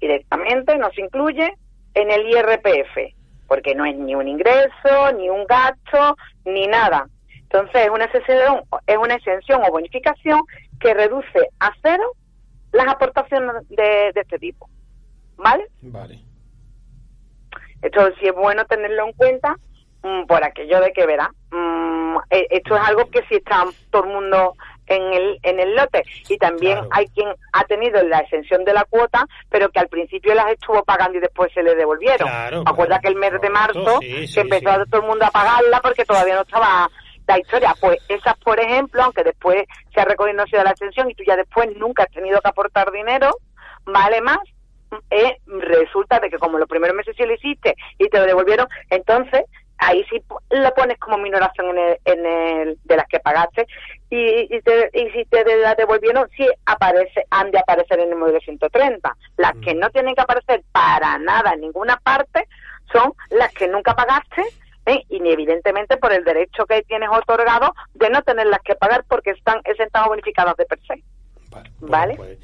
directamente 0.00 0.78
no 0.78 0.90
se 0.92 1.02
incluye 1.02 1.54
en 1.92 2.10
el 2.10 2.26
IRPF, 2.30 3.14
porque 3.46 3.74
no 3.74 3.84
es 3.84 3.96
ni 3.98 4.14
un 4.14 4.26
ingreso, 4.26 5.12
ni 5.18 5.28
un 5.28 5.44
gasto, 5.44 6.16
ni 6.46 6.66
nada. 6.66 7.08
Entonces, 7.42 7.82
es 7.82 7.90
una 7.90 8.06
exención, 8.06 8.62
es 8.86 8.96
una 8.96 9.16
exención 9.16 9.60
o 9.66 9.70
bonificación 9.70 10.40
que 10.80 10.94
reduce 10.94 11.50
a 11.58 11.72
cero 11.82 12.12
las 12.72 12.86
aportaciones 12.86 13.68
de, 13.68 14.12
de 14.14 14.20
este 14.20 14.38
tipo, 14.38 14.69
¿vale? 15.42 15.66
Vale. 15.82 16.18
Esto 17.82 18.10
sí 18.20 18.26
es 18.28 18.34
bueno 18.34 18.64
tenerlo 18.66 19.06
en 19.06 19.12
cuenta 19.12 19.56
mm, 20.02 20.26
por 20.26 20.44
aquello 20.44 20.80
de 20.80 20.92
que 20.92 21.06
verá. 21.06 21.30
mm, 21.50 22.16
eh, 22.30 22.46
esto 22.50 22.76
es 22.76 22.82
algo 22.82 23.08
que 23.10 23.20
sí 23.28 23.36
está 23.36 23.64
todo 23.90 24.04
el 24.04 24.10
mundo 24.10 24.54
en 24.86 25.02
el, 25.12 25.38
en 25.42 25.60
el 25.60 25.74
lote. 25.74 26.02
Y 26.28 26.36
también 26.36 26.74
Claro. 26.78 26.88
hay 26.92 27.06
quien 27.08 27.28
ha 27.52 27.64
tenido 27.64 28.02
la 28.02 28.18
exención 28.18 28.64
de 28.64 28.74
la 28.74 28.84
cuota, 28.84 29.24
pero 29.48 29.68
que 29.70 29.78
al 29.78 29.88
principio 29.88 30.34
las 30.34 30.50
estuvo 30.52 30.82
pagando 30.84 31.18
y 31.18 31.20
después 31.20 31.52
se 31.54 31.62
le 31.62 31.74
devolvieron. 31.76 32.28
Claro, 32.28 32.62
Acuerda 32.66 32.98
claro, 32.98 33.02
que 33.02 33.08
el 33.08 33.14
mes 33.32 33.40
de 33.40 33.50
marzo, 33.50 33.98
sí, 34.00 34.26
sí, 34.26 34.34
que 34.34 34.40
empezó 34.40 34.84
sí. 34.84 34.90
todo 34.90 35.00
el 35.02 35.06
mundo 35.06 35.24
a 35.26 35.30
pagarla 35.30 35.80
porque 35.80 36.04
todavía 36.04 36.34
no 36.34 36.42
estaba 36.42 36.90
la 37.26 37.38
historia. 37.38 37.74
Pues 37.80 37.98
esas, 38.08 38.36
por 38.38 38.58
ejemplo, 38.58 39.02
aunque 39.04 39.22
después 39.22 39.64
se 39.94 40.00
ha 40.00 40.04
reconocido 40.04 40.64
la 40.64 40.72
exención 40.72 41.08
y 41.10 41.14
tú 41.14 41.22
ya 41.26 41.36
después 41.36 41.68
nunca 41.76 42.02
has 42.02 42.10
tenido 42.10 42.40
que 42.40 42.48
aportar 42.48 42.90
dinero, 42.90 43.30
vale 43.84 44.20
más 44.20 44.38
eh, 45.10 45.36
resulta 45.46 46.18
de 46.20 46.30
que 46.30 46.38
como 46.38 46.58
los 46.58 46.68
primeros 46.68 46.96
meses 46.96 47.14
sí 47.16 47.24
lo 47.24 47.34
hiciste 47.34 47.74
y 47.98 48.08
te 48.08 48.18
lo 48.18 48.26
devolvieron, 48.26 48.66
entonces 48.90 49.44
ahí 49.78 50.04
sí 50.10 50.22
lo 50.50 50.74
pones 50.74 50.98
como 50.98 51.16
minoración 51.16 51.70
en 51.70 51.78
el, 51.78 51.98
en 52.04 52.26
el 52.26 52.78
de 52.84 52.96
las 52.96 53.06
que 53.06 53.18
pagaste 53.20 53.66
y, 54.10 54.54
y, 54.54 54.60
te- 54.60 54.90
y 54.92 55.08
si 55.10 55.24
te 55.24 55.42
la 55.56 55.74
devolvieron 55.74 56.28
sí 56.36 56.46
aparece 56.66 57.24
han 57.30 57.50
de 57.50 57.58
aparecer 57.58 57.98
en 58.00 58.10
el 58.10 58.16
modelo 58.18 58.40
130 58.40 59.16
las 59.38 59.52
que 59.64 59.74
no 59.74 59.88
tienen 59.88 60.14
que 60.14 60.20
aparecer 60.20 60.62
para 60.72 61.16
nada 61.18 61.52
en 61.54 61.62
ninguna 61.62 61.96
parte 61.96 62.46
son 62.92 63.14
las 63.30 63.52
que 63.54 63.68
nunca 63.68 63.94
pagaste 63.94 64.42
¿eh? 64.84 65.02
y 65.08 65.18
ni 65.20 65.30
evidentemente 65.32 65.96
por 65.96 66.12
el 66.12 66.24
derecho 66.24 66.66
que 66.66 66.82
tienes 66.82 67.08
otorgado 67.10 67.72
de 67.94 68.10
no 68.10 68.20
tenerlas 68.22 68.60
que 68.62 68.74
pagar 68.74 69.04
porque 69.08 69.30
están 69.30 69.60
exentas 69.64 70.04
o 70.04 70.10
bonificadas 70.10 70.56
de 70.56 70.66
per 70.66 70.78
se 70.86 71.02
Vale. 71.50 71.70
Vale. 71.80 72.14
pues, 72.16 72.38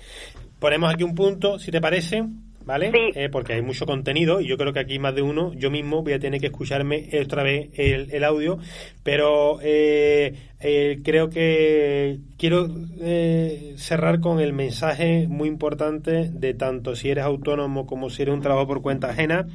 ponemos 0.58 0.92
aquí 0.92 1.04
un 1.04 1.14
punto, 1.14 1.58
si 1.58 1.70
te 1.70 1.80
parece, 1.80 2.24
¿vale? 2.64 2.90
Sí. 2.90 3.12
Eh, 3.14 3.28
porque 3.30 3.54
hay 3.54 3.62
mucho 3.62 3.86
contenido 3.86 4.40
y 4.40 4.48
yo 4.48 4.56
creo 4.58 4.72
que 4.72 4.80
aquí 4.80 4.98
más 4.98 5.14
de 5.14 5.22
uno, 5.22 5.52
yo 5.54 5.70
mismo 5.70 6.02
voy 6.02 6.12
a 6.12 6.18
tener 6.18 6.40
que 6.40 6.46
escucharme 6.46 7.08
otra 7.22 7.42
vez 7.42 7.70
el, 7.74 8.10
el 8.12 8.24
audio, 8.24 8.58
pero 9.02 9.58
eh, 9.62 10.34
eh, 10.58 11.00
creo 11.04 11.28
que 11.28 12.18
quiero 12.38 12.66
eh, 13.00 13.74
cerrar 13.76 14.20
con 14.20 14.40
el 14.40 14.52
mensaje 14.54 15.26
muy 15.28 15.48
importante 15.48 16.30
de 16.32 16.54
tanto 16.54 16.96
si 16.96 17.10
eres 17.10 17.24
autónomo 17.24 17.86
como 17.86 18.08
si 18.08 18.22
eres 18.22 18.34
un 18.34 18.40
trabajo 18.40 18.66
por 18.66 18.82
cuenta 18.82 19.10
ajena. 19.10 19.46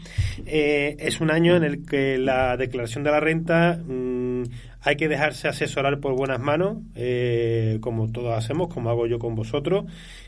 Eh, 0.46 0.98
es 1.00 1.20
un 1.20 1.32
año 1.32 1.56
en 1.56 1.64
el 1.64 1.86
que 1.86 2.18
la 2.18 2.56
declaración 2.56 3.04
de 3.04 3.12
la 3.12 3.20
renta 3.20 3.80
mm, 3.84 4.44
hay 4.82 4.96
que 4.96 5.08
dejarse 5.08 5.48
asesorar 5.48 6.00
por 6.00 6.16
buenas 6.16 6.40
manos, 6.40 6.78
eh, 6.96 7.78
como 7.82 8.12
todos 8.12 8.38
hacemos, 8.38 8.68
como 8.68 8.90
hago 8.90 9.08
yo 9.08 9.20
con 9.20 9.36
vosotros, 9.36 9.86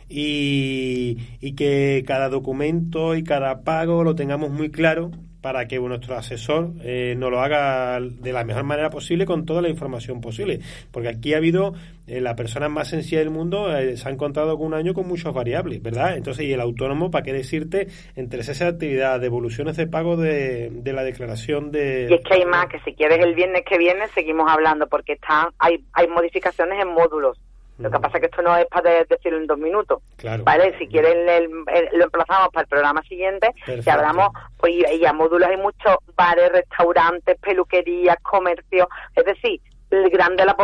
y, 0.10 1.18
y 1.40 1.54
que 1.54 2.04
cada 2.06 2.30
documento 2.30 3.16
y 3.16 3.24
cada 3.24 3.62
pago 3.62 4.04
lo 4.04 4.16
tengamos 4.16 4.52
muy 4.52 4.70
claro 4.70 5.12
para 5.44 5.68
que 5.68 5.78
nuestro 5.78 6.16
asesor 6.16 6.70
eh, 6.84 7.16
nos 7.18 7.30
lo 7.30 7.42
haga 7.42 8.00
de 8.00 8.32
la 8.32 8.46
mejor 8.46 8.64
manera 8.64 8.90
posible 8.90 9.26
con 9.26 9.46
toda 9.46 9.62
la 9.62 9.68
información 9.68 10.22
posible. 10.22 10.62
Porque 10.90 11.10
aquí 11.10 11.34
ha 11.34 11.38
habido, 11.38 11.74
eh, 12.08 12.22
la 12.22 12.38
persona 12.38 12.70
más 12.70 12.88
sencilla 12.88 13.20
del 13.20 13.30
mundo 13.30 13.76
eh, 13.78 13.98
se 13.98 14.08
ha 14.08 14.12
encontrado 14.12 14.58
con 14.58 14.68
un 14.68 14.74
año 14.74 14.94
con 14.94 15.06
muchas 15.06 15.34
variables, 15.34 15.84
¿verdad? 15.84 16.16
Entonces, 16.16 16.46
y 16.46 16.54
el 16.54 16.62
autónomo, 16.62 17.12
¿para 17.12 17.26
qué 17.26 17.34
decirte? 17.34 17.88
Entre 18.16 18.40
esa 18.40 18.68
actividad, 18.70 19.20
devoluciones 19.20 19.76
de 19.76 19.86
pago 19.86 20.16
de, 20.16 20.70
de 20.72 20.94
la 20.94 21.04
declaración 21.04 21.72
de... 21.72 22.08
Y 22.10 22.14
es 22.14 22.22
que 22.22 22.36
hay 22.36 22.46
más, 22.46 22.68
que 22.68 22.80
si 22.80 22.94
quieres 22.94 23.20
el 23.20 23.36
viernes 23.36 23.64
que 23.70 23.78
viene 23.78 24.08
seguimos 24.16 24.50
hablando, 24.50 24.88
porque 24.88 25.14
están, 25.14 25.50
hay, 25.60 25.84
hay 25.92 26.08
modificaciones 26.08 26.82
en 26.82 26.88
módulos. 26.88 27.38
Lo 27.84 27.92
que 27.92 28.00
pasa 28.00 28.18
es 28.18 28.22
que 28.22 28.26
esto 28.28 28.42
no 28.42 28.56
es 28.58 28.66
para 28.68 28.90
de- 28.90 29.06
decirlo 29.06 29.38
en 29.38 29.48
dos 29.48 29.58
minutos. 29.58 30.02
Claro. 30.18 30.44
¿Vale? 30.44 30.76
Si 30.80 30.88
quieren 30.88 31.28
el- 31.30 31.50
el- 31.68 31.90
lo 32.00 32.06
emplazamos 32.06 32.50
para 32.50 32.64
el 32.64 32.68
programa 32.70 33.02
siguiente, 33.04 33.50
Perfecto. 33.54 33.84
que 33.84 33.92
hablamos, 33.92 34.30
pues 34.58 34.74
y, 34.74 34.86
y 34.96 35.06
a 35.06 35.14
módulos 35.14 35.50
hay 35.50 35.58
muchos 35.58 35.98
bares, 36.16 36.52
restaurantes, 36.52 37.38
peluquerías, 37.40 38.18
comercios, 38.24 38.88
es 39.16 39.26
decir, 39.26 39.62
el 39.92 40.10
grande, 40.10 40.46
la, 40.46 40.56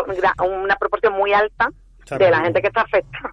una 0.44 0.76
proporción 0.78 1.14
muy 1.14 1.34
alta 1.34 1.70
Está 2.00 2.18
de 2.18 2.32
la 2.32 2.40
gente 2.40 2.62
que 2.62 2.68
está 2.70 2.82
afectada. 2.82 3.32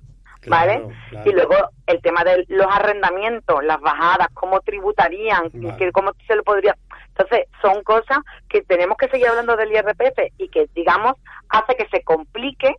¿Vale? 0.49 0.81
claro. 1.11 1.29
Y 1.29 1.33
luego 1.33 1.55
el 1.89 2.01
tema 2.03 2.23
de 2.23 2.45
los 2.49 2.67
arrendamientos, 2.71 3.65
las 3.65 3.81
bajadas, 3.81 4.29
cómo 4.33 4.61
tributarían, 4.61 5.51
Vale. 5.53 5.91
cómo 5.93 6.13
se 6.25 6.37
lo 6.37 6.45
podría. 6.45 6.77
Entonces, 7.09 7.49
son 7.63 7.83
cosas 7.83 8.19
que 8.49 8.63
tenemos 8.63 8.97
que 8.97 9.09
seguir 9.09 9.27
hablando 9.27 9.57
del 9.57 9.73
IRPF 9.73 10.33
y 10.39 10.49
que, 10.49 10.67
digamos, 10.75 11.15
hace 11.49 11.75
que 11.75 11.89
se 11.89 12.03
complique 12.05 12.75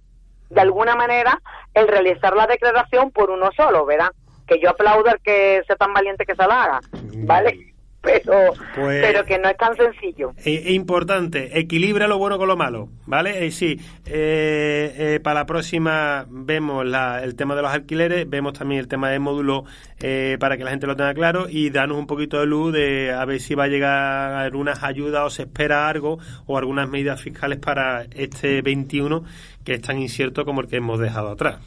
de 0.49 0.61
alguna 0.61 0.95
manera 0.95 1.39
el 1.73 1.87
realizar 1.87 2.35
la 2.35 2.47
declaración 2.47 3.11
por 3.11 3.29
uno 3.29 3.49
solo, 3.55 3.85
¿verdad? 3.85 4.11
Que 4.47 4.59
yo 4.61 4.69
aplaudo 4.69 5.09
al 5.09 5.19
que 5.21 5.61
sea 5.67 5.75
tan 5.75 5.93
valiente 5.93 6.25
que 6.25 6.35
se 6.35 6.47
la 6.47 6.63
haga, 6.63 6.79
¿vale? 7.25 7.73
Pero, 7.99 8.53
Pues- 8.75 9.01
pero 9.05 9.25
que 9.25 9.37
no 9.37 9.49
es 9.49 9.57
tan 9.57 9.75
sencillo. 9.75 10.31
Es 10.37 10.69
importante, 10.69 11.59
equilibra 11.59 12.07
lo 12.07 12.17
bueno 12.17 12.37
con 12.37 12.47
lo 12.47 12.55
malo, 12.55 12.87
¿vale? 13.05 13.45
Y 13.45 13.51
sí, 13.51 13.77
eh, 14.05 14.93
eh, 14.97 15.19
para 15.21 15.41
la 15.41 15.45
próxima 15.45 16.25
vemos 16.29 16.85
la- 16.85 17.21
el 17.23 17.35
tema 17.35 17.55
de 17.55 17.63
los 17.63 17.71
alquileres, 17.71 18.29
vemos 18.29 18.53
también 18.53 18.79
el 18.79 18.87
tema 18.87 19.09
del 19.09 19.19
módulo 19.19 19.65
eh, 19.99 20.37
para 20.39 20.55
que 20.57 20.63
la 20.63 20.69
gente 20.69 20.87
lo 20.87 20.95
tenga 20.95 21.13
claro 21.15 21.47
y 21.49 21.69
danos 21.71 21.97
un 21.97 22.07
poquito 22.07 22.39
de 22.39 22.45
luz 22.45 22.71
de 22.71 23.11
a 23.11 23.25
ver 23.25 23.39
si 23.41 23.55
va 23.55 23.63
a 23.65 23.67
llegar 23.67 24.33
algunas 24.35 24.83
ayudas 24.83 25.23
o 25.25 25.29
se 25.29 25.41
espera 25.43 25.89
algo 25.89 26.19
o 26.45 26.57
algunas 26.57 26.87
medidas 26.87 27.21
fiscales 27.21 27.57
para 27.59 28.03
este 28.11 28.61
21 28.61 29.23
que 29.67 29.73
es 29.73 29.81
tan 29.81 29.99
incierto 29.99 30.45
como 30.45 30.61
el 30.61 30.69
que 30.69 30.77
hemos 30.77 30.97
dejado 30.97 31.31
atrás. 31.31 31.57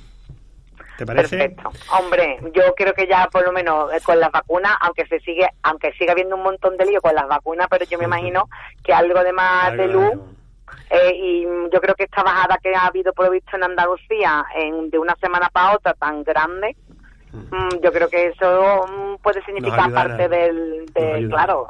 ¿Te 0.96 1.04
parece? 1.04 1.36
Perfecto. 1.36 1.70
Hombre, 1.98 2.38
yo 2.54 2.74
creo 2.74 2.94
que 2.94 3.06
ya 3.06 3.28
por 3.30 3.44
lo 3.44 3.52
menos 3.52 3.92
eh, 3.92 3.98
con 4.02 4.18
las 4.18 4.32
vacunas, 4.32 4.74
aunque 4.80 5.04
se 5.04 5.20
sigue, 5.20 5.46
aunque 5.62 5.92
siga 5.98 6.12
habiendo 6.12 6.34
un 6.36 6.42
montón 6.42 6.78
de 6.78 6.86
lío 6.86 7.02
con 7.02 7.14
las 7.14 7.28
vacunas, 7.28 7.66
pero 7.68 7.84
yo 7.84 7.98
me 7.98 8.06
imagino 8.06 8.48
que 8.82 8.94
algo 8.94 9.22
de 9.22 9.32
más 9.34 9.76
de 9.76 9.82
Algo 9.82 10.00
de- 10.00 10.14
luz 10.16 10.24
eh, 10.88 11.12
y 11.14 11.42
yo 11.70 11.78
creo 11.82 11.94
que 11.94 12.04
esta 12.04 12.22
bajada 12.22 12.56
que 12.62 12.74
ha 12.74 12.86
habido 12.86 13.12
por 13.12 13.26
lo 13.26 13.32
visto 13.32 13.54
en 13.54 13.64
Andalucía 13.64 14.46
en, 14.56 14.88
de 14.88 14.98
una 14.98 15.14
semana 15.16 15.50
para 15.52 15.76
otra 15.76 15.92
tan 15.92 16.24
grande, 16.24 16.74
Ujú. 17.34 17.54
mm, 17.54 17.80
yo 17.82 17.92
creo 17.92 18.08
que 18.08 18.28
eso 18.28 18.86
mm, 18.88 19.16
puede 19.22 19.44
significar 19.44 19.92
parte 19.92 20.26
del, 20.26 20.86
de, 20.94 21.26
claro, 21.28 21.66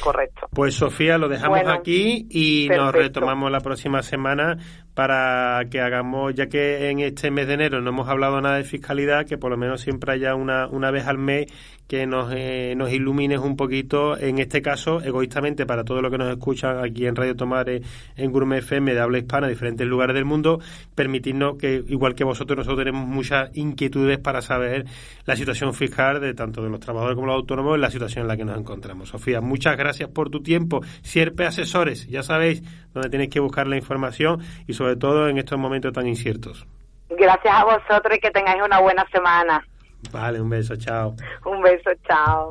Correcto. 0.00 0.48
Pues 0.52 0.74
Sofía, 0.74 1.18
lo 1.18 1.28
dejamos 1.28 1.58
Bueno, 1.58 1.72
aquí 1.72 2.26
y 2.30 2.68
nos 2.68 2.92
retomamos 2.92 3.50
la 3.50 3.60
próxima 3.60 4.02
semana 4.02 4.56
para 4.94 5.62
que 5.70 5.80
hagamos, 5.80 6.34
ya 6.34 6.48
que 6.48 6.90
en 6.90 7.00
este 7.00 7.30
mes 7.30 7.46
de 7.46 7.54
enero 7.54 7.80
no 7.80 7.90
hemos 7.90 8.08
hablado 8.08 8.40
nada 8.40 8.56
de 8.56 8.64
fiscalidad, 8.64 9.26
que 9.26 9.38
por 9.38 9.50
lo 9.50 9.56
menos 9.56 9.80
siempre 9.80 10.12
haya 10.12 10.34
una, 10.34 10.68
una 10.68 10.90
vez 10.90 11.06
al 11.06 11.16
mes 11.16 11.46
que 11.92 12.06
nos, 12.06 12.32
eh, 12.34 12.74
nos 12.74 12.90
ilumines 12.90 13.38
un 13.38 13.54
poquito, 13.54 14.16
en 14.16 14.38
este 14.38 14.62
caso, 14.62 15.02
egoístamente 15.02 15.66
para 15.66 15.84
todos 15.84 16.00
los 16.00 16.10
que 16.10 16.16
nos 16.16 16.30
escuchan 16.30 16.82
aquí 16.82 17.06
en 17.06 17.14
Radio 17.14 17.36
Tomare, 17.36 17.82
en 18.16 18.32
Gourmet 18.32 18.60
FM 18.60 18.94
de 18.94 19.00
habla 19.00 19.18
hispana, 19.18 19.46
en 19.46 19.52
diferentes 19.52 19.86
lugares 19.86 20.14
del 20.14 20.24
mundo, 20.24 20.58
permitirnos 20.94 21.56
que, 21.58 21.84
igual 21.88 22.14
que 22.14 22.24
vosotros, 22.24 22.56
nosotros 22.56 22.78
tenemos 22.78 23.06
muchas 23.06 23.54
inquietudes 23.54 24.18
para 24.18 24.40
saber 24.40 24.86
la 25.26 25.36
situación 25.36 25.74
fiscal 25.74 26.18
de 26.20 26.34
tanto 26.34 26.62
de 26.62 26.70
los 26.70 26.80
trabajadores 26.80 27.14
como 27.14 27.26
los 27.26 27.36
autónomos 27.36 27.74
en 27.74 27.82
la 27.82 27.90
situación 27.90 28.22
en 28.22 28.28
la 28.28 28.36
que 28.38 28.44
nos 28.44 28.58
encontramos. 28.58 29.10
Sofía, 29.10 29.40
muchas 29.40 29.61
gracias 29.70 30.08
por 30.08 30.30
tu 30.30 30.42
tiempo. 30.42 30.80
Sierpe 31.02 31.46
Asesores, 31.46 32.08
ya 32.08 32.22
sabéis 32.22 32.62
dónde 32.92 33.08
tenéis 33.08 33.30
que 33.30 33.40
buscar 33.40 33.66
la 33.66 33.76
información 33.76 34.40
y 34.66 34.72
sobre 34.72 34.96
todo 34.96 35.28
en 35.28 35.38
estos 35.38 35.58
momentos 35.58 35.92
tan 35.92 36.06
inciertos. 36.06 36.66
Gracias 37.10 37.54
a 37.54 37.64
vosotros 37.64 38.16
y 38.16 38.20
que 38.20 38.30
tengáis 38.30 38.62
una 38.64 38.80
buena 38.80 39.06
semana. 39.12 39.64
Vale, 40.10 40.40
un 40.40 40.50
beso, 40.50 40.76
chao. 40.76 41.14
Un 41.44 41.62
beso, 41.62 41.90
chao. 42.08 42.50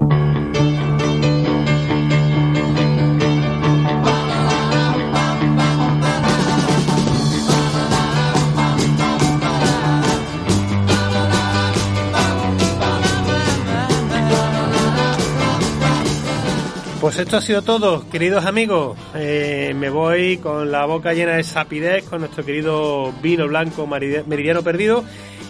pues 17.12 17.20
esto 17.20 17.36
ha 17.36 17.42
sido 17.42 17.62
todo, 17.62 18.10
queridos 18.10 18.46
amigos. 18.46 18.98
Eh, 19.16 19.74
me 19.76 19.90
voy 19.90 20.38
con 20.38 20.72
la 20.72 20.86
boca 20.86 21.12
llena 21.12 21.34
de 21.34 21.44
sapidez 21.44 22.06
con 22.06 22.22
nuestro 22.22 22.46
querido 22.46 23.12
vino 23.22 23.50
blanco 23.50 23.86
meridiano 23.86 24.64
perdido. 24.64 25.04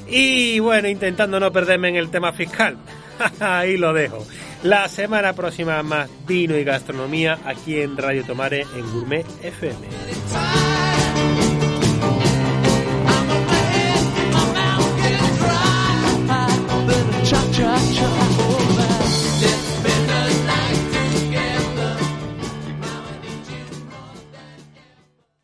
Y 0.07 0.57
bueno, 0.57 0.88
intentando 0.88 1.39
no 1.39 1.51
perderme 1.51 1.89
en 1.89 1.97
el 1.97 2.09
tema 2.09 2.34
fiscal. 2.34 2.78
Ahí 3.39 3.78
lo 3.78 3.93
dejo. 3.93 4.26
La 4.64 4.89
semana 4.89 5.34
próxima 5.34 5.84
más 5.84 6.09
vino 6.26 6.57
y 6.57 6.64
gastronomía 6.64 7.38
aquí 7.45 7.80
en 7.80 7.95
Radio 7.95 8.26
Tomare 8.26 8.62
en 8.62 8.91
Gourmet 8.91 9.28
FM. 9.43 9.88